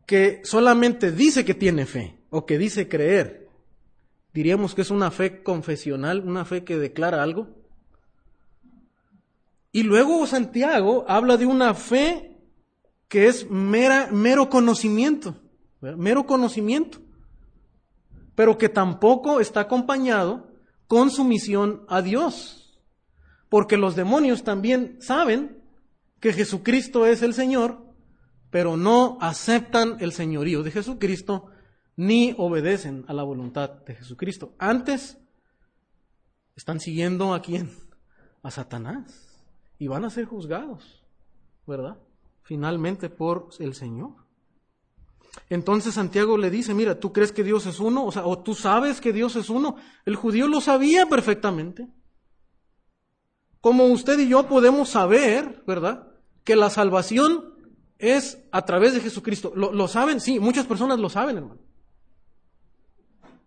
que 0.07 0.43
solamente 0.45 1.11
dice 1.11 1.45
que 1.45 1.55
tiene 1.55 1.87
fe 1.87 2.21
o 2.31 2.45
que 2.45 2.59
dice 2.59 2.89
creer 2.89 3.42
diríamos 4.33 4.75
que 4.75 4.83
es 4.83 4.91
una 4.91 5.11
fe 5.11 5.43
confesional, 5.43 6.21
una 6.21 6.45
fe 6.45 6.65
que 6.65 6.79
declara 6.79 7.23
algo. 7.23 7.49
Y 9.71 9.83
luego 9.83 10.27
Santiago 10.27 11.05
habla 11.09 11.37
de 11.37 11.47
una 11.47 11.75
fe 11.75 12.37
que 13.09 13.27
es 13.27 13.51
mera, 13.51 14.09
mero 14.11 14.49
conocimiento, 14.49 15.37
mero 15.81 16.27
conocimiento, 16.27 16.99
pero 18.35 18.57
que 18.57 18.69
tampoco 18.69 19.41
está 19.41 19.61
acompañado 19.61 20.51
con 20.87 21.11
sumisión 21.11 21.85
a 21.89 22.03
Dios, 22.03 22.81
porque 23.49 23.77
los 23.77 23.97
demonios 23.97 24.45
también 24.45 24.97
saben 25.01 25.63
que 26.21 26.33
Jesucristo 26.33 27.05
es 27.07 27.23
el 27.23 27.35
Señor, 27.35 27.83
pero 28.51 28.77
no 28.77 29.19
aceptan 29.21 29.97
el 30.01 30.13
señorío 30.13 30.63
de 30.63 30.71
Jesucristo 30.71 31.52
ni 31.97 32.35
obedecen 32.39 33.05
a 33.09 33.13
la 33.13 33.23
voluntad 33.23 33.71
de 33.71 33.95
Jesucristo. 33.95 34.55
Antes 34.59 35.19
están 36.57 36.81
siguiendo 36.81 37.35
a 37.35 37.43
quién? 37.43 37.71
A 38.43 38.51
Satanás. 38.51 39.29
Y 39.79 39.89
van 39.89 40.05
a 40.05 40.11
ser 40.11 40.27
juzgados, 40.27 41.05
¿verdad? 41.67 41.99
Finalmente 42.43 43.11
por 43.11 43.49
el 43.59 43.75
Señor. 43.75 44.15
Entonces 45.49 45.95
Santiago 45.95 46.37
le 46.37 46.51
dice, 46.51 46.75
mira, 46.75 47.01
¿tú 47.01 47.13
crees 47.13 47.33
que 47.33 47.43
Dios 47.43 47.67
es 47.67 47.81
uno? 47.81 48.05
O 48.05 48.13
sea, 48.13 48.27
o 48.27 48.39
tú 48.39 48.55
sabes 48.55 49.01
que 49.01 49.13
Dios 49.13 49.37
es 49.37 49.49
uno. 49.49 49.77
El 50.05 50.17
judío 50.17 50.47
lo 50.47 50.61
sabía 50.61 51.07
perfectamente. 51.07 51.89
Como 53.61 53.87
usted 53.87 54.19
y 54.19 54.29
yo 54.29 54.47
podemos 54.47 54.91
saber, 54.91 55.63
¿verdad? 55.67 56.09
Que 56.45 56.57
la 56.57 56.69
salvación 56.69 57.55
es 57.99 58.43
a 58.51 58.65
través 58.65 58.93
de 58.93 59.01
Jesucristo. 59.01 59.53
¿Lo, 59.55 59.73
lo 59.73 59.89
saben? 59.89 60.21
Sí, 60.21 60.39
muchas 60.39 60.67
personas 60.67 60.99
lo 60.99 61.09
saben, 61.09 61.37
hermano. 61.37 61.62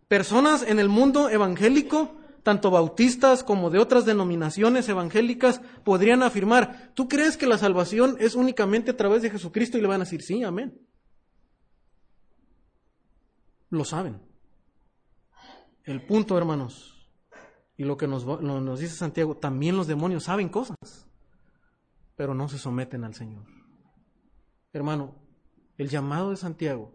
Personas 0.08 0.64
en 0.64 0.80
el 0.80 0.90
mundo 0.90 1.30
evangélico, 1.30 2.18
tanto 2.44 2.70
bautistas 2.70 3.44
como 3.44 3.72
de 3.72 3.80
otras 3.80 4.06
denominaciones 4.06 4.88
evangélicas, 4.88 5.62
podrían 5.84 6.22
afirmar, 6.22 6.92
¿tú 6.94 7.08
crees 7.08 7.38
que 7.38 7.48
la 7.48 7.58
salvación 7.58 8.18
es 8.20 8.36
únicamente 8.36 8.92
a 8.92 8.98
través 8.98 9.24
de 9.24 9.32
Jesucristo? 9.32 9.78
Y 9.78 9.82
le 9.82 9.88
van 9.88 10.02
a 10.02 10.06
decir, 10.06 10.22
sí, 10.22 10.44
amén. 10.44 10.80
Lo 13.70 13.84
saben. 13.84 14.22
El 15.84 16.06
punto, 16.06 16.38
hermanos, 16.38 16.96
y 17.78 17.84
lo 17.84 17.98
que 17.98 18.08
nos, 18.08 18.26
nos 18.26 18.80
dice 18.80 18.96
Santiago, 18.96 19.38
también 19.38 19.76
los 19.76 19.88
demonios 19.88 20.26
saben 20.26 20.50
cosas, 20.50 21.08
pero 22.16 22.34
no 22.34 22.48
se 22.48 22.58
someten 22.58 23.04
al 23.04 23.16
Señor. 23.16 23.46
Hermano, 24.72 25.16
el 25.78 25.90
llamado 25.90 26.30
de 26.30 26.38
Santiago 26.38 26.94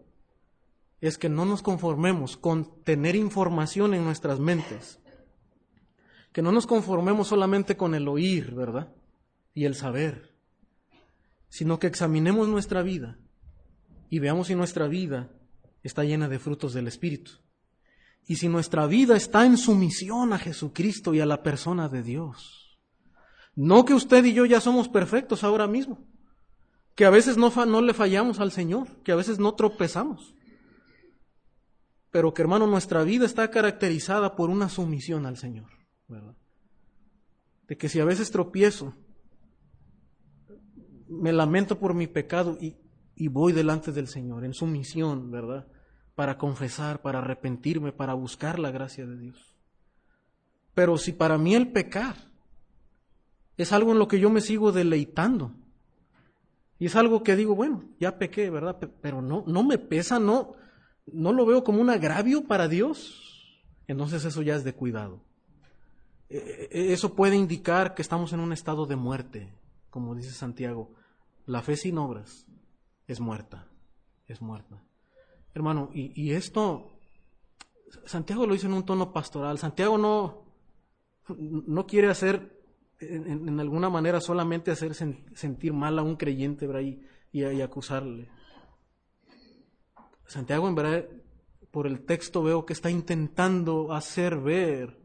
es 1.01 1.17
que 1.17 1.29
no 1.29 1.45
nos 1.45 1.63
conformemos 1.63 2.37
con 2.37 2.83
tener 2.83 3.15
información 3.15 3.93
en 3.95 4.05
nuestras 4.05 4.39
mentes, 4.39 4.99
que 6.31 6.43
no 6.43 6.51
nos 6.51 6.67
conformemos 6.67 7.27
solamente 7.27 7.75
con 7.75 7.95
el 7.95 8.07
oír, 8.07 8.53
¿verdad? 8.53 8.93
Y 9.53 9.65
el 9.65 9.75
saber, 9.75 10.35
sino 11.49 11.79
que 11.79 11.87
examinemos 11.87 12.47
nuestra 12.47 12.83
vida 12.83 13.17
y 14.09 14.19
veamos 14.19 14.47
si 14.47 14.55
nuestra 14.55 14.87
vida 14.87 15.31
está 15.83 16.03
llena 16.03 16.29
de 16.29 16.39
frutos 16.39 16.73
del 16.73 16.87
Espíritu. 16.87 17.31
Y 18.27 18.35
si 18.35 18.47
nuestra 18.47 18.85
vida 18.85 19.17
está 19.17 19.45
en 19.45 19.57
sumisión 19.57 20.31
a 20.31 20.37
Jesucristo 20.37 21.13
y 21.13 21.19
a 21.19 21.25
la 21.25 21.41
persona 21.41 21.89
de 21.89 22.03
Dios. 22.03 22.77
No 23.55 23.83
que 23.83 23.93
usted 23.93 24.23
y 24.25 24.33
yo 24.33 24.45
ya 24.45 24.61
somos 24.61 24.87
perfectos 24.87 25.43
ahora 25.43 25.67
mismo, 25.67 26.05
que 26.95 27.05
a 27.05 27.09
veces 27.09 27.37
no, 27.37 27.51
no 27.65 27.81
le 27.81 27.93
fallamos 27.93 28.39
al 28.39 28.51
Señor, 28.51 28.87
que 29.03 29.11
a 29.11 29.15
veces 29.15 29.39
no 29.39 29.55
tropezamos, 29.55 30.35
pero 32.11 32.33
que 32.33 32.41
hermano, 32.41 32.67
nuestra 32.67 33.03
vida 33.03 33.25
está 33.25 33.49
caracterizada 33.49 34.35
por 34.35 34.49
una 34.49 34.67
sumisión 34.67 35.25
al 35.25 35.37
Señor, 35.37 35.69
¿verdad? 36.07 36.35
De 37.67 37.77
que 37.77 37.87
si 37.87 38.01
a 38.01 38.05
veces 38.05 38.31
tropiezo, 38.31 38.93
me 41.07 41.31
lamento 41.31 41.79
por 41.79 41.93
mi 41.93 42.07
pecado 42.07 42.57
y, 42.59 42.75
y 43.15 43.29
voy 43.29 43.53
delante 43.53 43.93
del 43.93 44.07
Señor 44.07 44.43
en 44.43 44.53
sumisión, 44.53 45.31
¿verdad? 45.31 45.67
Para 46.15 46.37
confesar, 46.37 47.01
para 47.01 47.19
arrepentirme, 47.19 47.93
para 47.93 48.13
buscar 48.13 48.59
la 48.59 48.71
gracia 48.71 49.05
de 49.05 49.17
Dios. 49.17 49.57
Pero 50.73 50.97
si 50.97 51.13
para 51.13 51.37
mí 51.37 51.55
el 51.55 51.71
pecar 51.71 52.15
es 53.55 53.71
algo 53.71 53.93
en 53.93 53.99
lo 53.99 54.07
que 54.07 54.19
yo 54.19 54.29
me 54.29 54.41
sigo 54.41 54.73
deleitando, 54.73 55.53
y 56.77 56.87
es 56.87 56.95
algo 56.95 57.23
que 57.23 57.35
digo, 57.35 57.55
bueno, 57.55 57.83
ya 57.99 58.17
pequé, 58.17 58.49
¿verdad? 58.49 58.77
Pero 59.01 59.21
no, 59.21 59.43
no 59.45 59.63
me 59.63 59.77
pesa, 59.77 60.19
no, 60.19 60.55
no 61.07 61.33
lo 61.33 61.45
veo 61.45 61.63
como 61.63 61.81
un 61.81 61.89
agravio 61.89 62.45
para 62.45 62.67
Dios. 62.67 63.63
Entonces 63.87 64.23
eso 64.25 64.41
ya 64.41 64.55
es 64.55 64.63
de 64.63 64.73
cuidado. 64.73 65.21
E, 66.29 66.69
e, 66.71 66.93
eso 66.93 67.15
puede 67.15 67.35
indicar 67.35 67.93
que 67.93 68.01
estamos 68.01 68.31
en 68.33 68.39
un 68.39 68.53
estado 68.53 68.85
de 68.85 68.95
muerte, 68.95 69.53
como 69.89 70.15
dice 70.15 70.31
Santiago. 70.31 70.91
La 71.45 71.61
fe 71.61 71.75
sin 71.75 71.97
obras 71.97 72.47
es 73.07 73.19
muerta, 73.19 73.67
es 74.27 74.41
muerta. 74.41 74.81
Hermano, 75.53 75.89
y, 75.93 76.31
esto, 76.31 76.91
Santiago 78.05 78.45
lo 78.45 78.53
dice 78.53 78.67
en 78.67 78.73
un 78.73 78.85
tono 78.85 79.11
pastoral. 79.11 79.57
Santiago 79.57 79.97
no, 79.97 80.45
no 81.27 81.85
quiere 81.85 82.09
hacer 82.09 82.61
en, 83.01 83.59
alguna 83.59 83.89
manera 83.89 84.21
solamente 84.21 84.71
hacer 84.71 84.93
sentir 84.95 85.73
mal 85.73 85.99
a 85.99 86.03
un 86.03 86.15
creyente 86.15 86.67
y, 86.81 87.03
y, 87.33 87.61
acusarle. 87.61 88.29
Santiago, 90.31 90.69
en 90.69 90.75
verdad, 90.75 91.05
por 91.71 91.87
el 91.87 92.05
texto 92.05 92.41
veo 92.41 92.65
que 92.65 92.71
está 92.71 92.89
intentando 92.89 93.91
hacer 93.91 94.37
ver 94.37 94.97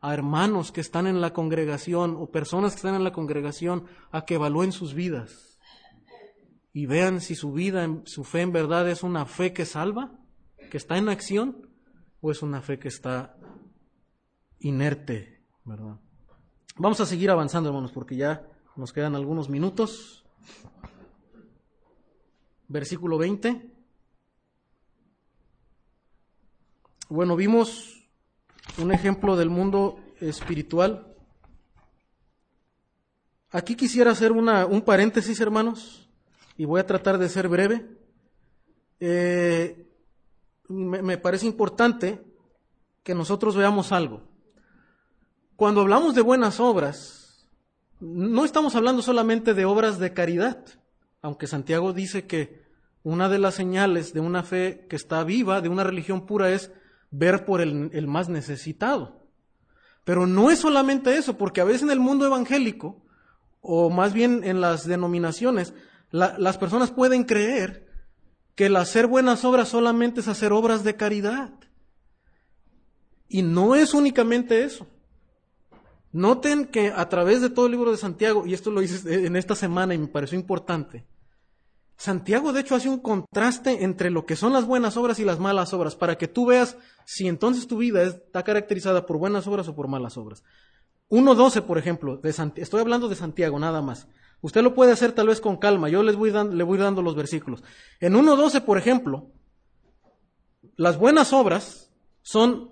a 0.00 0.12
hermanos 0.12 0.72
que 0.72 0.80
están 0.80 1.06
en 1.06 1.20
la 1.20 1.32
congregación 1.32 2.16
o 2.18 2.32
personas 2.32 2.72
que 2.72 2.78
están 2.78 2.96
en 2.96 3.04
la 3.04 3.12
congregación 3.12 3.84
a 4.10 4.24
que 4.24 4.34
evalúen 4.34 4.72
sus 4.72 4.94
vidas 4.94 5.60
y 6.72 6.86
vean 6.86 7.20
si 7.20 7.36
su 7.36 7.52
vida, 7.52 7.88
su 8.04 8.24
fe 8.24 8.40
en 8.40 8.52
verdad 8.52 8.88
es 8.88 9.04
una 9.04 9.26
fe 9.26 9.52
que 9.52 9.64
salva, 9.64 10.18
que 10.72 10.76
está 10.76 10.98
en 10.98 11.08
acción, 11.08 11.68
o 12.20 12.32
es 12.32 12.42
una 12.42 12.60
fe 12.60 12.80
que 12.80 12.88
está 12.88 13.36
inerte, 14.58 15.40
¿verdad? 15.64 16.00
Vamos 16.76 17.00
a 17.00 17.06
seguir 17.06 17.30
avanzando, 17.30 17.68
hermanos, 17.68 17.92
porque 17.92 18.16
ya 18.16 18.44
nos 18.74 18.92
quedan 18.92 19.14
algunos 19.14 19.48
minutos. 19.48 20.24
Versículo 22.66 23.18
20. 23.18 23.77
Bueno, 27.10 27.36
vimos 27.36 28.06
un 28.76 28.92
ejemplo 28.92 29.34
del 29.34 29.48
mundo 29.48 29.98
espiritual. 30.20 31.06
Aquí 33.50 33.76
quisiera 33.76 34.10
hacer 34.10 34.30
una, 34.30 34.66
un 34.66 34.82
paréntesis, 34.82 35.40
hermanos, 35.40 36.06
y 36.58 36.66
voy 36.66 36.80
a 36.80 36.86
tratar 36.86 37.16
de 37.16 37.30
ser 37.30 37.48
breve. 37.48 37.86
Eh, 39.00 39.88
me 40.68 41.16
parece 41.16 41.46
importante 41.46 42.22
que 43.02 43.14
nosotros 43.14 43.56
veamos 43.56 43.90
algo. 43.90 44.28
Cuando 45.56 45.80
hablamos 45.80 46.14
de 46.14 46.20
buenas 46.20 46.60
obras, 46.60 47.48
no 48.00 48.44
estamos 48.44 48.74
hablando 48.74 49.00
solamente 49.00 49.54
de 49.54 49.64
obras 49.64 49.98
de 49.98 50.12
caridad, 50.12 50.62
aunque 51.22 51.46
Santiago 51.46 51.94
dice 51.94 52.26
que 52.26 52.66
una 53.02 53.30
de 53.30 53.38
las 53.38 53.54
señales 53.54 54.12
de 54.12 54.20
una 54.20 54.42
fe 54.42 54.84
que 54.90 54.96
está 54.96 55.24
viva, 55.24 55.62
de 55.62 55.70
una 55.70 55.84
religión 55.84 56.26
pura, 56.26 56.50
es 56.50 56.70
ver 57.10 57.44
por 57.44 57.60
el, 57.60 58.06
más 58.06 58.28
necesitado. 58.28 59.26
Pero 60.04 60.26
no 60.26 60.50
es 60.50 60.60
solamente 60.60 61.16
eso, 61.16 61.36
porque 61.36 61.60
a 61.60 61.64
veces 61.64 61.82
en 61.82 61.90
el 61.90 62.00
mundo 62.00 62.26
evangélico, 62.26 63.02
o 63.60 63.90
más 63.90 64.12
bien 64.12 64.42
en 64.44 64.60
las 64.60 64.86
denominaciones, 64.86 65.74
las 66.10 66.58
personas 66.58 66.90
pueden 66.90 67.24
creer 67.24 67.86
que 68.54 68.66
el 68.66 68.76
hacer 68.76 69.06
buenas 69.06 69.44
obras 69.44 69.68
solamente 69.68 70.20
es 70.20 70.28
hacer 70.28 70.52
obras 70.52 70.82
de 70.84 70.96
caridad. 70.96 71.52
Y 73.28 73.42
no 73.42 73.74
es 73.74 73.92
únicamente 73.92 74.64
eso. 74.64 74.86
Noten 76.12 76.64
que 76.64 76.88
a 76.88 77.08
través 77.08 77.42
de 77.42 77.50
todo 77.50 77.66
el 77.66 77.72
libro 77.72 77.90
de 77.90 77.98
Santiago, 77.98 78.46
y 78.46 78.54
esto 78.54 78.70
lo 78.70 78.80
hice 78.80 79.26
en 79.26 79.36
esta 79.36 79.54
semana 79.54 79.94
y 79.94 79.98
me 79.98 80.08
pareció 80.08 80.38
importante, 80.38 81.04
Santiago 81.98 82.52
de 82.52 82.60
hecho 82.60 82.76
hace 82.76 82.88
un 82.88 83.00
contraste 83.00 83.82
entre 83.82 84.10
lo 84.10 84.24
que 84.24 84.36
son 84.36 84.52
las 84.52 84.64
buenas 84.64 84.96
obras 84.96 85.18
y 85.18 85.24
las 85.24 85.40
malas 85.40 85.74
obras, 85.74 85.96
para 85.96 86.16
que 86.16 86.28
tú 86.28 86.46
veas 86.46 86.76
si 87.04 87.26
entonces 87.26 87.66
tu 87.66 87.76
vida 87.76 88.04
está 88.04 88.44
caracterizada 88.44 89.04
por 89.04 89.18
buenas 89.18 89.48
obras 89.48 89.66
o 89.66 89.74
por 89.74 89.88
malas 89.88 90.16
obras. 90.16 90.44
1.12, 91.10 91.62
por 91.62 91.76
ejemplo, 91.76 92.20
estoy 92.22 92.80
hablando 92.80 93.08
de 93.08 93.16
Santiago 93.16 93.58
nada 93.58 93.82
más. 93.82 94.06
Usted 94.40 94.62
lo 94.62 94.74
puede 94.74 94.92
hacer 94.92 95.10
tal 95.10 95.26
vez 95.26 95.40
con 95.40 95.56
calma, 95.56 95.88
yo 95.88 96.04
les 96.04 96.14
voy 96.14 96.30
le 96.30 96.62
voy 96.62 96.78
dando 96.78 97.02
los 97.02 97.16
versículos. 97.16 97.64
En 97.98 98.14
1.12, 98.14 98.62
por 98.62 98.78
ejemplo, 98.78 99.32
las 100.76 100.98
buenas 100.98 101.32
obras 101.32 101.90
son 102.22 102.70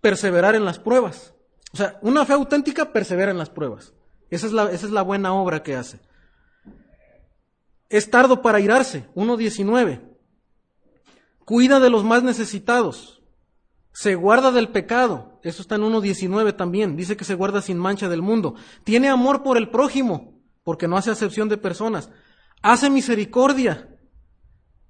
perseverar 0.00 0.54
en 0.54 0.64
las 0.64 0.78
pruebas. 0.78 1.34
O 1.74 1.76
sea, 1.76 1.98
una 2.00 2.24
fe 2.24 2.32
auténtica 2.32 2.94
persevera 2.94 3.30
en 3.30 3.36
las 3.36 3.50
pruebas. 3.50 3.92
Esa 4.30 4.46
es 4.46 4.52
la, 4.54 4.70
esa 4.72 4.86
es 4.86 4.92
la 4.92 5.02
buena 5.02 5.34
obra 5.34 5.62
que 5.62 5.76
hace. 5.76 6.00
Es 7.88 8.10
tardo 8.10 8.42
para 8.42 8.60
irarse. 8.60 9.08
1.19. 9.14 10.02
Cuida 11.44 11.80
de 11.80 11.90
los 11.90 12.04
más 12.04 12.22
necesitados. 12.22 13.22
Se 13.92 14.14
guarda 14.14 14.52
del 14.52 14.68
pecado. 14.68 15.40
Eso 15.42 15.62
está 15.62 15.76
en 15.76 15.82
1.19 15.82 16.56
también. 16.56 16.96
Dice 16.96 17.16
que 17.16 17.24
se 17.24 17.34
guarda 17.34 17.62
sin 17.62 17.78
mancha 17.78 18.08
del 18.08 18.22
mundo. 18.22 18.54
Tiene 18.84 19.08
amor 19.08 19.42
por 19.42 19.56
el 19.56 19.70
prójimo, 19.70 20.40
porque 20.62 20.86
no 20.86 20.96
hace 20.96 21.10
acepción 21.10 21.48
de 21.48 21.56
personas. 21.56 22.10
Hace 22.62 22.90
misericordia. 22.90 23.88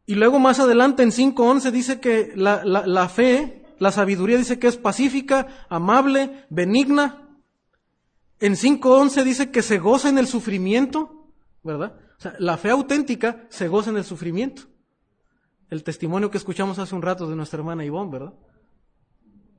Y 0.04 0.14
luego 0.14 0.38
más 0.38 0.58
adelante 0.58 1.02
en 1.02 1.10
5.11 1.10 1.70
dice 1.70 2.00
que 2.00 2.32
la, 2.34 2.64
la, 2.64 3.08
fe 3.08 3.66
la 3.78 3.92
sabiduría 3.92 4.38
dice 4.38 4.58
que 4.58 4.66
es 4.66 4.76
pacífica, 4.76 5.46
amable, 5.68 6.46
benigna. 6.50 7.28
En 8.40 8.54
5.11 8.54 9.22
dice 9.22 9.50
que 9.50 9.62
se 9.62 9.78
goza 9.78 10.08
en 10.08 10.18
el 10.18 10.26
sufrimiento, 10.26 11.30
¿verdad? 11.62 11.94
O 12.18 12.22
sea, 12.22 12.34
la 12.38 12.56
fe 12.56 12.70
auténtica 12.70 13.46
se 13.48 13.68
goza 13.68 13.90
en 13.90 13.96
el 13.96 14.04
sufrimiento. 14.04 14.62
el 15.70 15.84
testimonio 15.84 16.30
que 16.30 16.38
escuchamos 16.38 16.78
hace 16.78 16.94
un 16.94 17.02
rato 17.02 17.28
de 17.28 17.36
nuestra 17.36 17.58
hermana 17.58 17.84
Ivonne, 17.84 18.10
¿verdad? 18.10 18.32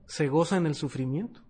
Se 0.08 0.28
goza 0.28 0.58
en 0.58 0.66
el 0.66 0.74
sufrimiento. 0.74 1.42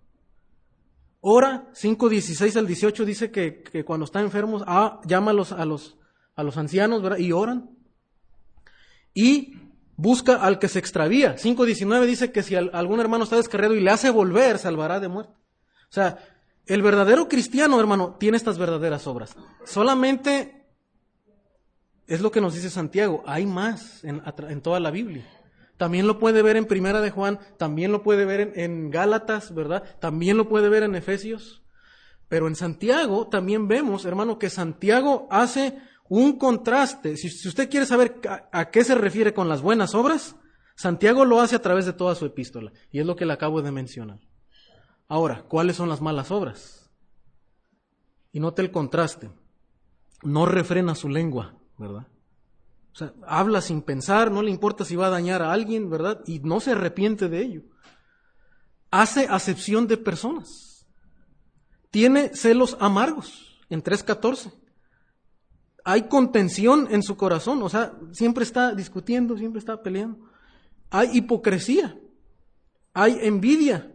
Ora, 1.20 1.70
5.16 1.72 2.56
al 2.56 2.66
18 2.66 3.04
dice 3.04 3.30
que, 3.30 3.84
cuando 3.84 4.04
están 4.04 4.24
enfermos, 4.24 4.62
ah, 4.66 5.00
llama 5.06 5.30
a 5.30 5.34
los, 5.34 5.52
a 5.52 5.64
los, 5.64 5.96
a 6.34 6.42
los 6.42 6.56
ancianos, 6.58 7.02
¿verdad? 7.02 7.18
Y 7.18 7.32
oran. 7.32 7.70
Y 9.14 9.54
busca 9.96 10.36
al 10.36 10.58
que 10.58 10.68
se 10.68 10.78
extravía. 10.78 11.36
5.19 11.36 12.06
dice 12.06 12.32
que 12.32 12.42
si 12.42 12.54
algún 12.54 13.00
hermano 13.00 13.24
está 13.24 13.36
descarriado 13.36 13.74
y 13.74 13.80
le 13.80 13.90
hace 13.90 14.10
volver, 14.10 14.58
salvará 14.58 15.00
de 15.00 15.08
muerte. 15.08 15.32
O 15.32 15.92
sea, 15.92 16.18
el 16.66 16.82
verdadero 16.82 17.28
cristiano, 17.28 17.80
hermano, 17.80 18.16
tiene 18.18 18.36
estas 18.36 18.58
verdaderas 18.58 19.06
obras. 19.06 19.34
Solamente 19.64 20.59
es 22.10 22.20
lo 22.20 22.32
que 22.32 22.40
nos 22.40 22.54
dice 22.54 22.70
Santiago. 22.70 23.22
Hay 23.24 23.46
más 23.46 24.02
en, 24.02 24.60
toda 24.62 24.80
la 24.80 24.90
Biblia. 24.90 25.24
También 25.76 26.08
lo 26.08 26.18
puede 26.18 26.42
ver 26.42 26.56
en 26.56 26.66
Primera 26.66 27.00
de 27.00 27.12
Juan, 27.12 27.38
también 27.56 27.92
lo 27.92 28.02
puede 28.02 28.24
ver 28.24 28.52
en, 28.56 28.90
Gálatas, 28.90 29.54
¿verdad? 29.54 29.84
También 30.00 30.36
lo 30.36 30.48
puede 30.48 30.68
ver 30.68 30.82
en 30.82 30.96
Efesios. 30.96 31.62
Pero 32.28 32.48
en 32.48 32.56
Santiago 32.56 33.28
también 33.28 33.68
vemos, 33.68 34.04
hermano, 34.04 34.40
que 34.40 34.50
Santiago 34.50 35.28
hace 35.30 35.78
un 36.08 36.36
contraste. 36.36 37.16
Si, 37.16 37.28
usted 37.48 37.70
quiere 37.70 37.86
saber 37.86 38.20
a, 38.50 38.70
qué 38.70 38.82
se 38.82 38.96
refiere 38.96 39.32
con 39.32 39.48
las 39.48 39.62
buenas 39.62 39.94
obras, 39.94 40.34
Santiago 40.74 41.24
lo 41.24 41.40
hace 41.40 41.54
a 41.54 41.62
través 41.62 41.86
de 41.86 41.92
toda 41.92 42.16
su 42.16 42.26
epístola. 42.26 42.72
Y 42.90 42.98
es 42.98 43.06
lo 43.06 43.14
que 43.14 43.24
le 43.24 43.34
acabo 43.34 43.62
de 43.62 43.70
mencionar. 43.70 44.18
Ahora, 45.06 45.44
¿cuáles 45.48 45.76
son 45.76 45.88
las 45.88 46.00
malas 46.00 46.32
obras? 46.32 46.90
Y 48.32 48.40
note 48.40 48.62
el 48.62 48.72
contraste. 48.72 49.30
No 50.24 50.44
refrena 50.44 50.96
su 50.96 51.08
lengua, 51.08 51.59
¿verdad? 51.80 52.06
O 52.92 52.96
sea, 52.96 53.12
habla 53.26 53.60
sin 53.60 53.82
pensar, 53.82 54.30
no 54.30 54.42
le 54.42 54.50
importa 54.50 54.84
si 54.84 54.94
va 54.94 55.08
a 55.08 55.10
dañar 55.10 55.42
a 55.42 55.52
alguien, 55.52 55.90
¿verdad? 55.90 56.20
Y 56.26 56.38
no 56.38 56.60
se 56.60 56.72
arrepiente 56.72 57.28
de 57.28 57.42
ello. 57.42 57.62
Hace 58.92 59.26
acepción 59.28 59.88
de 59.88 59.96
personas. 59.96 60.86
Tiene 61.90 62.30
celos 62.34 62.76
amargos 62.78 63.60
en 63.68 63.82
3.14 63.82 64.52
hay 65.84 66.02
contención 66.02 66.88
en 66.90 67.02
su 67.02 67.16
corazón, 67.16 67.62
o 67.62 67.68
sea, 67.68 67.92
siempre 68.12 68.44
está 68.44 68.74
discutiendo, 68.74 69.36
siempre 69.36 69.58
está 69.58 69.82
peleando. 69.82 70.18
Hay 70.90 71.16
hipocresía, 71.16 71.98
hay 72.92 73.18
envidia, 73.22 73.92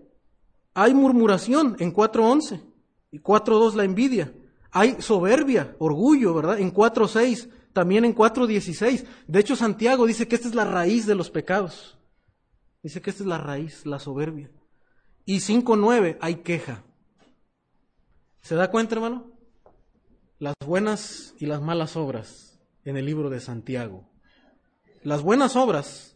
hay 0.73 0.93
murmuración 0.93 1.75
en 1.79 1.93
4.11 1.93 2.61
y 3.11 3.19
4.2 3.19 3.75
la 3.75 3.83
envidia. 3.83 4.33
Hay 4.71 5.01
soberbia, 5.01 5.75
orgullo, 5.79 6.33
¿verdad? 6.33 6.59
En 6.59 6.73
4.6, 6.73 7.49
también 7.75 8.05
en 8.05 8.15
4.16. 8.15 9.05
De 9.27 9.39
hecho, 9.39 9.55
Santiago 9.55 10.07
dice 10.07 10.27
que 10.27 10.33
esta 10.33 10.47
es 10.47 10.55
la 10.55 10.65
raíz 10.65 11.05
de 11.05 11.13
los 11.13 11.29
pecados. 11.29 11.99
Dice 12.81 13.01
que 13.01 13.11
esta 13.11 13.21
es 13.21 13.27
la 13.27 13.37
raíz, 13.37 13.85
la 13.85 13.99
soberbia. 13.99 14.49
Y 15.25 15.37
5.9, 15.37 16.17
hay 16.21 16.37
queja. 16.37 16.83
¿Se 18.41 18.55
da 18.55 18.71
cuenta, 18.71 18.95
hermano? 18.95 19.35
las 20.39 20.55
buenas 20.65 21.33
y 21.39 21.45
las 21.45 21.61
malas 21.61 21.95
obras 21.95 22.59
en 22.83 22.97
el 22.97 23.05
libro 23.05 23.29
de 23.29 23.39
Santiago. 23.39 24.09
Las 25.03 25.21
buenas 25.21 25.55
obras, 25.55 26.15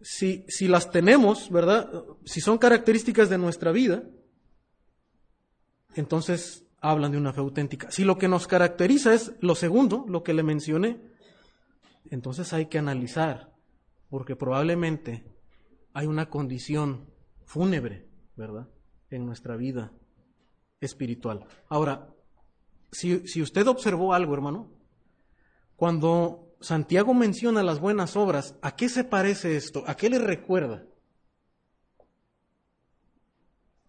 si, 0.00 0.44
si 0.48 0.68
las 0.68 0.90
tenemos, 0.90 1.50
¿verdad? 1.50 1.90
Si 2.24 2.40
son 2.40 2.58
características 2.58 3.28
de 3.30 3.38
nuestra 3.38 3.72
vida, 3.72 4.04
entonces 5.94 6.64
hablan 6.80 7.12
de 7.12 7.18
una 7.18 7.32
fe 7.32 7.40
auténtica. 7.40 7.90
Si 7.90 8.04
lo 8.04 8.18
que 8.18 8.28
nos 8.28 8.46
caracteriza 8.46 9.14
es 9.14 9.32
lo 9.40 9.54
segundo, 9.54 10.04
lo 10.08 10.22
que 10.22 10.34
le 10.34 10.42
mencioné, 10.42 11.00
entonces 12.10 12.52
hay 12.52 12.66
que 12.66 12.78
analizar, 12.78 13.52
porque 14.08 14.36
probablemente 14.36 15.24
hay 15.92 16.06
una 16.06 16.30
condición 16.30 17.10
fúnebre, 17.44 18.08
¿verdad? 18.36 18.68
En 19.10 19.26
nuestra 19.26 19.56
vida 19.56 19.92
espiritual. 20.80 21.46
Ahora, 21.68 22.08
si, 22.92 23.42
usted 23.42 23.66
observó 23.66 24.14
algo, 24.14 24.34
hermano, 24.34 24.70
cuando 25.76 26.54
Santiago 26.60 27.14
menciona 27.14 27.62
las 27.62 27.80
buenas 27.80 28.16
obras, 28.16 28.56
¿a 28.62 28.74
qué 28.74 28.88
se 28.88 29.04
parece 29.04 29.56
esto? 29.56 29.84
¿A 29.86 29.96
qué 29.96 30.10
le 30.10 30.18
recuerda? 30.18 30.84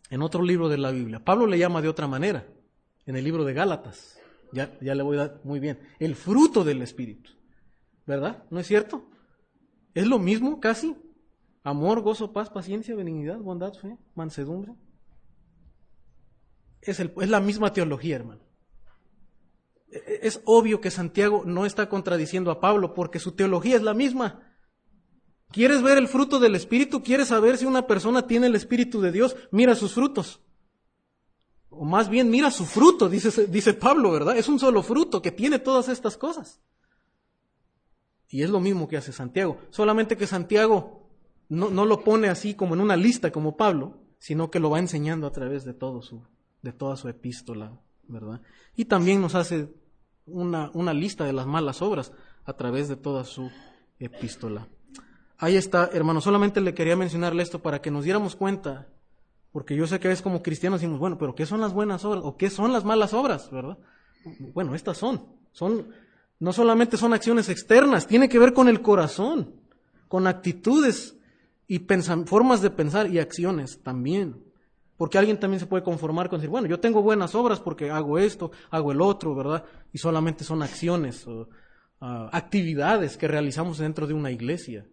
En 0.09 0.21
otro 0.21 0.43
libro 0.43 0.69
de 0.69 0.77
la 0.77 0.91
Biblia. 0.91 1.23
Pablo 1.23 1.47
le 1.47 1.57
llama 1.57 1.81
de 1.81 1.87
otra 1.87 2.07
manera, 2.07 2.47
en 3.11 3.17
el 3.17 3.23
libro 3.23 3.43
de 3.43 3.53
Gálatas. 3.53 4.17
Ya, 4.51 4.77
ya 4.81 4.95
le 4.95 5.03
voy 5.03 5.17
a 5.17 5.27
dar 5.27 5.41
muy 5.43 5.59
bien. 5.59 5.79
El 5.99 6.15
fruto 6.15 6.63
del 6.63 6.81
Espíritu. 6.81 7.31
¿Verdad? 8.05 8.43
¿No 8.49 8.59
es 8.59 8.67
cierto? 8.67 9.09
Es 9.93 10.07
lo 10.07 10.17
mismo 10.17 10.59
casi. 10.59 10.95
Amor, 11.63 12.01
gozo, 12.01 12.33
paz, 12.33 12.49
paciencia, 12.49 12.95
benignidad, 12.95 13.37
bondad, 13.37 13.73
fe, 13.73 13.97
mansedumbre. 14.15 14.73
Es, 16.81 16.99
el, 16.99 17.13
es 17.21 17.29
la 17.29 17.39
misma 17.39 17.71
teología, 17.71 18.15
hermano 18.15 18.51
es 19.91 20.41
obvio 20.45 20.79
que 20.79 20.89
Santiago 20.91 21.43
no 21.45 21.65
está 21.65 21.89
contradiciendo 21.89 22.51
a 22.51 22.59
Pablo 22.59 22.93
porque 22.93 23.19
su 23.19 23.33
teología 23.33 23.75
es 23.75 23.83
la 23.83 23.93
misma. 23.93 24.47
¿Quieres 25.49 25.81
ver 25.81 25.97
el 25.97 26.07
fruto 26.07 26.39
del 26.39 26.55
Espíritu? 26.55 27.03
¿Quieres 27.03 27.27
saber 27.27 27.57
si 27.57 27.65
una 27.65 27.87
persona 27.87 28.25
tiene 28.25 28.47
el 28.47 28.55
Espíritu 28.55 29.01
de 29.01 29.11
Dios? 29.11 29.35
Mira 29.51 29.75
sus 29.75 29.93
frutos. 29.93 30.41
O 31.71 31.85
más 31.85 32.09
bien, 32.09 32.29
mira 32.29 32.51
su 32.51 32.65
fruto, 32.65 33.09
dice, 33.09 33.47
dice 33.47 33.73
Pablo, 33.73 34.11
¿verdad? 34.11 34.37
Es 34.37 34.49
un 34.49 34.59
solo 34.59 34.83
fruto 34.83 35.21
que 35.21 35.31
tiene 35.31 35.57
todas 35.57 35.87
estas 35.87 36.17
cosas. 36.17 36.59
Y 38.27 38.43
es 38.43 38.49
lo 38.49 38.59
mismo 38.59 38.87
que 38.87 38.97
hace 38.97 39.13
Santiago. 39.13 39.57
Solamente 39.69 40.17
que 40.17 40.27
Santiago 40.27 41.09
no, 41.47 41.69
no, 41.69 41.85
lo 41.85 42.03
pone 42.03 42.27
así 42.27 42.53
como 42.55 42.75
en 42.75 42.81
una 42.81 42.97
lista 42.97 43.31
como 43.31 43.55
Pablo, 43.55 44.01
sino 44.19 44.51
que 44.51 44.59
lo 44.59 44.69
va 44.69 44.79
enseñando 44.79 45.27
a 45.27 45.31
través 45.31 45.63
de, 45.63 45.73
todo 45.73 46.01
su, 46.01 46.23
de 46.61 46.73
toda 46.73 46.97
su 46.97 47.07
epístola, 47.07 47.79
¿verdad? 48.03 48.41
Y 48.75 48.85
también 48.85 49.21
nos 49.21 49.35
hace 49.35 49.73
una, 50.25 50.71
una 50.73 50.93
lista 50.93 51.25
de 51.25 51.33
las 51.33 51.47
malas 51.47 51.81
obras 51.81 52.11
a 52.43 52.53
través 52.53 52.89
de 52.89 52.97
toda 52.97 53.23
su 53.23 53.49
epístola. 53.99 54.67
Ahí 55.37 55.55
está, 55.55 55.89
hermano, 55.91 56.21
solamente 56.21 56.61
le 56.61 56.73
quería 56.73 56.95
mencionarle 56.95 57.43
esto 57.43 57.61
para 57.61 57.81
que 57.81 57.91
nos 57.91 58.03
diéramos 58.03 58.35
cuenta, 58.35 58.87
porque 59.51 59.75
yo 59.75 59.85
sé 59.85 59.99
que 59.99 60.07
a 60.07 60.09
veces 60.09 60.23
como 60.23 60.41
cristianos 60.41 60.79
decimos, 60.79 60.99
bueno, 60.99 61.17
pero 61.17 61.35
¿qué 61.35 61.45
son 61.45 61.59
las 61.59 61.73
buenas 61.73 62.05
obras? 62.05 62.23
¿O 62.23 62.37
qué 62.37 62.49
son 62.49 62.71
las 62.71 62.85
malas 62.85 63.13
obras? 63.13 63.51
¿Verdad? 63.51 63.77
Bueno, 64.53 64.75
estas 64.75 64.97
son, 64.97 65.25
son, 65.51 65.87
no 66.39 66.53
solamente 66.53 66.95
son 66.95 67.13
acciones 67.13 67.49
externas, 67.49 68.07
tiene 68.07 68.29
que 68.29 68.39
ver 68.39 68.53
con 68.53 68.69
el 68.69 68.81
corazón, 68.81 69.55
con 70.07 70.27
actitudes 70.27 71.17
y 71.67 71.79
formas 72.25 72.61
de 72.61 72.69
pensar 72.69 73.09
y 73.09 73.19
acciones 73.19 73.81
también. 73.83 74.43
Porque 74.95 75.17
alguien 75.17 75.39
también 75.39 75.59
se 75.59 75.65
puede 75.65 75.83
conformar 75.83 76.29
con 76.29 76.39
decir, 76.39 76.49
bueno, 76.49 76.67
yo 76.67 76.79
tengo 76.79 77.01
buenas 77.01 77.33
obras 77.33 77.59
porque 77.59 77.89
hago 77.89 78.19
esto, 78.19 78.51
hago 78.69 78.91
el 78.91 79.01
otro, 79.01 79.33
¿verdad? 79.33 79.65
Y 79.91 79.97
solamente 79.97 80.43
son 80.43 80.61
acciones 80.61 81.27
o 81.27 81.49
ah, 81.99 82.29
actividades 82.31 83.17
que 83.17 83.27
realizamos 83.27 83.79
dentro 83.79 84.05
de 84.05 84.13
una 84.13 84.31
iglesia. 84.31 84.85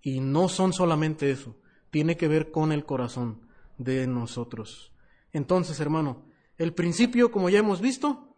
Y 0.00 0.20
no 0.20 0.48
son 0.48 0.72
solamente 0.72 1.30
eso, 1.30 1.56
tiene 1.90 2.16
que 2.16 2.28
ver 2.28 2.50
con 2.50 2.72
el 2.72 2.84
corazón 2.84 3.51
de 3.84 4.06
nosotros. 4.06 4.92
Entonces, 5.32 5.80
hermano, 5.80 6.24
el 6.58 6.74
principio, 6.74 7.30
como 7.30 7.48
ya 7.48 7.58
hemos 7.58 7.80
visto, 7.80 8.36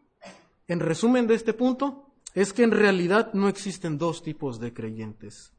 en 0.67 0.81
resumen 0.81 1.27
de 1.27 1.35
este 1.35 1.53
punto, 1.53 2.15
es 2.35 2.53
que 2.53 2.63
en 2.63 2.71
realidad 2.71 3.33
no 3.35 3.49
existen 3.49 3.99
dos 3.99 4.23
tipos 4.23 4.59
de 4.61 4.73
creyentes. 4.73 5.53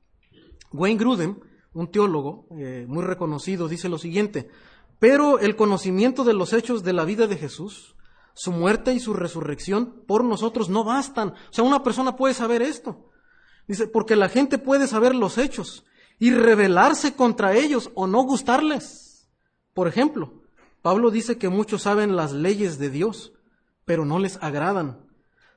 Wayne 0.72 1.00
Grudem, 1.00 1.40
un 1.74 1.92
teólogo 1.92 2.48
eh, 2.58 2.86
muy 2.88 3.04
reconocido, 3.04 3.68
dice 3.68 3.90
lo 3.90 3.98
siguiente, 3.98 4.50
pero 5.00 5.40
el 5.40 5.56
conocimiento 5.56 6.24
de 6.24 6.34
los 6.34 6.54
hechos 6.54 6.84
de 6.84 6.94
la 6.94 7.06
vida 7.06 7.28
de 7.28 7.38
Jesús, 7.38 7.96
su 8.34 8.52
muerte 8.52 8.94
y 8.94 9.00
su 9.00 9.14
resurrección 9.14 10.04
por 10.08 10.24
nosotros 10.24 10.70
no 10.70 10.84
bastan. 10.84 11.30
O 11.30 11.54
sea, 11.54 11.64
una 11.64 11.84
persona 11.84 12.16
puede 12.16 12.34
saber 12.34 12.62
esto. 12.62 13.10
Dice, 13.68 13.88
porque 13.88 14.16
la 14.16 14.30
gente 14.30 14.58
puede 14.58 14.88
saber 14.88 15.16
los 15.16 15.38
hechos 15.38 15.86
y 16.20 16.32
rebelarse 16.32 17.16
contra 17.16 17.56
ellos 17.56 17.92
o 17.96 18.08
no 18.08 18.24
gustarles. 18.24 19.05
Por 19.76 19.90
ejemplo, 19.90 20.42
Pablo 20.82 21.12
dice 21.12 21.38
que 21.38 21.50
muchos 21.50 21.82
saben 21.82 22.16
las 22.16 22.32
leyes 22.32 22.80
de 22.80 22.90
Dios, 22.90 23.34
pero 23.84 24.06
no 24.06 24.20
les 24.20 24.42
agradan. 24.42 25.06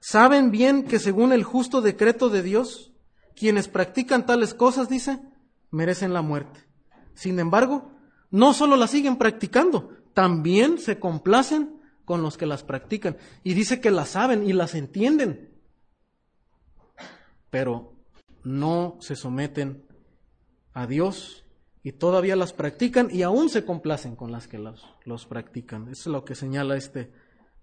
Saben 0.00 0.50
bien 0.50 0.82
que 0.82 0.98
según 0.98 1.32
el 1.32 1.44
justo 1.44 1.80
decreto 1.82 2.28
de 2.28 2.42
Dios, 2.42 2.92
quienes 3.36 3.68
practican 3.68 4.26
tales 4.26 4.54
cosas, 4.54 4.88
dice, 4.88 5.20
merecen 5.70 6.12
la 6.12 6.22
muerte. 6.22 6.66
Sin 7.14 7.38
embargo, 7.38 7.92
no 8.32 8.54
solo 8.54 8.74
las 8.74 8.90
siguen 8.90 9.18
practicando, 9.18 9.92
también 10.14 10.78
se 10.78 10.98
complacen 10.98 11.80
con 12.04 12.20
los 12.20 12.36
que 12.36 12.46
las 12.46 12.64
practican. 12.64 13.18
Y 13.44 13.54
dice 13.54 13.80
que 13.80 13.92
las 13.92 14.08
saben 14.08 14.44
y 14.44 14.52
las 14.52 14.74
entienden, 14.74 15.54
pero 17.50 17.92
no 18.42 18.96
se 18.98 19.14
someten 19.14 19.86
a 20.74 20.88
Dios 20.88 21.44
y 21.88 21.92
todavía 21.92 22.36
las 22.36 22.52
practican 22.52 23.08
y 23.10 23.22
aún 23.22 23.48
se 23.48 23.64
complacen 23.64 24.14
con 24.14 24.30
las 24.30 24.46
que 24.46 24.58
los, 24.58 24.84
los 25.06 25.24
practican. 25.24 25.88
Eso 25.88 26.10
es 26.10 26.12
lo 26.12 26.22
que 26.22 26.34
señala 26.34 26.76
este, 26.76 27.10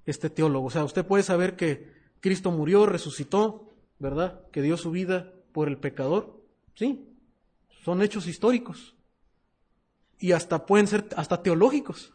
este 0.07 0.32
teólogo. 0.32 0.65
O 0.65 0.69
sea, 0.71 0.84
usted 0.84 1.05
puede 1.05 1.21
saber 1.21 1.55
que 1.55 1.93
Cristo 2.21 2.49
murió, 2.49 2.88
resucitó, 2.88 3.69
¿verdad? 3.99 4.41
Que 4.51 4.63
dio 4.63 4.78
su 4.78 4.89
vida 4.89 5.32
por 5.51 5.67
el 5.67 5.78
pecador, 5.78 6.41
sí, 6.73 7.07
son 7.84 8.01
hechos 8.01 8.26
históricos 8.26 8.95
y 10.17 10.32
hasta 10.32 10.65
pueden 10.65 10.88
ser 10.88 11.07
hasta 11.15 11.43
teológicos. 11.43 12.11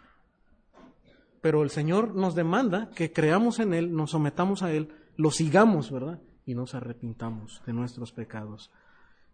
Pero 1.41 1.63
el 1.63 1.71
Señor 1.71 2.17
nos 2.17 2.35
demanda 2.35 2.91
que 2.91 3.13
creamos 3.13 3.61
en 3.61 3.73
Él, 3.73 3.95
nos 3.95 4.11
sometamos 4.11 4.65
a 4.65 4.73
Él, 4.73 4.93
lo 5.15 5.31
sigamos, 5.31 5.93
¿verdad? 5.93 6.21
Y 6.45 6.57
nos 6.57 6.75
arrepintamos 6.75 7.63
de 7.67 7.73
nuestros 7.73 8.11
pecados. 8.11 8.73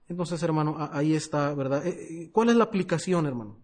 Entonces, 0.08 0.42
hermano, 0.42 0.76
ahí 0.92 1.14
está, 1.14 1.52
¿verdad? 1.54 1.84
Eh, 1.86 1.90
eh, 1.90 2.30
¿Cuál 2.32 2.50
es 2.50 2.56
la 2.56 2.64
aplicación, 2.64 3.26
hermano? 3.26 3.56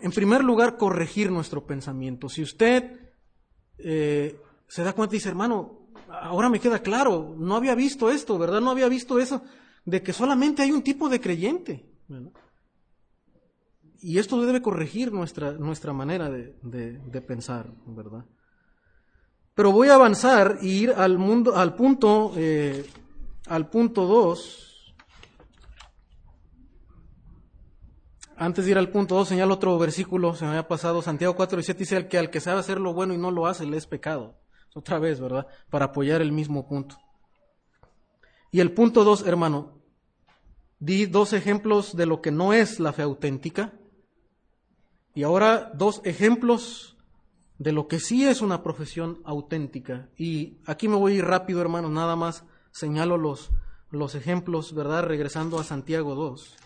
En 0.00 0.10
primer 0.10 0.42
lugar, 0.42 0.78
corregir 0.78 1.30
nuestro 1.30 1.66
pensamiento. 1.66 2.28
Si 2.28 2.42
usted 2.42 3.12
eh, 3.78 4.40
se 4.66 4.82
da 4.82 4.94
cuenta 4.94 5.14
y 5.14 5.18
dice, 5.18 5.28
hermano, 5.28 5.90
ahora 6.08 6.48
me 6.48 6.60
queda 6.60 6.78
claro, 6.78 7.34
no 7.38 7.56
había 7.56 7.74
visto 7.74 8.10
esto, 8.10 8.38
¿verdad? 8.38 8.60
No 8.60 8.70
había 8.70 8.88
visto 8.88 9.18
eso, 9.18 9.42
de 9.84 10.02
que 10.02 10.14
solamente 10.14 10.62
hay 10.62 10.72
un 10.72 10.82
tipo 10.82 11.10
de 11.10 11.20
creyente. 11.20 11.84
Y 14.00 14.18
esto 14.18 14.40
debe 14.40 14.62
corregir 14.62 15.12
nuestra, 15.12 15.52
nuestra 15.52 15.92
manera 15.92 16.30
de, 16.30 17.20
pensar, 17.26 17.70
¿verdad? 17.86 18.24
Pero 19.54 19.72
voy 19.72 19.88
a 19.88 19.94
avanzar 19.94 20.58
e 20.62 20.66
ir 20.66 20.90
al, 20.92 21.18
mundo, 21.18 21.54
al 21.54 21.74
punto 21.74 22.32
al 23.46 23.68
punto 23.68 24.06
2, 24.06 24.94
antes 28.36 28.64
de 28.64 28.72
ir 28.72 28.78
al 28.78 28.90
punto 28.90 29.14
2, 29.14 29.28
señalo 29.28 29.54
otro 29.54 29.78
versículo, 29.78 30.34
se 30.34 30.44
me 30.44 30.50
había 30.50 30.68
pasado, 30.68 31.00
Santiago 31.00 31.36
4, 31.36 31.56
17 31.58 31.78
dice, 31.78 31.96
el 31.96 32.08
que 32.08 32.18
al 32.18 32.30
que 32.30 32.40
sabe 32.40 32.60
hacer 32.60 32.80
lo 32.80 32.92
bueno 32.92 33.14
y 33.14 33.18
no 33.18 33.30
lo 33.30 33.46
hace, 33.46 33.64
le 33.66 33.76
es 33.76 33.86
pecado. 33.86 34.36
Otra 34.74 34.98
vez, 34.98 35.20
¿verdad? 35.20 35.46
Para 35.70 35.86
apoyar 35.86 36.20
el 36.20 36.32
mismo 36.32 36.66
punto. 36.66 36.98
Y 38.50 38.60
el 38.60 38.72
punto 38.72 39.04
2, 39.04 39.26
hermano, 39.26 39.80
di 40.78 41.06
dos 41.06 41.32
ejemplos 41.32 41.96
de 41.96 42.06
lo 42.06 42.20
que 42.20 42.30
no 42.30 42.52
es 42.52 42.78
la 42.78 42.92
fe 42.92 43.02
auténtica. 43.02 43.72
Y 45.14 45.22
ahora 45.22 45.70
dos 45.74 46.02
ejemplos 46.04 46.98
de 47.58 47.72
lo 47.72 47.88
que 47.88 48.00
sí 48.00 48.26
es 48.26 48.42
una 48.42 48.62
profesión 48.62 49.22
auténtica. 49.24 50.10
Y 50.18 50.58
aquí 50.66 50.88
me 50.88 50.96
voy 50.96 51.12
a 51.12 51.16
ir 51.16 51.24
rápido, 51.24 51.62
hermano, 51.62 51.88
nada 51.88 52.16
más 52.16 52.44
señalo 52.76 53.16
los, 53.16 53.48
los 53.90 54.14
ejemplos, 54.14 54.74
¿verdad? 54.74 55.04
Regresando 55.04 55.58
a 55.58 55.64
Santiago 55.64 56.14
2. 56.14 56.56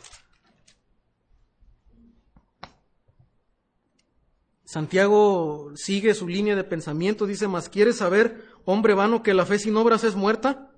Santiago 4.65 5.71
sigue 5.77 6.15
su 6.15 6.27
línea 6.27 6.57
de 6.57 6.65
pensamiento, 6.65 7.27
dice, 7.27 7.47
más 7.47 7.69
quieres 7.69 7.99
saber, 7.99 8.45
hombre 8.65 8.95
vano, 8.95 9.23
que 9.23 9.35
la 9.35 9.47
fe 9.47 9.61
sin 9.61 9.77
obras 9.77 10.03
es 10.03 10.17
muerta. 10.17 10.73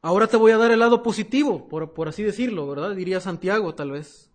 Ahora 0.00 0.26
te 0.26 0.36
voy 0.36 0.50
a 0.50 0.58
dar 0.58 0.72
el 0.72 0.80
lado 0.80 1.04
positivo, 1.04 1.68
por, 1.68 1.94
por 1.94 2.08
así 2.08 2.24
decirlo, 2.24 2.66
¿verdad? 2.66 2.96
Diría 2.96 3.20
Santiago 3.20 3.76
tal 3.76 3.92
vez. 3.92 4.31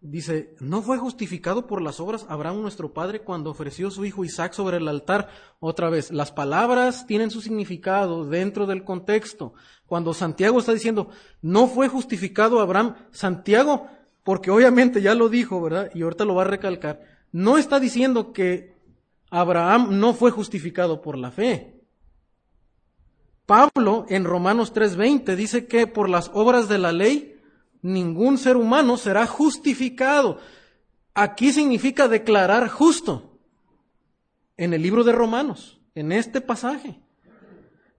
Dice, 0.00 0.54
¿no 0.60 0.80
fue 0.80 0.96
justificado 0.96 1.66
por 1.66 1.82
las 1.82 1.98
obras 1.98 2.24
Abraham 2.28 2.62
nuestro 2.62 2.92
padre 2.92 3.22
cuando 3.22 3.50
ofreció 3.50 3.90
su 3.90 4.04
hijo 4.04 4.24
Isaac 4.24 4.52
sobre 4.52 4.76
el 4.76 4.86
altar? 4.86 5.28
Otra 5.58 5.90
vez, 5.90 6.12
las 6.12 6.30
palabras 6.30 7.04
tienen 7.06 7.32
su 7.32 7.40
significado 7.40 8.24
dentro 8.24 8.66
del 8.66 8.84
contexto. 8.84 9.54
Cuando 9.86 10.14
Santiago 10.14 10.60
está 10.60 10.72
diciendo, 10.72 11.08
no 11.42 11.66
fue 11.66 11.88
justificado 11.88 12.60
Abraham, 12.60 12.94
Santiago, 13.10 13.88
porque 14.22 14.52
obviamente 14.52 15.02
ya 15.02 15.16
lo 15.16 15.28
dijo, 15.28 15.60
¿verdad? 15.60 15.90
Y 15.94 16.02
ahorita 16.02 16.24
lo 16.24 16.36
va 16.36 16.42
a 16.42 16.46
recalcar, 16.46 17.02
no 17.32 17.58
está 17.58 17.80
diciendo 17.80 18.32
que 18.32 18.76
Abraham 19.30 19.98
no 19.98 20.14
fue 20.14 20.30
justificado 20.30 21.02
por 21.02 21.18
la 21.18 21.32
fe. 21.32 21.82
Pablo 23.46 24.06
en 24.08 24.24
Romanos 24.24 24.72
3:20 24.74 25.34
dice 25.34 25.66
que 25.66 25.86
por 25.86 26.08
las 26.08 26.30
obras 26.34 26.68
de 26.68 26.78
la 26.78 26.92
ley, 26.92 27.37
ningún 27.82 28.38
ser 28.38 28.56
humano 28.56 28.96
será 28.96 29.26
justificado. 29.26 30.38
Aquí 31.14 31.52
significa 31.52 32.08
declarar 32.08 32.68
justo. 32.68 33.38
En 34.56 34.74
el 34.74 34.82
libro 34.82 35.04
de 35.04 35.12
Romanos, 35.12 35.80
en 35.94 36.10
este 36.10 36.40
pasaje. 36.40 37.00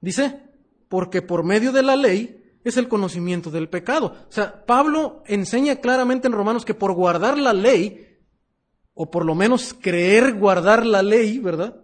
Dice, 0.02 0.42
porque 0.90 1.22
por 1.22 1.44
medio 1.44 1.72
de 1.72 1.84
la 1.84 1.96
ley 1.96 2.44
es 2.66 2.76
el 2.76 2.90
conocimiento 2.90 3.50
del 3.50 3.70
pecado. 3.70 4.16
O 4.28 4.32
sea, 4.32 4.66
Pablo 4.66 5.24
enseña 5.26 5.78
claramente 5.78 6.28
en 6.28 6.34
Romanos 6.34 6.66
que 6.66 6.74
por 6.74 6.94
guardar 6.94 7.38
la 7.38 7.54
ley, 7.54 8.18
o 8.94 9.10
por 9.10 9.24
lo 9.24 9.36
menos 9.36 9.74
creer 9.74 10.34
guardar 10.34 10.86
la 10.86 11.02
ley, 11.02 11.40
¿verdad? 11.40 11.82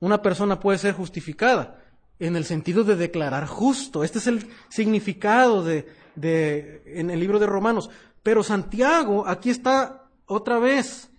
Una 0.00 0.22
persona 0.22 0.58
puede 0.58 0.78
ser 0.78 0.94
justificada 0.94 1.83
en 2.26 2.36
el 2.36 2.44
sentido 2.44 2.84
de 2.84 2.96
declarar 2.96 3.46
justo. 3.46 4.02
Este 4.02 4.18
es 4.18 4.26
el 4.26 4.48
significado 4.68 5.62
de, 5.62 5.86
de, 6.14 6.82
en 6.86 7.10
el 7.10 7.20
libro 7.20 7.38
de 7.38 7.46
Romanos. 7.46 7.90
Pero 8.22 8.42
Santiago, 8.42 9.26
aquí 9.26 9.50
está 9.50 10.08
otra 10.26 10.58
vez. 10.58 11.10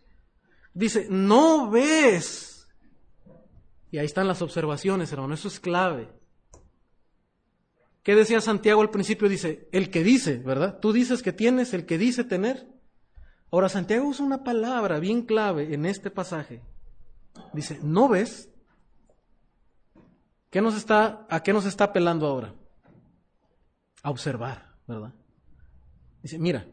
Dice, 0.73 1.07
no 1.09 1.69
ves. 1.69 2.67
Y 3.91 3.99
ahí 3.99 4.05
están 4.05 4.27
las 4.27 4.41
observaciones, 4.41 5.11
hermano, 5.11 5.35
eso 5.35 5.47
es 5.47 5.59
clave. 5.59 6.09
¿Qué 8.03 8.15
decía 8.15 8.41
Santiago 8.41 8.81
al 8.81 8.89
principio? 8.89 9.29
Dice, 9.29 9.69
el 9.71 9.89
que 9.89 10.03
dice, 10.03 10.37
¿verdad? 10.37 10.79
Tú 10.79 10.91
dices 10.91 11.23
que 11.23 11.33
tienes, 11.33 11.73
el 11.73 11.85
que 11.85 11.97
dice 11.97 12.23
tener. 12.23 12.67
Ahora, 13.51 13.69
Santiago 13.69 14.07
usa 14.07 14.25
una 14.25 14.43
palabra 14.43 14.99
bien 14.99 15.21
clave 15.21 15.73
en 15.73 15.85
este 15.85 16.11
pasaje. 16.11 16.61
Dice, 17.53 17.79
¿no 17.81 18.09
ves? 18.09 18.49
¿Qué 20.55 20.61
nos 20.61 20.77
está, 20.77 21.27
¿A 21.29 21.43
qué 21.43 21.51
nos 21.51 21.65
está 21.65 21.83
apelando 21.83 22.25
ahora? 22.25 22.55
A 24.01 24.09
observar. 24.09 24.69
¿verdad? 24.87 25.13
Dice, 26.23 26.39
mira, 26.39 26.65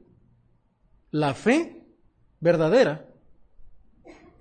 la 1.10 1.34
fe 1.34 1.84
verdadera, 2.38 3.08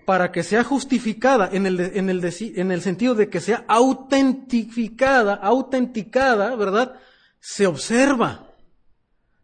para 0.06 0.32
que 0.32 0.44
sea 0.44 0.64
justificada 0.64 1.50
en 1.52 1.66
el, 1.66 1.80
en 1.80 2.12
el, 2.12 2.24
en 2.24 2.72
el 2.72 2.82
sentido 2.84 3.16
de 3.16 3.32
que 3.32 3.40
sea 3.40 3.66
autentificada, 3.68 5.34
autenticada, 5.34 6.56
¿verdad? 6.56 7.00
Se 7.40 7.66
observa. 7.66 8.46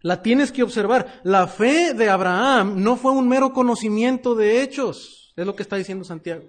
La 0.02 0.22
tienes 0.22 0.52
que 0.52 0.62
observar. 0.62 1.22
La 1.24 1.48
fe 1.48 1.96
de 1.96 2.08
Abraham 2.08 2.84
no 2.84 2.98
fue 2.98 3.14
un 3.14 3.28
mero 3.28 3.52
conocimiento 3.52 4.36
de 4.36 4.62
hechos, 4.62 5.34
es 5.36 5.48
lo 5.48 5.56
que 5.56 5.64
está 5.64 5.76
diciendo 5.76 6.06
Santiago. 6.06 6.44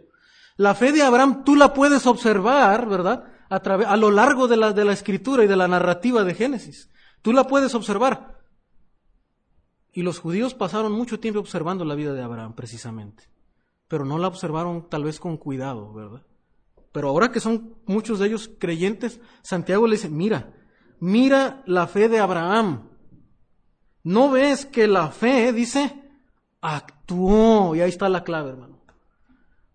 La 0.59 0.75
fe 0.75 0.93
de 0.93 1.03
Abraham 1.03 1.45
tú 1.45 1.57
la 1.57 1.73
puedes 1.73 2.07
observar, 2.07 2.87
¿verdad? 2.87 3.38
A, 3.49 3.97
lo 3.97 4.11
largo 4.11 4.47
de 4.47 4.57
la, 4.57 4.73
de 4.73 4.85
la 4.85 4.93
escritura 4.93 5.45
y 5.45 5.47
de 5.47 5.57
la 5.57 5.69
narrativa 5.69 6.25
de 6.25 6.35
Génesis. 6.35 6.91
Tú 7.23 7.33
la 7.33 7.45
puedes 7.45 7.75
observar. 7.75 8.39
Y 9.93 10.03
los 10.03 10.19
judíos 10.19 10.55
pasaron 10.55 10.93
mucho 10.93 11.19
tiempo 11.19 11.41
observando 11.41 11.85
la 11.85 11.95
vida 11.95 12.13
de 12.13 12.23
Abraham, 12.23 12.55
precisamente. 12.55 13.25
Pero 13.89 14.05
no 14.05 14.19
la 14.19 14.29
observaron 14.29 14.89
tal 14.89 15.05
vez 15.05 15.19
con 15.19 15.39
cuidado, 15.39 15.93
¿verdad? 15.93 16.23
Pero 16.93 17.09
ahora 17.09 17.31
que 17.31 17.41
son 17.41 17.77
muchos 17.87 18.19
de 18.19 18.27
ellos 18.27 18.51
creyentes, 18.59 19.21
Santiago 19.43 19.87
le 19.87 19.97
dice, 19.97 20.09
mira, 20.09 20.55
mira 21.01 21.63
la 21.67 21.87
fe 21.87 22.09
de 22.09 22.19
Abraham. 22.19 22.91
¿No 24.03 24.31
ves 24.31 24.67
que 24.67 24.87
la 24.87 25.11
fe, 25.11 25.53
dice, 25.53 26.11
actuó? 26.61 27.75
Y 27.75 27.81
ahí 27.81 27.89
está 27.89 28.09
la 28.09 28.25
clave, 28.25 28.51
hermano. 28.51 28.78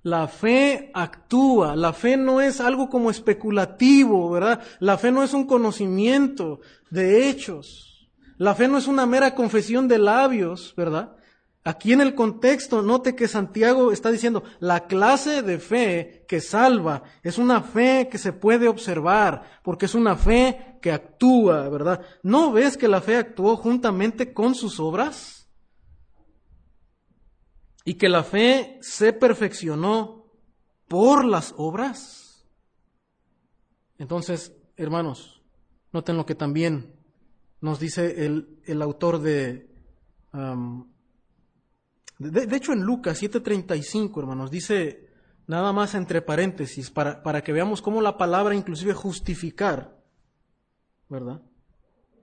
La 0.04 0.28
fe 0.28 0.91
actúa, 0.93 1.78
la 1.78 1.93
fe 1.93 2.18
no 2.18 2.41
es 2.41 2.60
algo 2.60 2.89
como 2.89 3.10
especulativo, 3.10 4.30
¿verdad? 4.30 4.62
La 4.80 4.97
fe 4.97 5.12
no 5.12 5.24
es 5.24 5.34
un 5.34 5.45
conocimiento 5.45 6.60
de 6.89 7.30
hechos. 7.30 8.10
La 8.38 8.54
fe 8.54 8.68
no 8.68 8.78
es 8.78 8.88
una 8.88 9.06
mera 9.06 9.34
confesión 9.34 9.88
de 9.88 9.99
labios, 9.99 10.74
¿verdad? 10.76 11.16
Aquí 11.66 11.93
en 11.93 12.01
el 12.01 12.14
contexto, 12.14 12.82
note 12.82 13.16
que 13.16 13.30
Santiago 13.30 13.93
está 13.93 14.12
diciendo, 14.12 14.43
la 14.60 14.86
clase 14.88 15.41
de 15.41 15.60
fe 15.60 16.26
que 16.28 16.41
salva 16.41 17.04
es 17.24 17.38
una 17.38 17.62
fe 17.62 18.10
que 18.12 18.18
se 18.18 18.34
puede 18.34 18.68
observar, 18.68 19.62
porque 19.64 19.86
es 19.86 19.95
una 19.95 20.18
fe 20.18 20.76
que 20.82 20.91
actúa, 20.91 21.70
¿verdad? 21.70 22.01
¿No 22.22 22.51
ves 22.51 22.76
que 22.76 22.89
la 22.89 22.99
fe 22.99 23.16
actuó 23.16 23.56
juntamente 23.56 24.34
con 24.34 24.56
sus 24.56 24.82
obras? 24.82 25.33
Y 27.86 27.96
que 27.96 28.10
la 28.10 28.24
fe 28.24 28.78
se 28.82 29.14
perfeccionó 29.14 30.26
por 30.88 31.26
las 31.26 31.54
obras. 31.58 32.46
Entonces, 33.98 34.56
hermanos, 34.78 35.42
noten 35.92 36.18
lo 36.18 36.26
que 36.26 36.36
también 36.36 36.96
nos 37.62 37.80
dice 37.80 38.26
el, 38.26 38.60
el 38.66 38.82
autor 38.82 39.20
de, 39.20 39.70
de, 42.20 42.56
hecho 42.56 42.74
en 42.74 42.82
Lucas 42.82 43.22
7:35, 43.22 44.20
hermanos, 44.20 44.52
dice 44.52 45.10
nada 45.48 45.72
más 45.74 45.96
entre 45.96 46.22
paréntesis, 46.22 46.90
para, 46.90 47.22
para 47.24 47.44
que 47.44 47.54
veamos 47.54 47.82
cómo 47.82 48.02
la 48.02 48.18
palabra 48.18 48.56
inclusive 48.56 48.94
justificar, 48.94 50.02
¿verdad? 51.10 51.42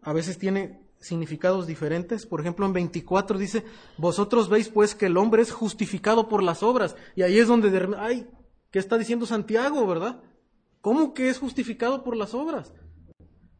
A 0.02 0.12
veces 0.12 0.38
tiene 0.38 0.89
significados 1.00 1.66
diferentes. 1.66 2.26
Por 2.26 2.40
ejemplo, 2.40 2.66
en 2.66 2.72
24 2.72 3.38
dice, 3.38 3.64
vosotros 3.96 4.48
veis 4.48 4.68
pues 4.68 4.94
que 4.94 5.06
el 5.06 5.16
hombre 5.16 5.42
es 5.42 5.50
justificado 5.50 6.28
por 6.28 6.42
las 6.42 6.62
obras. 6.62 6.94
Y 7.16 7.22
ahí 7.22 7.38
es 7.38 7.48
donde, 7.48 7.96
ay, 7.98 8.30
¿qué 8.70 8.78
está 8.78 8.98
diciendo 8.98 9.26
Santiago, 9.26 9.86
verdad? 9.86 10.22
¿Cómo 10.80 11.12
que 11.12 11.28
es 11.28 11.38
justificado 11.38 12.04
por 12.04 12.16
las 12.16 12.34
obras? 12.34 12.72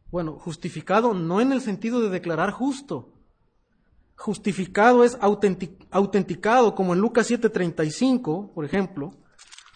Bueno, 0.09 0.37
justificado 0.37 1.13
no 1.13 1.41
en 1.41 1.51
el 1.51 1.61
sentido 1.61 2.01
de 2.01 2.09
declarar 2.09 2.51
justo. 2.51 3.13
Justificado 4.15 5.03
es 5.03 5.17
autenticado, 5.19 6.75
como 6.75 6.93
en 6.93 6.99
Lucas 6.99 7.27
7:35, 7.29 8.53
por 8.53 8.65
ejemplo. 8.65 9.11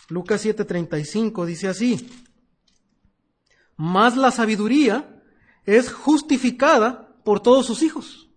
Lucas 0.10 0.46
7:35 0.46 1.46
dice 1.46 1.68
así, 1.68 2.08
más 3.76 4.16
la 4.16 4.30
sabiduría 4.32 5.24
es 5.66 5.92
justificada 5.92 7.05
por 7.26 7.42
todos 7.42 7.66
sus 7.66 7.82
hijos. 7.82 8.30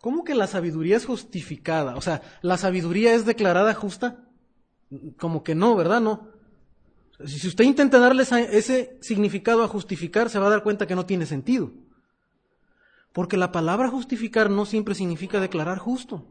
¿Cómo 0.00 0.24
que 0.24 0.34
la 0.34 0.46
sabiduría 0.46 0.96
es 0.96 1.04
justificada? 1.04 1.94
O 1.96 2.00
sea, 2.00 2.22
¿la 2.42 2.56
sabiduría 2.56 3.14
es 3.14 3.26
declarada 3.26 3.74
justa? 3.74 4.24
Como 5.18 5.44
que 5.44 5.54
no, 5.54 5.76
¿verdad? 5.76 6.00
No. 6.00 6.28
Si 7.24 7.46
usted 7.46 7.64
intenta 7.64 7.98
darle 7.98 8.22
ese 8.22 8.98
significado 9.00 9.62
a 9.62 9.68
justificar, 9.68 10.30
se 10.30 10.38
va 10.38 10.46
a 10.46 10.50
dar 10.50 10.62
cuenta 10.62 10.86
que 10.86 10.94
no 10.94 11.06
tiene 11.06 11.26
sentido. 11.26 11.72
Porque 13.12 13.36
la 13.36 13.52
palabra 13.52 13.90
justificar 13.90 14.50
no 14.50 14.64
siempre 14.64 14.94
significa 14.94 15.38
declarar 15.40 15.78
justo. 15.78 16.26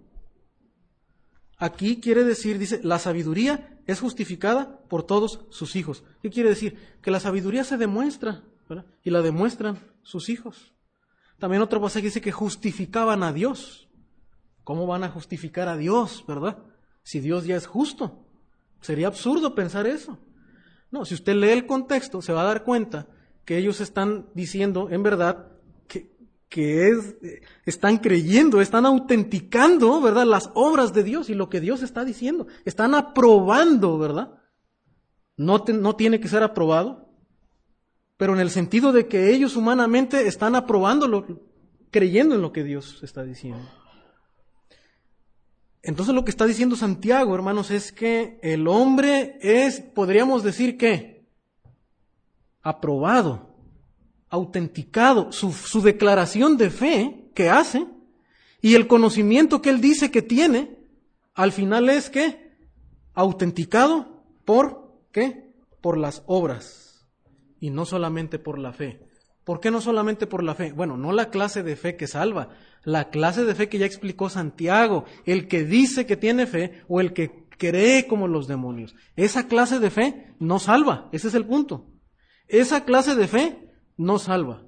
Aquí 1.57 2.01
quiere 2.01 2.23
decir, 2.23 2.57
dice, 2.57 2.81
la 2.83 2.97
sabiduría 2.97 3.79
es 3.85 3.99
justificada 3.99 4.79
por 4.89 5.03
todos 5.03 5.45
sus 5.49 5.75
hijos. 5.75 6.03
¿Qué 6.21 6.29
quiere 6.29 6.49
decir? 6.49 6.77
Que 7.01 7.11
la 7.11 7.19
sabiduría 7.19 7.63
se 7.63 7.77
demuestra, 7.77 8.43
¿verdad? 8.67 8.85
Y 9.03 9.11
la 9.11 9.21
demuestran 9.21 9.79
sus 10.01 10.29
hijos. 10.29 10.74
También 11.39 11.61
otro 11.61 11.81
pasaje 11.81 12.05
dice 12.05 12.21
que 12.21 12.31
justificaban 12.31 13.23
a 13.23 13.33
Dios. 13.33 13.89
¿Cómo 14.63 14.87
van 14.87 15.03
a 15.03 15.09
justificar 15.09 15.67
a 15.67 15.77
Dios, 15.77 16.23
verdad? 16.27 16.57
Si 17.03 17.19
Dios 17.19 17.45
ya 17.45 17.55
es 17.55 17.67
justo. 17.67 18.25
Sería 18.81 19.07
absurdo 19.07 19.53
pensar 19.53 19.85
eso. 19.85 20.17
No, 20.91 21.05
si 21.05 21.13
usted 21.13 21.35
lee 21.35 21.49
el 21.49 21.65
contexto, 21.65 22.21
se 22.21 22.33
va 22.33 22.41
a 22.41 22.45
dar 22.45 22.63
cuenta 22.63 23.07
que 23.43 23.57
ellos 23.57 23.81
están 23.81 24.27
diciendo, 24.33 24.87
en 24.89 25.03
verdad, 25.03 25.51
que 26.55 26.87
es, 26.87 27.17
están 27.65 27.97
creyendo, 27.97 28.61
están 28.61 28.85
autenticando, 28.85 29.99
¿verdad? 29.99 30.25
Las 30.25 30.51
obras 30.53 30.93
de 30.93 31.03
Dios 31.03 31.29
y 31.29 31.33
lo 31.33 31.49
que 31.49 31.59
Dios 31.59 31.83
está 31.83 32.05
diciendo. 32.05 32.47
Están 32.63 32.95
aprobando, 32.95 33.97
¿verdad? 33.97 34.35
No, 35.35 35.65
no 35.67 35.95
tiene 35.97 36.19
que 36.19 36.29
ser 36.29 36.43
aprobado, 36.43 37.04
pero 38.17 38.33
en 38.33 38.39
el 38.39 38.49
sentido 38.49 38.91
de 38.91 39.07
que 39.07 39.33
ellos 39.33 39.55
humanamente 39.55 40.27
están 40.27 40.55
aprobándolo, 40.55 41.41
creyendo 41.91 42.35
en 42.35 42.41
lo 42.41 42.51
que 42.51 42.63
Dios 42.63 42.99
está 43.03 43.23
diciendo. 43.23 43.67
Entonces 45.81 46.15
lo 46.15 46.23
que 46.23 46.31
está 46.31 46.45
diciendo 46.45 46.75
Santiago, 46.75 47.35
hermanos, 47.35 47.71
es 47.71 47.91
que 47.91 48.39
el 48.41 48.67
hombre 48.67 49.37
es, 49.41 49.81
podríamos 49.81 50.43
decir 50.43 50.77
que, 50.77 51.25
aprobado 52.61 53.53
autenticado 54.29 55.31
su, 55.31 55.51
su 55.51 55.81
declaración 55.81 56.57
de 56.57 56.69
fe 56.69 57.29
que 57.35 57.49
hace 57.49 57.85
y 58.59 58.73
el 58.73 58.87
conocimiento 58.87 59.61
que 59.61 59.69
él 59.69 59.79
dice 59.79 60.09
que 60.09 60.23
tiene, 60.23 60.75
al 61.35 61.51
final 61.51 61.89
es 61.89 62.09
que 62.09 62.51
autenticado 63.13 64.23
por 64.43 64.99
qué? 65.11 65.53
Por 65.79 65.97
las 65.97 66.23
obras 66.25 66.84
y 67.65 67.71
no 67.71 67.83
solamente 67.85 68.37
por 68.37 68.59
la 68.59 68.73
fe. 68.73 68.99
¿Por 69.43 69.59
qué 69.59 69.71
no 69.71 69.81
solamente 69.81 70.27
por 70.27 70.43
la 70.43 70.53
fe? 70.53 70.71
Bueno, 70.71 70.97
no 70.97 71.11
la 71.11 71.31
clase 71.31 71.63
de 71.63 71.75
fe 71.75 71.95
que 71.95 72.05
salva, 72.05 72.49
la 72.83 73.09
clase 73.09 73.43
de 73.43 73.55
fe 73.55 73.69
que 73.69 73.79
ya 73.79 73.87
explicó 73.87 74.29
Santiago, 74.29 75.05
el 75.25 75.47
que 75.47 75.63
dice 75.63 76.05
que 76.05 76.15
tiene 76.15 76.45
fe 76.45 76.83
o 76.87 77.01
el 77.01 77.11
que 77.11 77.47
cree 77.57 78.05
como 78.05 78.27
los 78.27 78.47
demonios. 78.47 78.93
Esa 79.15 79.47
clase 79.47 79.79
de 79.79 79.89
fe 79.89 80.35
no 80.37 80.59
salva, 80.59 81.09
ese 81.11 81.29
es 81.29 81.33
el 81.33 81.47
punto. 81.47 81.87
Esa 82.47 82.85
clase 82.85 83.15
de 83.15 83.27
fe 83.27 83.71
no 83.97 84.19
salva. 84.19 84.61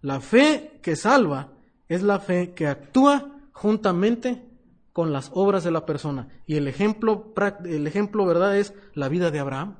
La 0.00 0.22
fe 0.22 0.80
que 0.82 0.96
salva 0.96 1.52
es 1.88 2.02
la 2.02 2.20
fe 2.20 2.54
que 2.54 2.68
actúa 2.68 3.50
juntamente 3.52 4.48
con 4.94 5.12
las 5.12 5.30
obras 5.34 5.62
de 5.62 5.72
la 5.72 5.84
persona. 5.84 6.28
Y 6.46 6.56
el 6.56 6.68
ejemplo, 6.68 7.34
el 7.66 7.86
ejemplo, 7.86 8.24
¿verdad?, 8.24 8.56
es 8.56 8.72
la 8.94 9.10
vida 9.10 9.30
de 9.30 9.40
Abraham. 9.40 9.76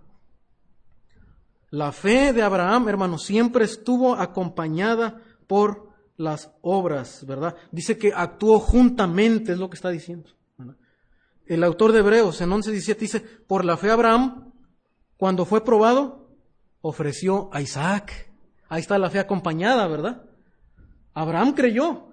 La 1.74 1.90
fe 1.90 2.32
de 2.32 2.40
Abraham, 2.40 2.88
hermano, 2.88 3.18
siempre 3.18 3.64
estuvo 3.64 4.14
acompañada 4.14 5.20
por 5.48 5.88
las 6.16 6.52
obras, 6.60 7.26
¿verdad? 7.26 7.56
Dice 7.72 7.98
que 7.98 8.12
actuó 8.14 8.60
juntamente, 8.60 9.50
es 9.50 9.58
lo 9.58 9.68
que 9.68 9.74
está 9.74 9.90
diciendo. 9.90 10.30
El 11.46 11.64
autor 11.64 11.90
de 11.90 11.98
Hebreos 11.98 12.40
en 12.40 12.50
11.17 12.50 12.96
dice, 12.96 13.20
por 13.20 13.64
la 13.64 13.76
fe 13.76 13.90
Abraham, 13.90 14.52
cuando 15.16 15.44
fue 15.44 15.64
probado, 15.64 16.30
ofreció 16.80 17.50
a 17.52 17.60
Isaac. 17.60 18.32
Ahí 18.68 18.80
está 18.80 18.96
la 18.96 19.10
fe 19.10 19.18
acompañada, 19.18 19.88
¿verdad? 19.88 20.22
Abraham 21.12 21.54
creyó. 21.54 22.12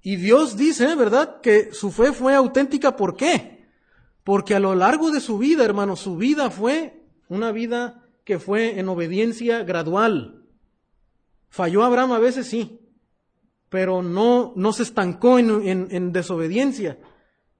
Y 0.00 0.16
Dios 0.16 0.56
dice, 0.56 0.94
¿verdad?, 0.94 1.42
que 1.42 1.70
su 1.74 1.90
fe 1.90 2.14
fue 2.14 2.34
auténtica. 2.34 2.96
¿Por 2.96 3.14
qué? 3.14 3.68
Porque 4.24 4.54
a 4.54 4.58
lo 4.58 4.74
largo 4.74 5.10
de 5.10 5.20
su 5.20 5.36
vida, 5.36 5.66
hermano, 5.66 5.96
su 5.96 6.16
vida 6.16 6.50
fue 6.50 7.04
una 7.28 7.52
vida 7.52 8.02
que 8.26 8.38
fue 8.38 8.78
en 8.78 8.90
obediencia 8.90 9.64
gradual. 9.64 10.44
Falló 11.48 11.82
Abraham 11.84 12.12
a 12.12 12.18
veces, 12.18 12.48
sí, 12.48 12.80
pero 13.70 14.02
no, 14.02 14.52
no 14.54 14.74
se 14.74 14.82
estancó 14.82 15.38
en, 15.38 15.88
en 15.90 16.12
desobediencia. 16.12 16.98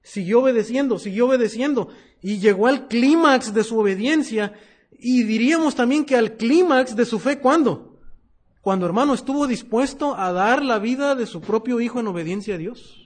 Siguió 0.03 0.41
obedeciendo, 0.41 0.99
siguió 0.99 1.27
obedeciendo 1.27 1.89
y 2.21 2.39
llegó 2.39 2.67
al 2.67 2.89
clímax 2.89 3.55
de 3.55 3.65
su 3.65 3.79
obediencia 3.79 4.53
y 4.91 5.23
diríamos 5.23 5.75
también 5.75 6.05
que 6.05 6.17
al 6.17 6.37
clímax 6.37 6.95
de 6.95 7.07
su 7.07 7.19
fe, 7.19 7.39
¿cuándo? 7.39 7.97
cuando 8.67 8.85
hermano 8.85 9.15
estuvo 9.15 9.47
dispuesto 9.47 10.17
a 10.17 10.33
dar 10.33 10.61
la 10.61 10.81
vida 10.81 11.15
de 11.15 11.27
su 11.27 11.41
propio 11.41 11.81
hijo 11.81 12.01
en 12.01 12.09
obediencia 12.09 12.57
a 12.57 12.59
Dios. 12.59 12.97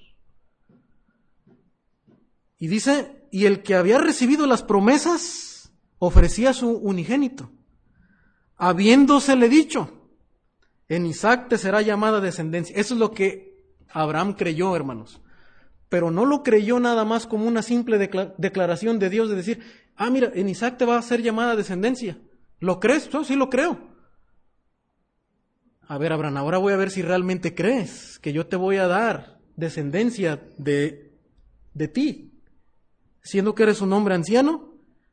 Y 2.59 2.69
dice, 2.69 3.27
y 3.31 3.45
el 3.45 3.63
que 3.63 3.75
había 3.75 3.99
recibido 3.99 4.47
las 4.47 4.63
promesas 4.63 5.50
ofrecía 6.01 6.53
su 6.53 6.71
unigénito, 6.71 7.53
habiéndosele 8.57 9.49
dicho, 9.49 10.11
en 10.89 11.07
Isaac 11.07 11.49
te 11.49 11.59
será 11.59 11.81
llamada 11.83 12.21
descendencia. 12.21 12.75
Eso 12.77 12.95
es 12.95 13.01
lo 13.01 13.13
que 13.13 13.65
Abraham 13.89 14.35
creyó, 14.35 14.75
hermanos. 14.75 15.23
Pero 15.89 16.11
no 16.11 16.25
lo 16.25 16.43
creyó 16.43 16.81
nada 16.81 17.05
más 17.05 17.29
como 17.29 17.47
una 17.47 17.63
simple 17.63 17.97
declaración 17.99 18.99
de 18.99 19.11
Dios 19.11 19.31
de 19.31 19.37
decir, 19.37 19.63
ah, 19.95 20.11
mira, 20.11 20.33
en 20.35 20.49
Isaac 20.49 20.79
te 20.79 20.85
va 20.85 20.99
a 20.99 21.03
ser 21.03 21.23
llamada 21.23 21.55
descendencia. 21.55 22.19
¿Lo 22.59 22.81
crees? 22.81 23.09
Yo 23.09 23.23
sí 23.23 23.37
lo 23.37 23.49
creo 23.51 23.91
a 25.91 25.99
ver, 25.99 26.13
Abraham, 26.13 26.37
ahora 26.37 26.59
voy 26.59 26.73
a 26.73 26.77
ver 26.77 26.93
si 26.93 27.03
realmente 27.03 27.53
crees 27.53 28.21
que 28.21 28.33
yo 28.33 28.47
te 28.47 28.55
voy 28.55 28.77
a 28.77 28.87
dar 28.87 29.41
descendencia 29.57 30.41
de, 30.57 31.19
de 31.75 31.89
ti, 31.89 32.41
siendo 33.23 33.57
que 33.57 33.65
eres 33.65 33.81
un 33.81 33.93
hombre 33.93 34.15
anciano 34.15 34.70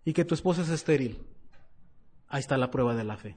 y 0.07 0.13
que 0.13 0.23
tu 0.23 0.35
esposa 0.35 0.61
es 0.61 0.69
estéril. 0.69 1.19
Ahí 2.29 2.39
está 2.39 2.55
la 2.55 2.71
prueba 2.71 2.95
de 2.95 3.03
la 3.03 3.17
fe. 3.17 3.35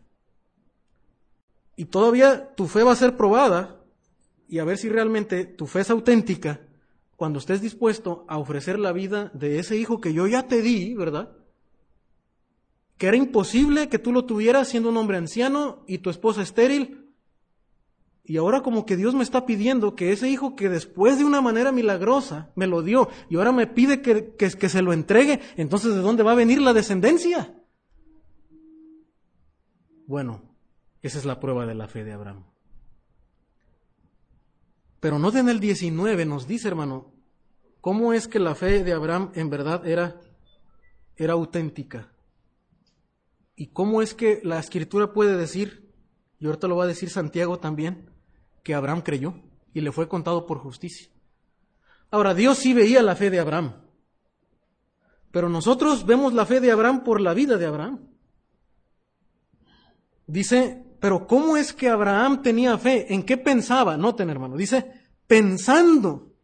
Y 1.75 1.87
todavía 1.87 2.55
tu 2.55 2.69
fe 2.69 2.85
va 2.85 2.93
a 2.93 2.97
ser 2.97 3.17
probada 3.17 3.81
y 4.47 4.61
a 4.61 4.65
ver 4.65 4.79
si 4.79 4.89
realmente 4.89 5.47
tu 5.47 5.67
fe 5.67 5.81
es 5.81 5.91
auténtica 5.91 6.61
cuando 7.17 7.41
estés 7.41 7.61
dispuesto 7.61 8.25
a 8.29 8.39
ofrecer 8.39 8.79
la 8.79 8.93
vida 8.93 9.33
de 9.35 9.59
ese 9.59 9.77
hijo 9.79 10.01
que 10.01 10.15
yo 10.15 10.29
ya 10.29 10.47
te 10.47 10.63
di, 10.63 10.95
¿verdad? 10.95 11.33
Que 12.99 13.09
era 13.09 13.17
imposible 13.17 13.89
que 13.89 13.99
tú 13.99 14.13
lo 14.13 14.25
tuvieras 14.25 14.69
siendo 14.69 14.91
un 14.91 14.97
hombre 14.97 15.17
anciano 15.17 15.83
y 15.89 15.99
tu 15.99 16.09
esposa 16.09 16.41
estéril, 16.41 17.00
y 18.25 18.37
ahora 18.37 18.63
como 18.63 18.87
que 18.87 18.97
Dios 18.97 19.15
me 19.15 19.23
está 19.23 19.47
pidiendo 19.47 19.97
que 19.97 20.13
ese 20.13 20.29
hijo 20.29 20.55
que 20.55 20.69
después 20.69 21.19
de 21.19 21.25
una 21.25 21.41
manera 21.41 21.73
milagrosa 21.73 22.51
me 22.55 22.67
lo 22.67 22.83
dio 22.83 23.09
y 23.29 23.37
ahora 23.37 23.53
me 23.53 23.67
pide 23.67 24.03
que, 24.03 24.35
que, 24.37 24.69
se 24.69 24.83
lo 24.83 24.93
entregue, 24.93 25.41
entonces 25.57 25.95
¿de 25.95 26.01
dónde 26.01 26.23
va 26.23 26.33
a 26.33 26.37
venir 26.37 26.61
la 26.61 26.73
descendencia? 26.73 27.55
Bueno, 30.07 30.43
esa 31.03 31.19
es 31.19 31.25
la 31.25 31.41
prueba 31.41 31.67
de 31.67 31.75
la 31.75 31.89
fe 31.89 32.05
de 32.05 32.13
Abraham. 32.13 32.45
Pero 35.01 35.19
no 35.19 35.37
en 35.37 35.49
el 35.49 35.61
19 35.61 36.27
nos 36.27 36.47
dice, 36.47 36.69
hermano, 36.69 37.15
cómo 37.81 38.13
es 38.13 38.29
que 38.29 38.39
la 38.39 38.55
fe 38.55 38.85
de 38.85 38.93
Abraham 38.93 39.31
en 39.35 39.49
verdad 39.49 39.87
era, 39.87 40.21
era 41.17 41.33
auténtica. 41.33 42.13
Y 43.57 43.69
cómo 43.69 44.03
es 44.03 44.15
que 44.15 44.41
la 44.45 44.59
escritura 44.59 45.13
puede 45.13 45.37
decir 45.37 45.91
y 46.41 46.47
ahorita 46.47 46.67
lo 46.67 46.77
va 46.77 46.85
a 46.85 46.89
decir 46.89 47.11
Santiago 47.11 47.59
también, 47.59 48.10
que 48.63 48.75
Abraham 48.75 49.03
creyó 49.03 49.35
y 49.73 49.81
le 49.81 49.93
fue 49.93 50.09
contado 50.09 50.47
por 50.47 50.59
justicia. 50.59 51.09
Ahora, 52.11 52.35
Dios 52.35 52.59
sí 52.59 52.75
veía 52.75 53.03
la 53.03 53.17
fe 53.17 53.31
de 53.31 53.41
Abraham, 53.41 53.75
pero 55.31 55.49
nosotros 55.49 56.07
vemos 56.07 56.33
la 56.33 56.47
fe 56.47 56.61
de 56.61 56.73
Abraham 56.73 57.05
por 57.05 57.21
la 57.21 57.35
vida 57.35 57.57
de 57.57 57.67
Abraham. 57.67 58.01
Dice, 60.27 60.85
pero 61.01 61.27
¿cómo 61.27 61.57
es 61.57 61.73
que 61.73 61.89
Abraham 61.89 62.43
tenía 62.43 62.79
fe? 62.79 63.13
¿En 63.13 63.23
qué 63.23 63.37
pensaba? 63.37 63.97
Noten, 63.97 64.31
hermano. 64.31 64.57
Dice, 64.57 64.93
pensando, 65.27 66.35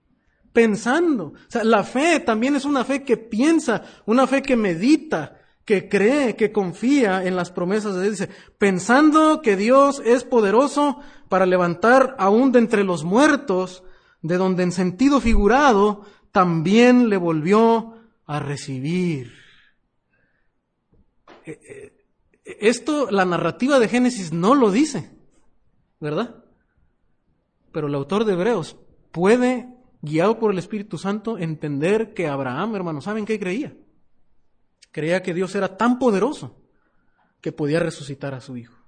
pensando. 0.53 1.27
O 1.27 1.35
sea, 1.49 1.65
la 1.65 1.85
fe 1.85 2.21
también 2.21 2.57
es 2.57 2.65
una 2.65 2.85
fe 2.85 3.05
que 3.05 3.17
piensa, 3.17 3.83
una 4.07 4.27
fe 4.27 4.43
que 4.43 4.57
medita, 4.57 5.41
que 5.65 5.89
cree, 5.89 6.37
que 6.37 6.53
confía 6.53 7.25
en 7.25 7.37
las 7.37 7.51
promesas 7.51 7.97
de 7.97 8.03
Dios, 8.03 8.19
dice, 8.19 8.31
pensando 8.57 9.43
que 9.43 9.57
Dios 9.57 10.01
es 10.05 10.23
poderoso 10.23 11.01
para 11.29 11.47
levantar 11.47 12.15
aún 12.19 12.53
de 12.53 12.59
entre 12.61 12.85
los 12.85 13.05
muertos, 13.05 13.83
de 14.23 14.37
donde 14.37 14.63
en 14.63 14.73
sentido 14.73 15.21
figurado 15.21 16.05
también 16.33 17.09
le 17.09 17.17
volvió 17.17 17.95
a 18.27 18.41
recibir. 18.41 19.33
Eh, 21.45 21.61
eh, 21.69 21.97
esto, 22.45 23.11
la 23.11 23.25
narrativa 23.25 23.79
de 23.79 23.89
Génesis 23.89 24.33
no 24.33 24.55
lo 24.55 24.71
dice, 24.71 25.11
¿verdad? 26.01 26.45
Pero 27.73 27.89
el 27.89 27.95
autor 27.95 28.25
de 28.25 28.33
Hebreos 28.33 28.77
puede, 29.13 29.69
guiado 30.03 30.39
por 30.39 30.53
el 30.53 30.59
Espíritu 30.59 30.99
Santo, 30.99 31.39
entender 31.39 32.15
que 32.15 32.29
Abraham, 32.29 32.75
hermanos, 32.77 33.05
¿saben 33.05 33.27
qué 33.27 33.39
creía? 33.39 33.77
Creía 34.93 35.23
que 35.23 35.35
Dios 35.35 35.55
era 35.55 35.77
tan 35.77 35.99
poderoso 35.99 36.63
que 37.41 37.53
podía 37.53 37.81
resucitar 37.81 38.35
a 38.35 38.41
su 38.41 38.57
hijo. 38.57 38.86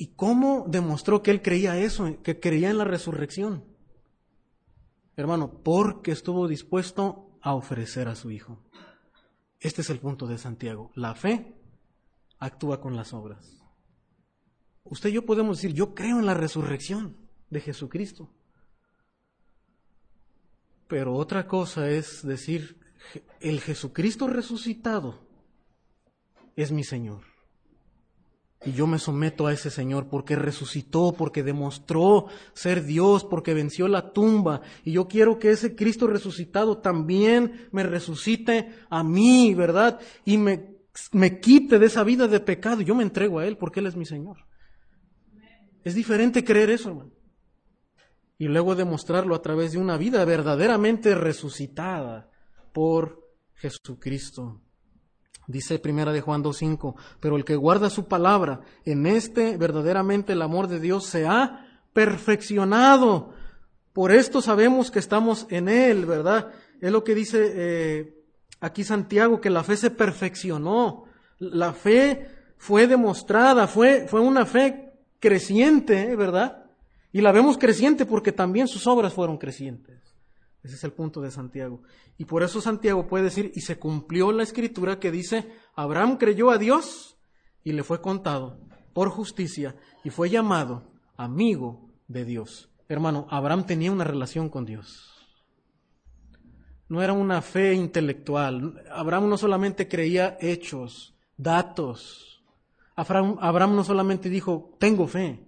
¿Y 0.00 0.14
cómo 0.14 0.64
demostró 0.66 1.22
que 1.22 1.30
él 1.30 1.42
creía 1.42 1.76
eso, 1.76 2.22
que 2.22 2.40
creía 2.40 2.70
en 2.70 2.78
la 2.78 2.86
resurrección? 2.86 3.66
Hermano, 5.14 5.60
porque 5.62 6.10
estuvo 6.10 6.48
dispuesto 6.48 7.36
a 7.42 7.54
ofrecer 7.54 8.08
a 8.08 8.14
su 8.14 8.30
hijo. 8.30 8.64
Este 9.58 9.82
es 9.82 9.90
el 9.90 9.98
punto 9.98 10.26
de 10.26 10.38
Santiago. 10.38 10.90
La 10.94 11.14
fe 11.14 11.54
actúa 12.38 12.80
con 12.80 12.96
las 12.96 13.12
obras. 13.12 13.62
Usted 14.84 15.10
y 15.10 15.12
yo 15.12 15.26
podemos 15.26 15.58
decir, 15.58 15.76
yo 15.76 15.94
creo 15.94 16.18
en 16.18 16.24
la 16.24 16.32
resurrección 16.32 17.18
de 17.50 17.60
Jesucristo. 17.60 18.32
Pero 20.88 21.14
otra 21.14 21.46
cosa 21.46 21.90
es 21.90 22.26
decir, 22.26 22.80
el 23.38 23.60
Jesucristo 23.60 24.28
resucitado 24.28 25.20
es 26.56 26.72
mi 26.72 26.84
Señor. 26.84 27.29
Y 28.64 28.72
yo 28.72 28.86
me 28.86 28.98
someto 28.98 29.46
a 29.46 29.54
ese 29.54 29.70
Señor 29.70 30.08
porque 30.08 30.36
resucitó, 30.36 31.14
porque 31.16 31.42
demostró 31.42 32.26
ser 32.52 32.84
Dios, 32.84 33.24
porque 33.24 33.54
venció 33.54 33.88
la 33.88 34.12
tumba. 34.12 34.60
Y 34.84 34.92
yo 34.92 35.08
quiero 35.08 35.38
que 35.38 35.50
ese 35.50 35.74
Cristo 35.74 36.06
resucitado 36.06 36.78
también 36.78 37.68
me 37.72 37.84
resucite 37.84 38.74
a 38.90 39.02
mí, 39.02 39.54
¿verdad? 39.54 39.98
Y 40.26 40.36
me, 40.36 40.76
me 41.12 41.40
quite 41.40 41.78
de 41.78 41.86
esa 41.86 42.04
vida 42.04 42.28
de 42.28 42.40
pecado. 42.40 42.82
Yo 42.82 42.94
me 42.94 43.02
entrego 43.02 43.38
a 43.38 43.46
Él 43.46 43.56
porque 43.56 43.80
Él 43.80 43.86
es 43.86 43.96
mi 43.96 44.04
Señor. 44.04 44.44
Es 45.82 45.94
diferente 45.94 46.44
creer 46.44 46.68
eso, 46.68 46.90
hermano. 46.90 47.12
Y 48.36 48.48
luego 48.48 48.74
demostrarlo 48.74 49.34
a 49.34 49.42
través 49.42 49.72
de 49.72 49.78
una 49.78 49.96
vida 49.96 50.22
verdaderamente 50.26 51.14
resucitada 51.14 52.30
por 52.72 53.26
Jesucristo. 53.54 54.60
Dice 55.50 55.80
primera 55.80 56.12
de 56.12 56.20
Juan 56.20 56.44
2.5, 56.44 56.94
pero 57.18 57.36
el 57.36 57.44
que 57.44 57.56
guarda 57.56 57.90
su 57.90 58.06
palabra, 58.06 58.60
en 58.84 59.06
este 59.06 59.56
verdaderamente 59.56 60.34
el 60.34 60.42
amor 60.42 60.68
de 60.68 60.78
Dios 60.78 61.06
se 61.06 61.26
ha 61.26 61.66
perfeccionado. 61.92 63.32
Por 63.92 64.12
esto 64.12 64.40
sabemos 64.42 64.92
que 64.92 65.00
estamos 65.00 65.46
en 65.50 65.68
Él, 65.68 66.06
¿verdad? 66.06 66.52
Es 66.80 66.92
lo 66.92 67.02
que 67.02 67.16
dice 67.16 67.52
eh, 67.52 68.14
aquí 68.60 68.84
Santiago, 68.84 69.40
que 69.40 69.50
la 69.50 69.64
fe 69.64 69.76
se 69.76 69.90
perfeccionó. 69.90 71.04
La 71.40 71.72
fe 71.72 72.28
fue 72.56 72.86
demostrada, 72.86 73.66
fue, 73.66 74.06
fue 74.06 74.20
una 74.20 74.46
fe 74.46 74.92
creciente, 75.18 76.14
¿verdad? 76.14 76.64
Y 77.10 77.22
la 77.22 77.32
vemos 77.32 77.58
creciente 77.58 78.06
porque 78.06 78.30
también 78.30 78.68
sus 78.68 78.86
obras 78.86 79.12
fueron 79.12 79.36
crecientes. 79.36 80.09
Ese 80.62 80.74
es 80.74 80.84
el 80.84 80.92
punto 80.92 81.20
de 81.20 81.30
Santiago. 81.30 81.82
Y 82.18 82.26
por 82.26 82.42
eso 82.42 82.60
Santiago 82.60 83.06
puede 83.06 83.24
decir, 83.24 83.50
y 83.54 83.62
se 83.62 83.78
cumplió 83.78 84.30
la 84.32 84.42
escritura 84.42 84.98
que 84.98 85.10
dice, 85.10 85.50
Abraham 85.74 86.18
creyó 86.18 86.50
a 86.50 86.58
Dios 86.58 87.16
y 87.64 87.72
le 87.72 87.82
fue 87.82 88.00
contado 88.00 88.60
por 88.92 89.08
justicia 89.10 89.76
y 90.04 90.10
fue 90.10 90.28
llamado 90.28 90.90
amigo 91.16 91.88
de 92.08 92.24
Dios. 92.24 92.70
Hermano, 92.88 93.26
Abraham 93.30 93.66
tenía 93.66 93.92
una 93.92 94.04
relación 94.04 94.48
con 94.48 94.66
Dios. 94.66 95.10
No 96.88 97.02
era 97.02 97.12
una 97.12 97.40
fe 97.40 97.72
intelectual. 97.72 98.82
Abraham 98.90 99.28
no 99.28 99.38
solamente 99.38 99.86
creía 99.86 100.36
hechos, 100.40 101.14
datos. 101.36 102.42
Abraham, 102.96 103.76
no 103.76 103.84
solamente 103.84 104.28
dijo, 104.28 104.76
tengo 104.78 105.06
fe. 105.06 105.46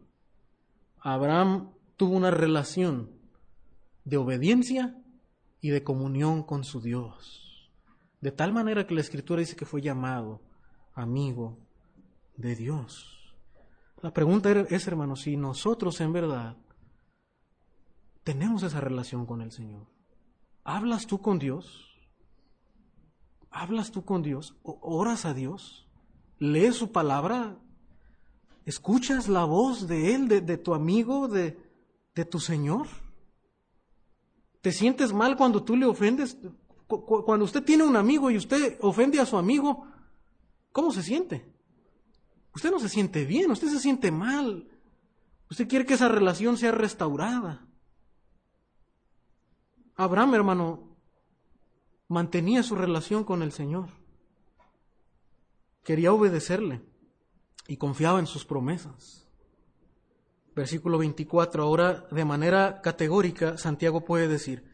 Abraham 1.01 1.73
tuvo 1.97 2.17
una 2.17 2.31
relación 2.31 3.11
de 4.05 4.17
obediencia 4.17 5.02
y 5.63 5.71
de 5.71 5.83
comunión 5.83 6.43
con 6.43 6.65
su 6.65 6.83
Dios. 6.83 7.71
De 8.21 8.33
tal 8.33 8.53
manera 8.53 8.87
que 8.87 8.95
la 8.95 9.01
Escritura 9.01 9.41
dice 9.41 9.57
que 9.57 9.65
fue 9.65 9.81
llamado 9.81 10.43
amigo 10.93 11.57
de 12.37 12.55
Dios. 12.57 13.35
La 14.03 14.13
pregunta 14.13 14.51
es, 14.51 14.87
hermano, 14.89 15.17
si 15.17 15.37
nosotros 15.37 16.01
en 16.01 16.13
verdad 16.13 16.57
tenemos 18.25 18.65
esa 18.65 18.81
relación 18.81 19.25
con 19.25 19.41
el 19.41 19.53
Señor. 19.53 19.87
¿Hablas 20.65 21.07
tú 21.07 21.21
con 21.21 21.39
Dios? 21.39 21.97
¿Hablas 23.51 23.93
tú 23.93 24.05
con 24.05 24.23
Dios? 24.23 24.57
¿Oras 24.63 25.25
a 25.25 25.33
Dios? 25.33 25.89
¿Lees 26.39 26.77
su 26.77 26.91
palabra? 26.91 27.57
¿Escuchas 28.65 29.29
la 29.29 29.45
voz 29.45 29.87
de 29.87 30.15
Él, 30.15 30.27
de, 30.27 30.41
de 30.41 30.59
tu 30.59 30.75
amigo, 30.75 31.29
de, 31.29 31.57
de 32.15 32.25
tu 32.25 32.41
Señor? 32.41 32.89
¿Te 34.63 34.73
sientes 34.73 35.13
mal 35.13 35.37
cuando 35.37 35.63
tú 35.63 35.77
le 35.77 35.85
ofendes? 35.85 36.39
Cuando 36.87 37.45
usted 37.45 37.65
tiene 37.65 37.85
un 37.85 37.97
amigo 37.97 38.31
y 38.31 38.37
usted 38.37 38.79
ofende 38.81 39.19
a 39.21 39.27
su 39.27 39.37
amigo, 39.37 39.87
¿cómo 40.71 40.93
se 40.93 41.03
siente? 41.03 41.53
Usted 42.55 42.71
no 42.71 42.79
se 42.79 42.89
siente 42.89 43.25
bien, 43.25 43.51
usted 43.51 43.69
se 43.69 43.81
siente 43.81 44.13
mal. 44.13 44.69
Usted 45.51 45.67
quiere 45.67 45.85
que 45.85 45.95
esa 45.95 46.09
relación 46.09 46.57
sea 46.57 46.71
restaurada. 46.71 47.67
Abraham, 49.97 50.35
hermano, 50.35 50.97
mantenía 52.09 52.63
su 52.63 52.77
relación 52.77 53.25
con 53.25 53.43
el 53.43 53.53
Señor. 53.53 53.89
Quería 55.83 56.13
obedecerle 56.13 56.83
y 57.67 57.79
confiaba 57.79 58.21
en 58.21 58.27
sus 58.27 58.45
promesas. 58.45 59.22
Versículo 60.55 60.99
24, 60.99 61.63
ahora 61.63 62.07
de 62.11 62.25
manera 62.25 62.81
categórica 62.83 63.57
Santiago 63.57 64.05
puede 64.05 64.29
decir, 64.29 64.65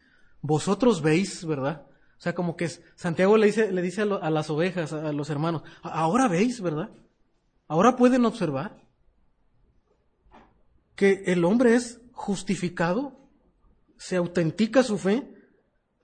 vosotros 0.41 1.01
veis, 1.01 1.45
¿verdad? 1.45 1.87
O 2.17 2.21
sea, 2.21 2.35
como 2.35 2.57
que 2.57 2.67
Santiago 2.95 3.37
le 3.37 3.45
dice, 3.47 3.71
le 3.71 3.81
dice 3.81 4.01
a, 4.01 4.05
a 4.15 4.29
las 4.29 4.49
ovejas, 4.49 4.91
a 4.91 5.13
los 5.13 5.29
hermanos, 5.29 5.63
ahora 5.81 6.27
veis, 6.27 6.61
¿verdad? 6.61 6.89
Ahora 7.67 7.95
pueden 7.95 8.25
observar 8.25 8.83
que 10.95 11.23
el 11.27 11.45
hombre 11.45 11.75
es 11.75 12.01
justificado, 12.11 13.17
se 13.97 14.17
autentica 14.17 14.83
su 14.83 14.97
fe 14.97 15.33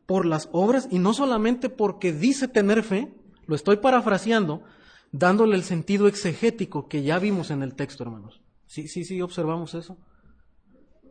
por 0.05 0.25
las 0.25 0.47
obras 0.53 0.87
y 0.89 0.99
no 0.99 1.13
solamente 1.13 1.69
porque 1.69 2.13
dice 2.13 2.47
tener 2.47 2.83
fe, 2.83 3.13
lo 3.45 3.55
estoy 3.55 3.77
parafraseando, 3.77 4.63
dándole 5.11 5.55
el 5.55 5.63
sentido 5.63 6.07
exegético 6.07 6.87
que 6.87 7.03
ya 7.03 7.19
vimos 7.19 7.51
en 7.51 7.63
el 7.63 7.75
texto, 7.75 8.03
hermanos. 8.03 8.44
Sí, 8.67 8.87
sí, 8.87 9.05
sí, 9.05 9.21
observamos 9.21 9.73
eso. 9.75 9.97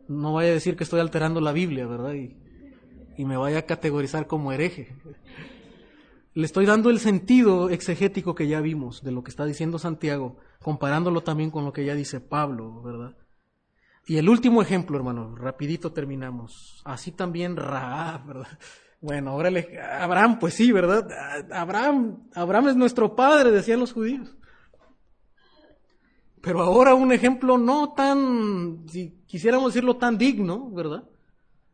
No 0.07 0.33
vaya 0.33 0.49
a 0.49 0.53
decir 0.53 0.75
que 0.75 0.83
estoy 0.83 0.99
alterando 0.99 1.41
la 1.41 1.51
Biblia, 1.51 1.87
¿verdad? 1.87 2.13
Y, 2.13 2.35
me 3.23 3.37
vaya 3.37 3.59
a 3.59 3.65
categorizar 3.65 4.27
como 4.27 4.51
hereje. 4.51 4.95
Le 6.33 6.45
estoy 6.45 6.65
dando 6.65 6.89
el 6.89 6.99
sentido 6.99 7.69
exegético 7.69 8.35
que 8.35 8.49
ya 8.49 8.59
vimos 8.59 9.03
de 9.03 9.13
lo 9.13 9.23
que 9.23 9.29
está 9.29 9.45
diciendo 9.45 9.79
Santiago, 9.79 10.37
comparándolo 10.61 11.21
también 11.21 11.49
con 11.49 11.63
lo 11.63 11.71
que 11.71 11.85
ya 11.85 11.95
dice 11.95 12.19
Pablo, 12.19 12.81
¿verdad? 12.81 13.15
Y 14.05 14.17
el 14.17 14.27
último 14.27 14.61
ejemplo, 14.61 14.97
hermano, 14.97 15.35
rapidito 15.35 15.93
terminamos. 15.93 16.81
Así 16.83 17.11
también 17.11 17.55
Raab, 17.55 18.25
¿verdad? 18.25 18.47
Bueno, 19.01 19.31
ahora 19.31 19.51
le, 19.51 19.79
Abraham, 19.79 20.39
pues 20.39 20.55
sí, 20.55 20.71
¿verdad? 20.71 21.07
Abraham, 21.51 22.27
Abraham 22.33 22.69
es 22.69 22.75
nuestro 22.75 23.15
padre, 23.15 23.51
decían 23.51 23.79
los 23.79 23.93
judíos. 23.93 24.35
Pero 26.45 26.61
ahora 26.61 26.93
un 26.93 27.11
ejemplo 27.11 27.57
no 27.57 27.93
tan, 27.93 28.85
si 28.87 29.23
quisiéramos 29.25 29.73
decirlo 29.73 29.97
tan 29.97 30.15
digno, 30.15 30.69
¿verdad? 30.69 31.03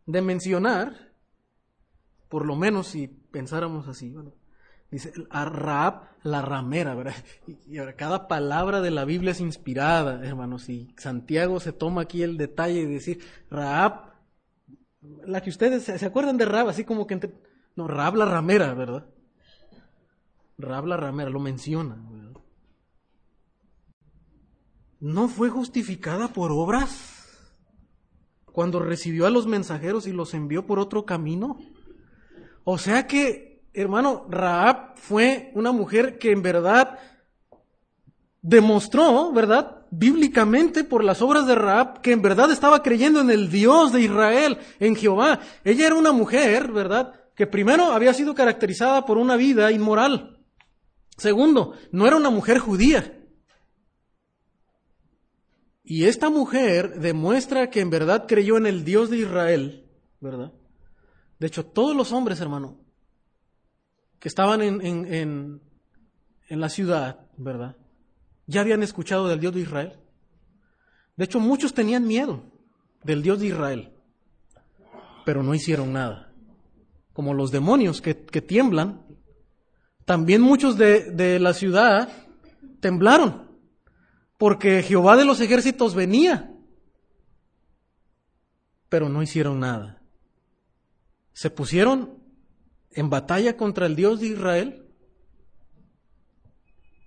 De 0.05 0.21
mencionar, 0.21 1.11
por 2.29 2.45
lo 2.45 2.55
menos 2.55 2.87
si 2.87 3.09
pensáramos 3.09 3.89
así, 3.89 4.11
¿verdad? 4.11 4.31
Dice 4.89 5.11
Raab 5.29 6.03
la 6.23 6.41
ramera, 6.41 6.95
¿verdad? 6.95 7.15
Y, 7.67 7.79
ahora 7.79 7.97
cada 7.97 8.29
palabra 8.29 8.79
de 8.79 8.91
la 8.91 9.03
Biblia 9.03 9.31
es 9.31 9.41
inspirada, 9.41 10.25
hermanos. 10.25 10.69
Y 10.69 10.95
Santiago 10.97 11.59
se 11.59 11.73
toma 11.73 12.03
aquí 12.03 12.23
el 12.23 12.37
detalle 12.37 12.85
de 12.85 12.93
decir 12.93 13.19
Raab, 13.49 14.13
la 15.25 15.41
que 15.41 15.49
ustedes 15.49 15.83
se, 15.83 16.05
acuerdan 16.05 16.37
de 16.37 16.45
Raab, 16.45 16.69
así 16.69 16.85
como 16.85 17.07
que 17.07 17.15
entre, 17.15 17.33
no, 17.75 17.89
Raab 17.89 18.15
la 18.15 18.25
ramera, 18.25 18.73
¿verdad? 18.73 19.05
Raab 20.57 20.85
la 20.85 20.95
ramera, 20.95 21.29
lo 21.29 21.41
menciona, 21.41 21.97
¿verdad? 22.09 22.20
¿No 25.01 25.27
fue 25.27 25.49
justificada 25.49 26.29
por 26.29 26.51
obras 26.51 27.27
cuando 28.45 28.79
recibió 28.79 29.25
a 29.25 29.31
los 29.31 29.47
mensajeros 29.47 30.07
y 30.07 30.13
los 30.13 30.33
envió 30.33 30.65
por 30.65 30.79
otro 30.79 31.05
camino? 31.05 31.59
O 32.63 32.77
sea 32.77 33.07
que 33.07 33.51
hermano, 33.73 34.25
Raab 34.29 34.97
fue 34.97 35.51
una 35.55 35.71
mujer 35.71 36.17
que 36.17 36.31
en 36.31 36.41
verdad 36.41 36.99
demostró, 38.41 39.31
¿verdad? 39.31 39.85
Bíblicamente 39.91 40.83
por 40.83 41.03
las 41.03 41.21
obras 41.21 41.47
de 41.47 41.55
Raab, 41.55 42.01
que 42.01 42.11
en 42.11 42.21
verdad 42.21 42.51
estaba 42.51 42.81
creyendo 42.81 43.21
en 43.21 43.29
el 43.29 43.49
Dios 43.49 43.91
de 43.91 44.01
Israel, 44.01 44.57
en 44.79 44.95
Jehová. 44.95 45.39
Ella 45.63 45.87
era 45.87 45.95
una 45.95 46.11
mujer, 46.11 46.71
¿verdad? 46.71 47.13
Que 47.35 47.47
primero 47.47 47.85
había 47.85 48.13
sido 48.13 48.35
caracterizada 48.35 49.05
por 49.05 49.17
una 49.17 49.35
vida 49.35 49.71
inmoral. 49.71 50.37
Segundo, 51.17 51.73
no 51.91 52.07
era 52.07 52.15
una 52.15 52.29
mujer 52.29 52.59
judía. 52.59 53.20
Y 55.83 56.05
esta 56.05 56.29
mujer 56.29 56.99
demuestra 56.99 57.69
que 57.69 57.81
en 57.81 57.89
verdad 57.89 58.25
creyó 58.27 58.57
en 58.57 58.67
el 58.67 58.83
Dios 58.83 59.09
de 59.09 59.17
Israel, 59.17 59.85
¿verdad? 60.19 60.51
De 61.39 61.47
hecho, 61.47 61.65
todos 61.65 61.95
los 61.95 62.11
hombres, 62.11 62.39
hermano, 62.39 62.79
que 64.19 64.27
estaban 64.27 64.61
en, 64.61 64.81
en, 64.81 65.61
en 66.47 66.59
la 66.59 66.69
ciudad, 66.69 67.25
¿verdad? 67.37 67.75
ya 68.51 68.61
habían 68.61 68.83
escuchado 68.83 69.27
del 69.27 69.39
Dios 69.39 69.53
de 69.53 69.61
Israel. 69.61 69.93
De 71.15 71.25
hecho, 71.25 71.39
muchos 71.39 71.73
tenían 71.73 72.05
miedo 72.05 72.43
del 73.03 73.23
Dios 73.23 73.39
de 73.39 73.47
Israel, 73.47 73.93
pero 75.25 75.41
no 75.41 75.55
hicieron 75.55 75.93
nada. 75.93 76.33
Como 77.13 77.33
los 77.33 77.51
demonios 77.51 78.01
que, 78.01 78.13
tiemblan, 78.13 79.01
también 80.05 80.41
muchos 80.41 80.77
de, 80.77 81.11
de 81.11 81.39
la 81.39 81.53
ciudad 81.53 82.09
temblaron, 82.79 83.50
porque 84.41 84.81
Jehová 84.81 85.17
de 85.17 85.23
los 85.23 85.39
ejércitos 85.39 85.93
venía, 85.93 86.51
pero 88.89 89.07
no 89.07 89.21
hicieron 89.21 89.59
nada. 89.59 90.01
Se 91.31 91.51
pusieron 91.51 92.17
en 92.89 93.11
batalla 93.11 93.55
contra 93.55 93.85
el 93.85 93.95
Dios 93.95 94.19
de 94.19 94.29
Israel 94.29 94.87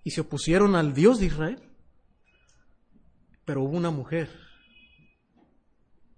y 0.05 0.13
se 0.13 0.21
opusieron 0.21 0.77
al 0.77 0.95
Dios 0.95 1.19
de 1.19 1.27
Israel. 1.27 1.73
Pero 3.45 3.65
hubo 3.65 3.77
una 3.77 3.91
mujer 3.91 4.31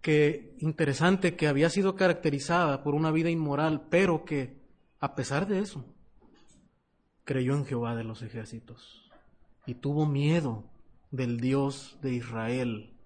que, 0.03 0.55
interesante, 0.59 1.35
que 1.35 1.49
había 1.49 1.71
sido 1.71 1.97
caracterizada 1.97 2.83
por 2.83 2.95
una 2.95 3.11
vida 3.11 3.31
inmoral, 3.31 3.87
pero 3.89 4.27
que, 4.27 4.61
a 5.01 5.14
pesar 5.14 5.47
de 5.47 5.61
eso, 5.61 5.83
creyó 7.25 7.57
en 7.57 7.64
Jehová 7.64 7.97
de 7.97 8.05
los 8.05 8.21
ejércitos 8.21 9.11
y 9.64 9.77
tuvo 9.77 10.05
miedo 10.05 10.76
del 11.11 11.40
Dios 11.40 11.98
de 12.02 12.14
Israel 12.14 12.96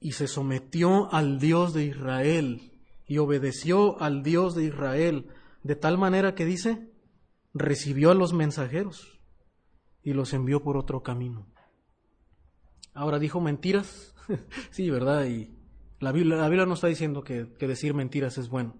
y 0.00 0.12
se 0.12 0.28
sometió 0.28 1.12
al 1.12 1.38
Dios 1.38 1.72
de 1.72 1.86
Israel 1.86 2.72
y 3.06 3.18
obedeció 3.18 4.00
al 4.02 4.22
Dios 4.22 4.54
de 4.54 4.64
Israel 4.64 5.28
de 5.62 5.76
tal 5.76 5.96
manera 5.96 6.34
que 6.34 6.44
dice, 6.44 6.92
recibió 7.54 8.10
a 8.10 8.14
los 8.14 8.34
mensajeros 8.34 9.18
y 10.02 10.12
los 10.12 10.34
envió 10.34 10.62
por 10.62 10.76
otro 10.76 11.02
camino. 11.02 11.46
Ahora 12.92 13.18
dijo 13.18 13.40
mentiras, 13.40 14.14
sí, 14.70 14.90
¿verdad? 14.90 15.24
Y 15.24 15.56
la 16.00 16.12
Biblia, 16.12 16.36
la 16.36 16.48
Biblia 16.48 16.66
no 16.66 16.74
está 16.74 16.86
diciendo 16.86 17.24
que, 17.24 17.54
que 17.58 17.66
decir 17.66 17.94
mentiras 17.94 18.36
es 18.36 18.50
bueno. 18.50 18.76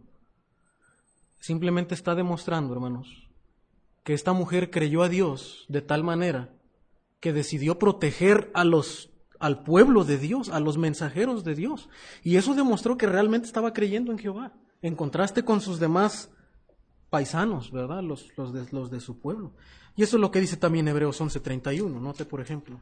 Simplemente 1.40 1.95
está 1.95 2.14
demostrando, 2.14 2.74
hermanos, 2.74 3.30
que 4.03 4.12
esta 4.12 4.34
mujer 4.34 4.70
creyó 4.70 5.03
a 5.03 5.09
Dios 5.09 5.64
de 5.68 5.80
tal 5.80 6.05
manera 6.05 6.54
que 7.25 7.33
decidió 7.33 7.79
proteger 7.79 8.51
a 8.53 8.64
los 8.64 9.11
al 9.41 9.62
pueblo 9.62 10.05
de 10.05 10.18
Dios, 10.18 10.51
a 10.51 10.61
los 10.61 10.77
mensajeros 10.77 11.43
de 11.43 11.55
Dios. 11.55 11.89
Y 12.22 12.37
eso 12.37 12.55
demostró 12.55 12.99
que 12.99 13.07
realmente 13.07 13.47
estaba 13.47 13.72
creyendo 13.72 14.12
en 14.12 14.18
Jehová, 14.18 14.53
en 14.83 14.95
contraste 14.95 15.43
con 15.43 15.62
sus 15.62 15.81
demás 15.81 16.31
paisanos, 17.09 17.72
¿verdad? 17.72 18.03
Los, 18.03 18.29
los, 18.37 18.53
de, 18.53 18.66
los 18.72 18.91
de 18.91 19.01
su 19.01 19.20
pueblo. 19.20 19.55
Y 19.97 20.03
eso 20.03 20.18
es 20.18 20.20
lo 20.20 20.31
que 20.31 20.39
dice 20.39 20.59
también 20.59 20.87
Hebreos 20.87 21.18
11:31. 21.18 21.99
Note, 21.99 22.27
por 22.27 22.43
ejemplo. 22.43 22.79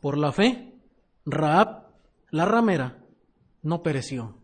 Por 0.00 0.18
la 0.18 0.32
fe, 0.32 0.74
Raab, 1.26 1.86
la 2.30 2.44
ramera, 2.44 2.98
no 3.62 3.84
pereció, 3.84 4.36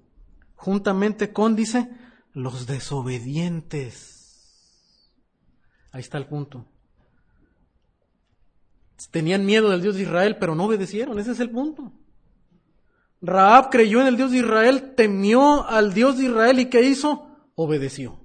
juntamente 0.55 1.33
con, 1.33 1.57
dice, 1.57 1.91
los 2.33 2.67
desobedientes. 2.67 4.19
Ahí 5.93 6.01
está 6.01 6.19
el 6.19 6.27
punto. 6.27 6.67
Tenían 9.11 9.47
miedo 9.47 9.71
del 9.71 9.83
Dios 9.83 9.95
de 9.95 10.03
Israel, 10.03 10.37
pero 10.39 10.55
no 10.55 10.65
obedecieron. 10.65 11.19
Ese 11.19 11.33
es 11.33 11.41
el 11.41 11.51
punto. 11.51 11.93
Raab 13.21 13.71
creyó 13.71 14.01
en 14.01 14.07
el 14.09 14.17
Dios 14.17 14.31
de 14.31 14.39
Israel, 14.39 14.95
temió 14.95 15.67
al 15.67 15.93
Dios 15.93 16.19
de 16.19 16.25
Israel 16.25 16.61
y 16.61 16.67
¿qué 16.67 16.83
hizo? 16.83 17.29
Obedeció. 17.55 18.25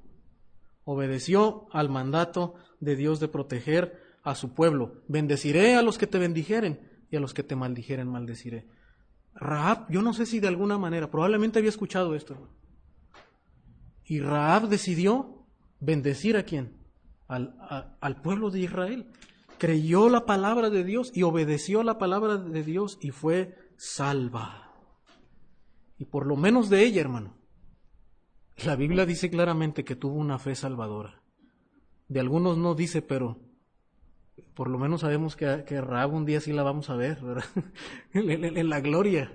Obedeció 0.84 1.68
al 1.72 1.90
mandato 1.90 2.56
de 2.80 2.96
Dios 2.96 3.20
de 3.20 3.28
proteger 3.28 4.00
a 4.24 4.36
su 4.36 4.54
pueblo. 4.54 5.02
Bendeciré 5.08 5.76
a 5.76 5.82
los 5.82 5.98
que 5.98 6.08
te 6.08 6.20
bendijeren 6.20 6.80
y 7.10 7.16
a 7.16 7.20
los 7.20 7.34
que 7.34 7.44
te 7.44 7.56
maldijeren 7.56 8.08
maldeciré. 8.08 8.68
Raab, 9.36 9.90
yo 9.90 10.02
no 10.02 10.14
sé 10.14 10.26
si 10.26 10.40
de 10.40 10.48
alguna 10.48 10.78
manera, 10.78 11.10
probablemente 11.10 11.60
había 11.60 11.70
escuchado 11.70 12.16
esto. 12.16 12.50
Y 14.06 14.20
Raab 14.20 14.68
decidió 14.68 15.46
bendecir 15.80 16.38
a 16.38 16.44
quién? 16.44 16.78
Al, 17.28 17.56
al 18.00 18.22
pueblo 18.22 18.52
de 18.52 18.62
Israel. 18.62 19.08
Creyó 19.58 20.10
la 20.10 20.26
palabra 20.26 20.70
de 20.70 20.84
Dios 20.84 21.12
y 21.14 21.24
obedeció 21.24 21.84
la 21.84 21.98
palabra 21.98 22.38
de 22.38 22.64
Dios 22.64 22.98
y 23.02 23.12
fue 23.12 23.56
salva. 23.78 24.74
Y 25.98 26.06
por 26.06 26.26
lo 26.26 26.36
menos 26.36 26.70
de 26.70 26.84
ella, 26.84 27.02
hermano. 27.02 27.38
La 28.66 28.76
Biblia 28.76 29.06
dice 29.06 29.30
claramente 29.30 29.84
que 29.84 29.96
tuvo 29.96 30.16
una 30.16 30.38
fe 30.38 30.56
salvadora. 30.56 31.22
De 32.08 32.20
algunos 32.20 32.58
no 32.58 32.76
dice, 32.76 33.02
pero 33.02 33.40
por 34.54 34.70
lo 34.70 34.78
menos 34.78 35.02
sabemos 35.02 35.36
que, 35.36 35.82
Rahab 35.82 36.14
un 36.14 36.26
día 36.26 36.40
sí 36.40 36.54
la 36.54 36.64
vamos 36.64 36.90
a 36.90 36.96
ver, 36.96 37.20
en, 38.14 38.70
la 38.70 38.82
gloria. 38.82 39.32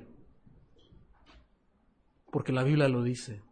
Porque 2.30 2.52
la 2.52 2.62
Biblia 2.62 2.88
lo 2.88 3.02
dice. 3.02 3.42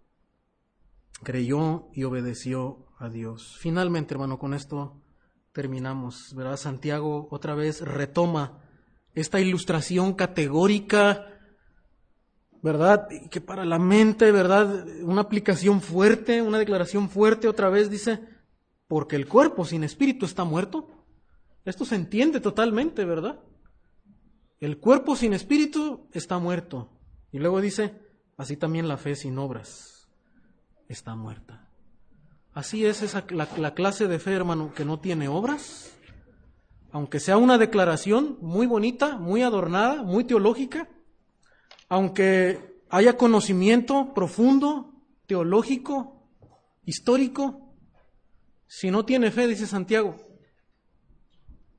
Creyó 1.22 1.88
y 1.92 2.04
obedeció 2.04 2.86
a 2.98 3.08
Dios. 3.08 3.56
Finalmente, 3.58 4.14
hermano, 4.14 4.38
con 4.38 4.54
esto 4.54 5.02
terminamos, 5.52 6.34
¿verdad? 6.34 6.56
Santiago 6.56 7.28
otra 7.30 7.54
vez 7.54 7.80
retoma 7.80 8.62
esta 9.14 9.40
ilustración 9.40 10.14
categórica 10.14 11.32
¿verdad? 12.62 13.06
Que 13.30 13.40
para 13.40 13.64
la 13.64 13.78
mente, 13.78 14.32
¿verdad? 14.32 14.86
Una 15.02 15.20
aplicación 15.20 15.80
fuerte, 15.80 16.42
una 16.42 16.58
declaración 16.58 17.08
fuerte 17.08 17.46
otra 17.46 17.68
vez 17.68 17.90
dice, 17.90 18.18
porque 18.88 19.14
el 19.14 19.28
cuerpo 19.28 19.64
sin 19.64 19.84
espíritu 19.84 20.26
está 20.26 20.42
muerto. 20.42 20.88
Esto 21.64 21.84
se 21.84 21.94
entiende 21.94 22.40
totalmente, 22.40 23.04
¿verdad? 23.04 23.40
El 24.58 24.78
cuerpo 24.78 25.14
sin 25.14 25.32
espíritu 25.32 26.08
está 26.12 26.38
muerto. 26.38 26.90
Y 27.30 27.38
luego 27.38 27.60
dice, 27.60 27.94
así 28.36 28.56
también 28.56 28.88
la 28.88 28.96
fe 28.96 29.14
sin 29.14 29.38
obras 29.38 29.95
está 30.88 31.14
muerta. 31.14 31.68
Así 32.52 32.86
es 32.86 33.02
esa, 33.02 33.24
la, 33.30 33.48
la 33.56 33.74
clase 33.74 34.08
de 34.08 34.18
fe, 34.18 34.32
hermano, 34.32 34.72
que 34.74 34.84
no 34.84 34.98
tiene 34.98 35.28
obras, 35.28 35.92
aunque 36.90 37.20
sea 37.20 37.36
una 37.36 37.58
declaración 37.58 38.38
muy 38.40 38.66
bonita, 38.66 39.18
muy 39.18 39.42
adornada, 39.42 40.02
muy 40.02 40.24
teológica, 40.24 40.88
aunque 41.88 42.82
haya 42.88 43.16
conocimiento 43.16 44.14
profundo, 44.14 44.94
teológico, 45.26 46.30
histórico, 46.84 47.74
si 48.66 48.90
no 48.90 49.04
tiene 49.04 49.30
fe, 49.30 49.46
dice 49.46 49.66
Santiago, 49.66 50.16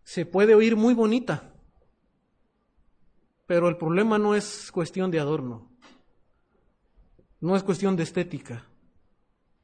se 0.03 0.25
puede 0.25 0.55
oír 0.55 0.75
muy 0.75 0.93
bonita, 0.93 1.53
pero 3.45 3.67
el 3.69 3.77
problema 3.77 4.17
no 4.17 4.35
es 4.35 4.71
cuestión 4.71 5.11
de 5.11 5.19
adorno, 5.19 5.71
no 7.39 7.55
es 7.55 7.63
cuestión 7.63 7.95
de 7.95 8.03
estética, 8.03 8.67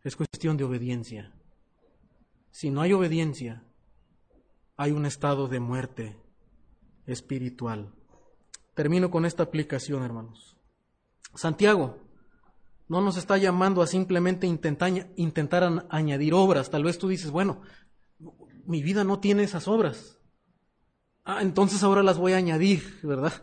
es 0.04 0.16
cuestión 0.16 0.58
de 0.58 0.64
obediencia. 0.64 1.34
Si 2.52 2.70
no 2.70 2.82
hay 2.82 2.94
obediencia, 2.94 3.64
hay 4.76 4.92
un 4.92 5.06
estado 5.06 5.48
de 5.48 5.60
muerte 5.60 6.18
espiritual. 7.06 7.94
Termino 8.76 9.10
con 9.12 9.26
esta 9.26 9.44
aplicación, 9.44 10.04
hermanos. 10.04 10.58
Santiago 11.36 12.00
no 12.88 13.02
nos 13.02 13.18
está 13.18 13.38
llamando 13.38 13.82
a 13.82 13.88
simplemente 13.88 14.46
intentar, 14.46 14.92
intentar 15.16 15.88
añadir 15.90 16.34
obras. 16.34 16.70
Tal 16.70 16.84
vez 16.84 16.98
tú 16.98 17.08
dices, 17.08 17.32
bueno, 17.32 17.62
mi 18.66 18.84
vida 18.84 19.04
no 19.04 19.20
tiene 19.20 19.44
esas 19.44 19.68
obras. 19.68 20.20
Ah, 21.24 21.42
entonces 21.42 21.82
ahora 21.84 22.04
las 22.04 22.18
voy 22.18 22.34
a 22.34 22.38
añadir, 22.38 23.00
¿verdad? 23.04 23.34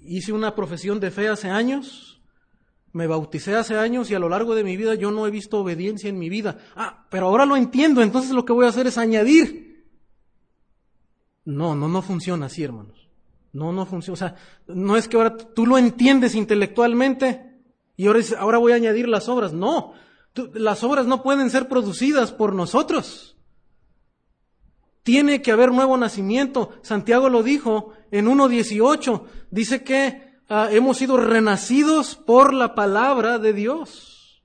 Hice 0.00 0.32
una 0.32 0.54
profesión 0.54 1.00
de 1.00 1.10
fe 1.10 1.28
hace 1.28 1.48
años, 1.48 2.13
me 2.94 3.08
bauticé 3.08 3.56
hace 3.56 3.76
años 3.76 4.08
y 4.08 4.14
a 4.14 4.20
lo 4.20 4.28
largo 4.28 4.54
de 4.54 4.62
mi 4.62 4.76
vida 4.76 4.94
yo 4.94 5.10
no 5.10 5.26
he 5.26 5.30
visto 5.30 5.58
obediencia 5.58 6.08
en 6.08 6.16
mi 6.16 6.28
vida. 6.28 6.58
Ah, 6.76 7.06
pero 7.10 7.26
ahora 7.26 7.44
lo 7.44 7.56
entiendo, 7.56 8.02
entonces 8.02 8.30
lo 8.30 8.44
que 8.44 8.52
voy 8.52 8.66
a 8.66 8.68
hacer 8.68 8.86
es 8.86 8.96
añadir. 8.96 9.84
No, 11.44 11.74
no, 11.74 11.88
no 11.88 12.02
funciona 12.02 12.46
así, 12.46 12.62
hermanos. 12.62 13.10
No, 13.52 13.72
no 13.72 13.84
funciona. 13.84 14.14
O 14.14 14.16
sea, 14.16 14.36
no 14.68 14.96
es 14.96 15.08
que 15.08 15.16
ahora 15.16 15.36
tú 15.36 15.66
lo 15.66 15.76
entiendes 15.76 16.36
intelectualmente 16.36 17.60
y 17.96 18.06
ahora, 18.06 18.20
ahora 18.38 18.58
voy 18.58 18.72
a 18.72 18.76
añadir 18.76 19.08
las 19.08 19.28
obras. 19.28 19.52
No, 19.52 19.94
las 20.54 20.84
obras 20.84 21.04
no 21.04 21.20
pueden 21.20 21.50
ser 21.50 21.68
producidas 21.68 22.30
por 22.30 22.54
nosotros. 22.54 23.36
Tiene 25.02 25.42
que 25.42 25.50
haber 25.50 25.72
nuevo 25.72 25.96
nacimiento. 25.96 26.70
Santiago 26.82 27.28
lo 27.28 27.42
dijo 27.42 27.92
en 28.12 28.26
1.18. 28.26 29.22
Dice 29.50 29.82
que 29.82 30.23
ah, 30.48 30.68
hemos 30.70 30.98
sido 30.98 31.16
renacidos 31.16 32.16
por 32.16 32.52
la 32.52 32.74
palabra 32.74 33.38
de 33.38 33.52
Dios. 33.52 34.42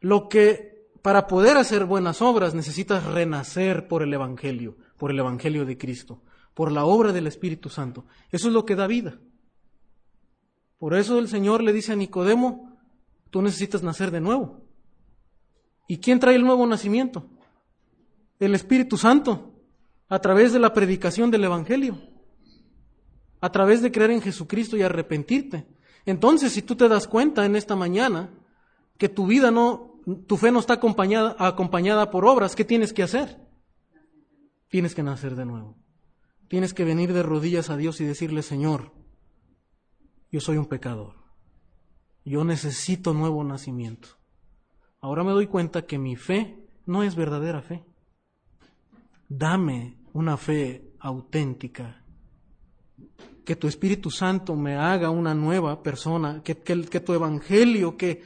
Lo 0.00 0.28
que 0.28 0.88
para 1.02 1.26
poder 1.26 1.56
hacer 1.56 1.84
buenas 1.84 2.22
obras 2.22 2.54
necesitas 2.54 3.04
renacer 3.04 3.88
por 3.88 4.02
el 4.02 4.14
Evangelio, 4.14 4.76
por 4.96 5.10
el 5.10 5.18
Evangelio 5.18 5.64
de 5.64 5.78
Cristo 5.78 6.22
por 6.54 6.72
la 6.72 6.84
obra 6.84 7.12
del 7.12 7.26
Espíritu 7.26 7.68
Santo. 7.68 8.04
Eso 8.30 8.48
es 8.48 8.54
lo 8.54 8.64
que 8.64 8.76
da 8.76 8.86
vida. 8.86 9.18
Por 10.78 10.94
eso 10.94 11.18
el 11.18 11.28
Señor 11.28 11.62
le 11.62 11.72
dice 11.72 11.92
a 11.92 11.96
Nicodemo, 11.96 12.76
tú 13.30 13.40
necesitas 13.42 13.82
nacer 13.82 14.10
de 14.10 14.20
nuevo. 14.20 14.60
¿Y 15.86 15.98
quién 15.98 16.20
trae 16.20 16.34
el 16.34 16.44
nuevo 16.44 16.66
nacimiento? 16.66 17.26
El 18.38 18.54
Espíritu 18.54 18.96
Santo, 18.96 19.54
a 20.08 20.18
través 20.20 20.52
de 20.52 20.58
la 20.58 20.74
predicación 20.74 21.30
del 21.30 21.44
Evangelio, 21.44 21.98
a 23.42 23.50
través 23.50 23.82
de 23.82 23.90
creer 23.90 24.12
en 24.12 24.22
Jesucristo 24.22 24.76
y 24.76 24.82
arrepentirte. 24.82 25.66
Entonces, 26.06 26.52
si 26.52 26.62
tú 26.62 26.76
te 26.76 26.88
das 26.88 27.08
cuenta 27.08 27.44
en 27.44 27.56
esta 27.56 27.74
mañana 27.76 28.30
que 28.96 29.08
tu 29.08 29.26
vida 29.26 29.50
no, 29.50 30.00
tu 30.28 30.36
fe 30.36 30.52
no 30.52 30.60
está 30.60 30.74
acompañada, 30.74 31.34
acompañada 31.38 32.10
por 32.10 32.24
obras, 32.24 32.54
¿qué 32.54 32.64
tienes 32.64 32.92
que 32.92 33.02
hacer? 33.02 33.36
Tienes 34.68 34.94
que 34.94 35.02
nacer 35.02 35.34
de 35.34 35.44
nuevo. 35.44 35.76
Tienes 36.46 36.72
que 36.72 36.84
venir 36.84 37.12
de 37.12 37.24
rodillas 37.24 37.68
a 37.68 37.76
Dios 37.76 38.00
y 38.00 38.04
decirle, 38.04 38.42
Señor, 38.42 38.92
yo 40.30 40.40
soy 40.40 40.56
un 40.56 40.66
pecador. 40.66 41.16
Yo 42.24 42.44
necesito 42.44 43.12
nuevo 43.12 43.42
nacimiento. 43.42 44.08
Ahora 45.00 45.24
me 45.24 45.32
doy 45.32 45.48
cuenta 45.48 45.84
que 45.84 45.98
mi 45.98 46.14
fe 46.14 46.64
no 46.86 47.02
es 47.02 47.16
verdadera 47.16 47.60
fe. 47.60 47.84
Dame 49.28 49.98
una 50.12 50.36
fe 50.36 50.94
auténtica. 51.00 52.04
Que 53.44 53.56
tu 53.56 53.68
Espíritu 53.68 54.10
Santo 54.10 54.54
me 54.56 54.76
haga 54.76 55.10
una 55.10 55.34
nueva 55.34 55.82
persona. 55.82 56.42
Que, 56.42 56.56
que, 56.56 57.00
tu 57.00 57.12
Evangelio, 57.12 57.96
que, 57.96 58.22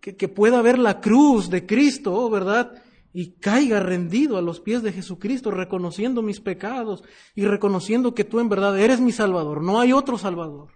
que, 0.00 0.28
pueda 0.28 0.62
ver 0.62 0.78
la 0.78 1.00
cruz 1.00 1.48
de 1.50 1.66
Cristo, 1.66 2.28
¿verdad? 2.30 2.82
y 3.18 3.30
caiga 3.38 3.80
rendido 3.80 4.36
a 4.36 4.42
los 4.42 4.60
pies 4.60 4.82
de 4.82 4.92
Jesucristo, 4.92 5.50
reconociendo 5.50 6.20
mis 6.20 6.38
pecados 6.38 7.02
y 7.34 7.46
reconociendo 7.46 8.14
que 8.14 8.24
tú 8.24 8.40
en 8.40 8.50
verdad 8.50 8.78
eres 8.78 9.00
mi 9.00 9.10
Salvador. 9.10 9.62
No 9.62 9.80
hay 9.80 9.94
otro 9.94 10.18
Salvador. 10.18 10.72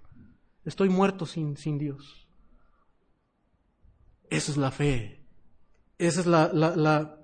Estoy 0.65 0.89
muerto 0.89 1.27
sin, 1.27 1.59
sin 1.59 1.77
Dios. 1.77 2.27
Esa 4.31 4.53
es 4.53 4.57
la 4.57 4.71
fe. 4.71 5.27
Esa 5.99 6.21
es 6.21 6.27
la, 6.27 6.51
la, 6.55 7.21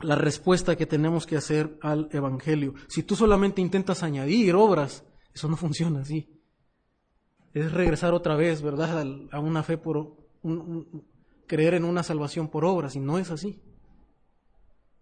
la 0.00 0.14
respuesta 0.14 0.76
que 0.76 0.86
tenemos 0.86 1.26
que 1.26 1.36
hacer 1.36 1.76
al 1.82 2.08
Evangelio. 2.12 2.74
Si 2.86 3.02
tú 3.02 3.16
solamente 3.16 3.60
intentas 3.60 4.02
añadir 4.02 4.54
obras, 4.54 5.04
eso 5.34 5.48
no 5.48 5.56
funciona 5.56 6.00
así. 6.00 6.28
Es 7.52 7.72
regresar 7.72 8.14
otra 8.14 8.36
vez, 8.36 8.62
¿verdad?, 8.62 9.06
a 9.30 9.40
una 9.40 9.62
fe 9.62 9.78
por 9.78 10.16
creer 11.46 11.74
en 11.74 11.84
una 11.84 12.02
salvación 12.02 12.48
por 12.48 12.64
obras, 12.64 12.96
y 12.96 13.00
no 13.00 13.18
es 13.18 13.30
así. 13.30 13.60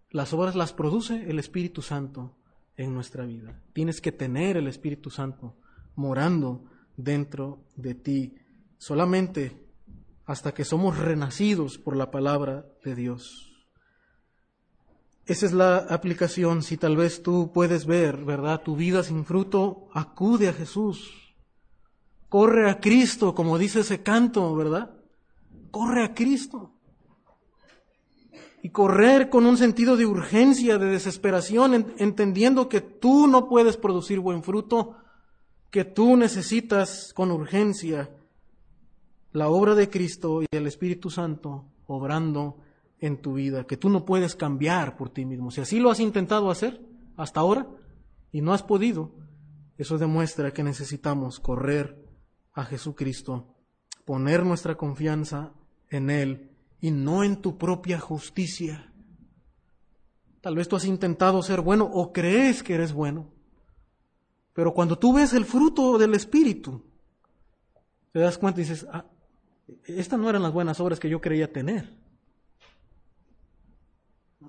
Las 0.09 0.33
obras 0.33 0.55
las 0.55 0.73
produce 0.73 1.29
el 1.29 1.39
Espíritu 1.39 1.81
Santo 1.81 2.35
en 2.77 2.93
nuestra 2.93 3.25
vida. 3.25 3.61
Tienes 3.73 4.01
que 4.01 4.11
tener 4.11 4.57
el 4.57 4.67
Espíritu 4.67 5.09
Santo 5.09 5.55
morando 5.95 6.65
dentro 6.97 7.63
de 7.75 7.95
ti 7.95 8.35
solamente 8.77 9.59
hasta 10.25 10.53
que 10.53 10.65
somos 10.65 10.97
renacidos 10.97 11.77
por 11.77 11.95
la 11.95 12.11
palabra 12.11 12.65
de 12.83 12.95
Dios. 12.95 13.52
Esa 15.25 15.45
es 15.45 15.53
la 15.53 15.77
aplicación. 15.77 16.63
Si 16.63 16.77
tal 16.77 16.97
vez 16.97 17.23
tú 17.23 17.51
puedes 17.53 17.85
ver, 17.85 18.25
¿verdad? 18.25 18.61
Tu 18.61 18.75
vida 18.75 19.03
sin 19.03 19.25
fruto, 19.25 19.87
acude 19.93 20.49
a 20.49 20.53
Jesús. 20.53 21.35
Corre 22.29 22.69
a 22.69 22.79
Cristo, 22.79 23.33
como 23.33 23.57
dice 23.57 23.81
ese 23.81 24.01
canto, 24.03 24.55
¿verdad? 24.55 24.91
Corre 25.71 26.03
a 26.03 26.13
Cristo 26.13 26.73
y 28.63 28.69
correr 28.69 29.29
con 29.29 29.45
un 29.45 29.57
sentido 29.57 29.97
de 29.97 30.05
urgencia, 30.05 30.77
de 30.77 30.85
desesperación, 30.85 31.93
entendiendo 31.97 32.69
que 32.69 32.79
tú 32.79 33.27
no 33.27 33.49
puedes 33.49 33.75
producir 33.75 34.21
buen 34.21 34.41
fruto, 34.41 34.95
que 35.69 35.83
tú 35.83 36.15
necesitas 36.15 37.11
con 37.13 37.29
urgencia 37.29 38.09
la 39.33 39.49
obra 39.49 39.75
de 39.75 39.89
Cristo 39.89 40.43
y 40.43 40.45
el 40.51 40.65
Espíritu 40.67 41.09
Santo 41.09 41.65
obrando 41.87 42.62
en 43.05 43.17
tu 43.17 43.33
vida, 43.33 43.65
que 43.65 43.75
tú 43.75 43.89
no 43.89 44.05
puedes 44.05 44.33
cambiar 44.33 44.95
por 44.95 45.09
ti 45.09 45.25
mismo. 45.25 45.51
Si 45.51 45.59
así 45.59 45.77
lo 45.77 45.91
has 45.91 45.99
intentado 45.99 46.49
hacer 46.49 46.79
hasta 47.17 47.41
ahora 47.41 47.67
y 48.31 48.39
no 48.39 48.53
has 48.53 48.63
podido, 48.63 49.11
eso 49.77 49.97
demuestra 49.97 50.51
que 50.51 50.63
necesitamos 50.63 51.41
correr 51.41 52.01
a 52.53 52.63
Jesucristo, 52.63 53.57
poner 54.05 54.45
nuestra 54.45 54.75
confianza 54.75 55.51
en 55.89 56.09
Él 56.09 56.51
y 56.79 56.91
no 56.91 57.25
en 57.25 57.41
tu 57.41 57.57
propia 57.57 57.99
justicia. 57.99 58.93
Tal 60.39 60.55
vez 60.55 60.69
tú 60.69 60.77
has 60.77 60.85
intentado 60.85 61.43
ser 61.43 61.59
bueno 61.59 61.83
o 61.83 62.13
crees 62.13 62.63
que 62.63 62.75
eres 62.75 62.93
bueno, 62.93 63.33
pero 64.53 64.73
cuando 64.73 64.97
tú 64.97 65.11
ves 65.11 65.33
el 65.33 65.43
fruto 65.43 65.97
del 65.97 66.13
Espíritu, 66.13 66.85
te 68.13 68.19
das 68.19 68.37
cuenta 68.37 68.61
y 68.61 68.63
dices, 68.63 68.87
ah, 68.93 69.07
estas 69.87 70.17
no 70.17 70.29
eran 70.29 70.43
las 70.43 70.53
buenas 70.53 70.79
obras 70.79 71.01
que 71.01 71.09
yo 71.09 71.19
creía 71.19 71.51
tener. 71.51 72.01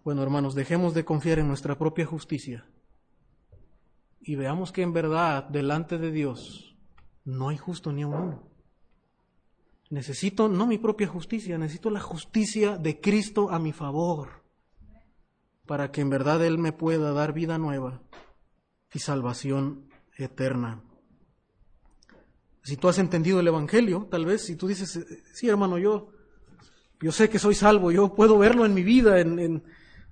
Bueno, 0.04 0.22
hermanos, 0.22 0.54
dejemos 0.54 0.92
de 0.92 1.06
confiar 1.06 1.38
en 1.38 1.48
nuestra 1.48 1.78
propia 1.78 2.04
justicia 2.04 2.66
y 4.20 4.36
veamos 4.36 4.70
que 4.70 4.82
en 4.82 4.92
verdad, 4.92 5.44
delante 5.44 5.96
de 5.96 6.12
Dios, 6.12 6.76
no 7.24 7.48
hay 7.48 7.56
justo 7.56 7.90
ni 7.90 8.04
uno. 8.04 8.46
Necesito 9.88 10.46
no 10.48 10.66
mi 10.66 10.76
propia 10.76 11.06
justicia, 11.06 11.56
necesito 11.56 11.88
la 11.88 12.00
justicia 12.00 12.76
de 12.76 13.00
Cristo 13.00 13.50
a 13.50 13.58
mi 13.58 13.72
favor, 13.72 14.44
para 15.64 15.90
que 15.90 16.02
en 16.02 16.10
verdad 16.10 16.44
Él 16.44 16.58
me 16.58 16.72
pueda 16.72 17.12
dar 17.12 17.32
vida 17.32 17.56
nueva 17.56 18.02
y 18.92 18.98
salvación 18.98 19.88
eterna. 20.18 20.82
Si 22.62 22.76
tú 22.76 22.88
has 22.88 22.98
entendido 22.98 23.40
el 23.40 23.48
Evangelio, 23.48 24.06
tal 24.10 24.26
vez, 24.26 24.44
si 24.44 24.56
tú 24.56 24.66
dices, 24.66 25.00
sí 25.32 25.48
hermano, 25.48 25.78
yo, 25.78 26.08
yo 27.00 27.10
sé 27.10 27.30
que 27.30 27.38
soy 27.38 27.54
salvo, 27.54 27.90
yo 27.90 28.14
puedo 28.14 28.36
verlo 28.36 28.66
en 28.66 28.74
mi 28.74 28.82
vida, 28.82 29.18
en, 29.18 29.64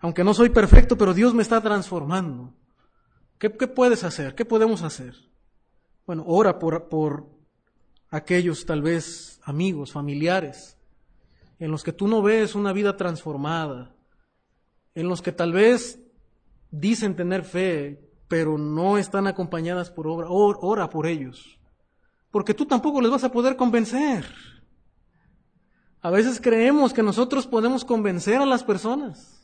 aunque 0.03 0.24
no 0.24 0.35
soy 0.35 0.51
perfecto, 0.51 0.99
pero 0.99 1.15
Dios 1.15 1.33
me 1.33 1.43
está 1.43 1.61
transformando. 1.61 2.53
¿Qué, 3.39 3.51
puedes 3.51 4.03
hacer? 4.03 4.35
¿Qué 4.35 4.45
podemos 4.45 4.83
hacer? 4.83 5.15
Bueno, 6.07 6.24
ora 6.27 6.59
por, 6.59 6.89
por 6.89 7.29
aquellos 8.11 8.66
tal 8.66 8.83
vez 8.83 9.41
amigos, 9.45 9.93
familiares, 9.93 10.77
en 11.61 11.70
los 11.70 11.85
que 11.85 11.93
tú 11.93 12.09
no 12.09 12.20
ves 12.20 12.57
una 12.57 12.73
vida 12.73 12.97
transformada, 12.97 13.95
en 14.97 15.09
los 15.09 15.23
que 15.23 15.31
tal 15.31 15.53
vez 15.53 16.01
dicen 16.73 17.15
tener 17.15 17.45
fe, 17.45 18.11
pero 18.27 18.59
no 18.59 18.99
están 18.99 19.29
acompañadas 19.29 19.93
por 19.93 20.09
obra, 20.09 20.27
ora 20.29 20.91
por 20.91 21.07
ellos, 21.07 21.61
porque 22.33 22.55
tú 22.55 22.66
tampoco 22.66 23.01
les 23.01 23.11
vas 23.11 23.23
a 23.23 23.31
poder 23.31 23.55
convencer. 23.57 24.27
A 26.01 26.11
veces 26.11 26.41
creemos 26.41 26.93
que 26.93 27.05
nosotros 27.05 27.47
podemos 27.47 27.85
convencer 27.85 28.41
a 28.41 28.47
las 28.47 28.65
personas. 28.65 29.41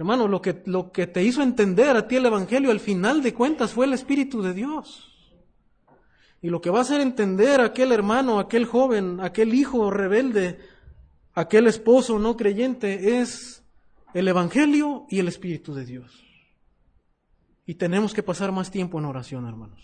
Hermano, 0.00 0.28
lo 0.28 0.40
que, 0.40 0.62
lo 0.64 0.92
que 0.92 1.06
te 1.06 1.22
hizo 1.22 1.42
entender 1.42 1.94
a 1.94 2.08
ti 2.08 2.16
el 2.16 2.24
Evangelio 2.24 2.70
al 2.70 2.80
final 2.80 3.22
de 3.22 3.34
cuentas 3.34 3.74
fue 3.74 3.84
el 3.84 3.92
Espíritu 3.92 4.40
de 4.40 4.54
Dios. 4.54 5.12
Y 6.40 6.48
lo 6.48 6.62
que 6.62 6.70
va 6.70 6.78
a 6.78 6.82
hacer 6.82 7.02
entender 7.02 7.60
a 7.60 7.66
aquel 7.66 7.92
hermano, 7.92 8.38
aquel 8.38 8.64
joven, 8.64 9.20
aquel 9.20 9.52
hijo 9.52 9.90
rebelde, 9.90 10.58
aquel 11.34 11.66
esposo 11.66 12.18
no 12.18 12.34
creyente 12.38 13.20
es 13.20 13.62
el 14.14 14.26
Evangelio 14.26 15.04
y 15.10 15.18
el 15.18 15.28
Espíritu 15.28 15.74
de 15.74 15.84
Dios. 15.84 16.24
Y 17.66 17.74
tenemos 17.74 18.14
que 18.14 18.22
pasar 18.22 18.52
más 18.52 18.70
tiempo 18.70 18.98
en 18.98 19.04
oración, 19.04 19.46
hermanos. 19.46 19.82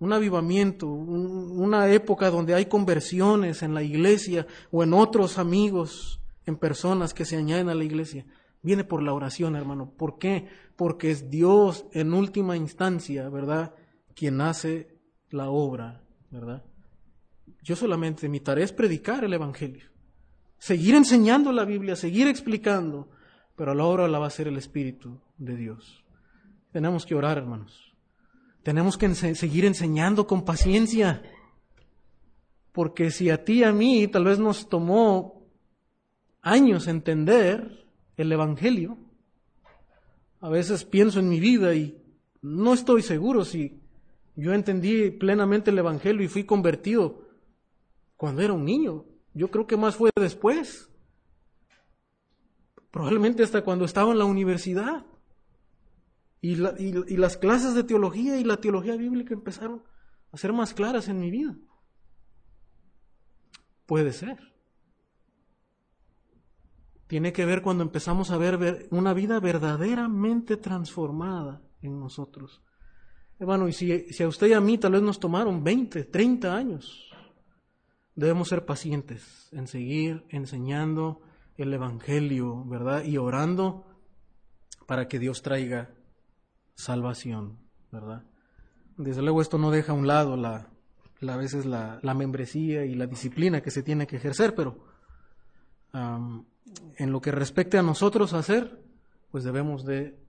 Un 0.00 0.12
avivamiento, 0.12 0.88
una 0.88 1.92
época 1.92 2.28
donde 2.28 2.54
hay 2.54 2.66
conversiones 2.66 3.62
en 3.62 3.72
la 3.72 3.84
iglesia 3.84 4.48
o 4.72 4.82
en 4.82 4.94
otros 4.94 5.38
amigos, 5.38 6.20
en 6.44 6.56
personas 6.56 7.14
que 7.14 7.24
se 7.24 7.36
añaden 7.36 7.68
a 7.68 7.74
la 7.76 7.84
iglesia, 7.84 8.26
viene 8.62 8.84
por 8.84 9.02
la 9.02 9.12
oración, 9.12 9.56
hermano. 9.56 9.94
¿Por 9.96 10.18
qué? 10.18 10.48
Porque 10.76 11.10
es 11.10 11.30
Dios 11.30 11.86
en 11.92 12.14
última 12.14 12.56
instancia, 12.56 13.28
¿verdad? 13.28 13.74
Quien 14.14 14.40
hace 14.40 14.98
la 15.30 15.50
obra, 15.50 16.04
¿verdad? 16.30 16.64
Yo 17.62 17.76
solamente, 17.76 18.28
mi 18.28 18.40
tarea 18.40 18.64
es 18.64 18.72
predicar 18.72 19.24
el 19.24 19.32
Evangelio, 19.32 19.86
seguir 20.58 20.94
enseñando 20.94 21.52
la 21.52 21.64
Biblia, 21.64 21.96
seguir 21.96 22.26
explicando, 22.26 23.10
pero 23.56 23.74
la 23.74 23.84
obra 23.84 24.08
la 24.08 24.18
va 24.18 24.24
a 24.24 24.28
hacer 24.28 24.48
el 24.48 24.56
Espíritu 24.56 25.20
de 25.36 25.56
Dios. 25.56 26.04
Tenemos 26.72 27.04
que 27.04 27.14
orar, 27.14 27.36
hermanos. 27.38 27.94
tenemos 28.62 28.98
que 28.98 29.14
seguir 29.14 29.64
enseñando 29.64 30.26
con 30.26 30.44
paciencia. 30.44 31.22
Porque 32.72 33.10
si 33.10 33.30
a 33.30 33.44
ti 33.44 33.60
y 33.60 33.64
a 33.64 33.72
mí 33.72 34.06
tal 34.08 34.24
vez 34.24 34.38
nos 34.38 34.68
tomó 34.68 35.46
años 36.42 36.86
entender 36.86 37.79
el 38.22 38.32
Evangelio, 38.32 38.98
a 40.40 40.48
veces 40.48 40.84
pienso 40.84 41.20
en 41.20 41.28
mi 41.28 41.40
vida 41.40 41.74
y 41.74 42.00
no 42.42 42.72
estoy 42.72 43.02
seguro 43.02 43.44
si 43.44 43.80
yo 44.36 44.54
entendí 44.54 45.10
plenamente 45.10 45.70
el 45.70 45.78
Evangelio 45.78 46.24
y 46.24 46.28
fui 46.28 46.44
convertido 46.44 47.28
cuando 48.16 48.42
era 48.42 48.52
un 48.52 48.64
niño. 48.64 49.04
Yo 49.34 49.50
creo 49.50 49.66
que 49.66 49.76
más 49.76 49.96
fue 49.96 50.10
después. 50.16 50.90
Probablemente 52.90 53.42
hasta 53.42 53.62
cuando 53.62 53.84
estaba 53.84 54.12
en 54.12 54.18
la 54.18 54.24
universidad. 54.24 55.04
Y, 56.40 56.52
y, 56.52 57.16
las 57.18 57.36
clases 57.36 57.74
de 57.74 57.84
teología 57.84 58.38
y 58.38 58.44
la 58.44 58.56
teología 58.56 58.96
bíblica 58.96 59.34
empezaron 59.34 59.82
a 60.32 60.38
ser 60.38 60.54
más 60.54 60.72
claras 60.72 61.08
en 61.08 61.20
mi 61.20 61.30
vida. 61.30 61.54
Puede 63.84 64.12
ser. 64.12 64.49
Tiene 67.10 67.32
que 67.32 67.44
ver 67.44 67.60
cuando 67.60 67.82
empezamos 67.82 68.30
a 68.30 68.38
ver 68.38 68.86
una 68.92 69.12
vida 69.14 69.40
verdaderamente 69.40 70.56
transformada 70.56 71.60
en 71.82 71.98
nosotros. 71.98 72.62
Hermano, 73.40 73.66
y 73.66 73.72
si, 73.72 74.22
a 74.22 74.28
usted 74.28 74.46
y 74.46 74.52
a 74.52 74.60
mí 74.60 74.78
tal 74.78 74.92
vez 74.92 75.02
nos 75.02 75.18
tomaron 75.18 75.64
20, 75.64 76.04
30 76.04 76.54
años, 76.54 77.10
debemos 78.14 78.48
ser 78.48 78.64
pacientes 78.64 79.48
en 79.50 79.66
seguir 79.66 80.24
enseñando 80.28 81.20
el 81.56 81.74
Evangelio, 81.74 82.64
¿verdad? 82.64 83.02
Y 83.02 83.16
orando 83.16 83.86
para 84.86 85.08
que 85.08 85.18
Dios 85.18 85.42
traiga 85.42 85.90
salvación, 86.76 87.58
¿verdad? 87.90 88.22
Desde 88.96 89.22
luego 89.22 89.42
esto 89.42 89.58
no 89.58 89.72
deja 89.72 89.90
a 89.90 89.96
un 89.96 90.06
lado 90.06 90.36
la, 90.36 90.70
a 91.26 91.36
veces 91.36 91.66
la, 91.66 91.98
membresía 92.14 92.84
y 92.84 92.94
la 92.94 93.08
disciplina 93.08 93.62
que 93.62 93.72
se 93.72 93.82
tiene 93.82 94.06
que 94.06 94.14
ejercer, 94.14 94.54
pero 94.54 94.78
en 96.96 97.12
lo 97.12 97.20
que 97.20 97.30
respecte 97.30 97.78
a 97.78 97.82
nosotros 97.82 98.32
hacer, 98.32 98.82
pues 99.30 99.44
debemos 99.44 99.84
de 99.84 100.19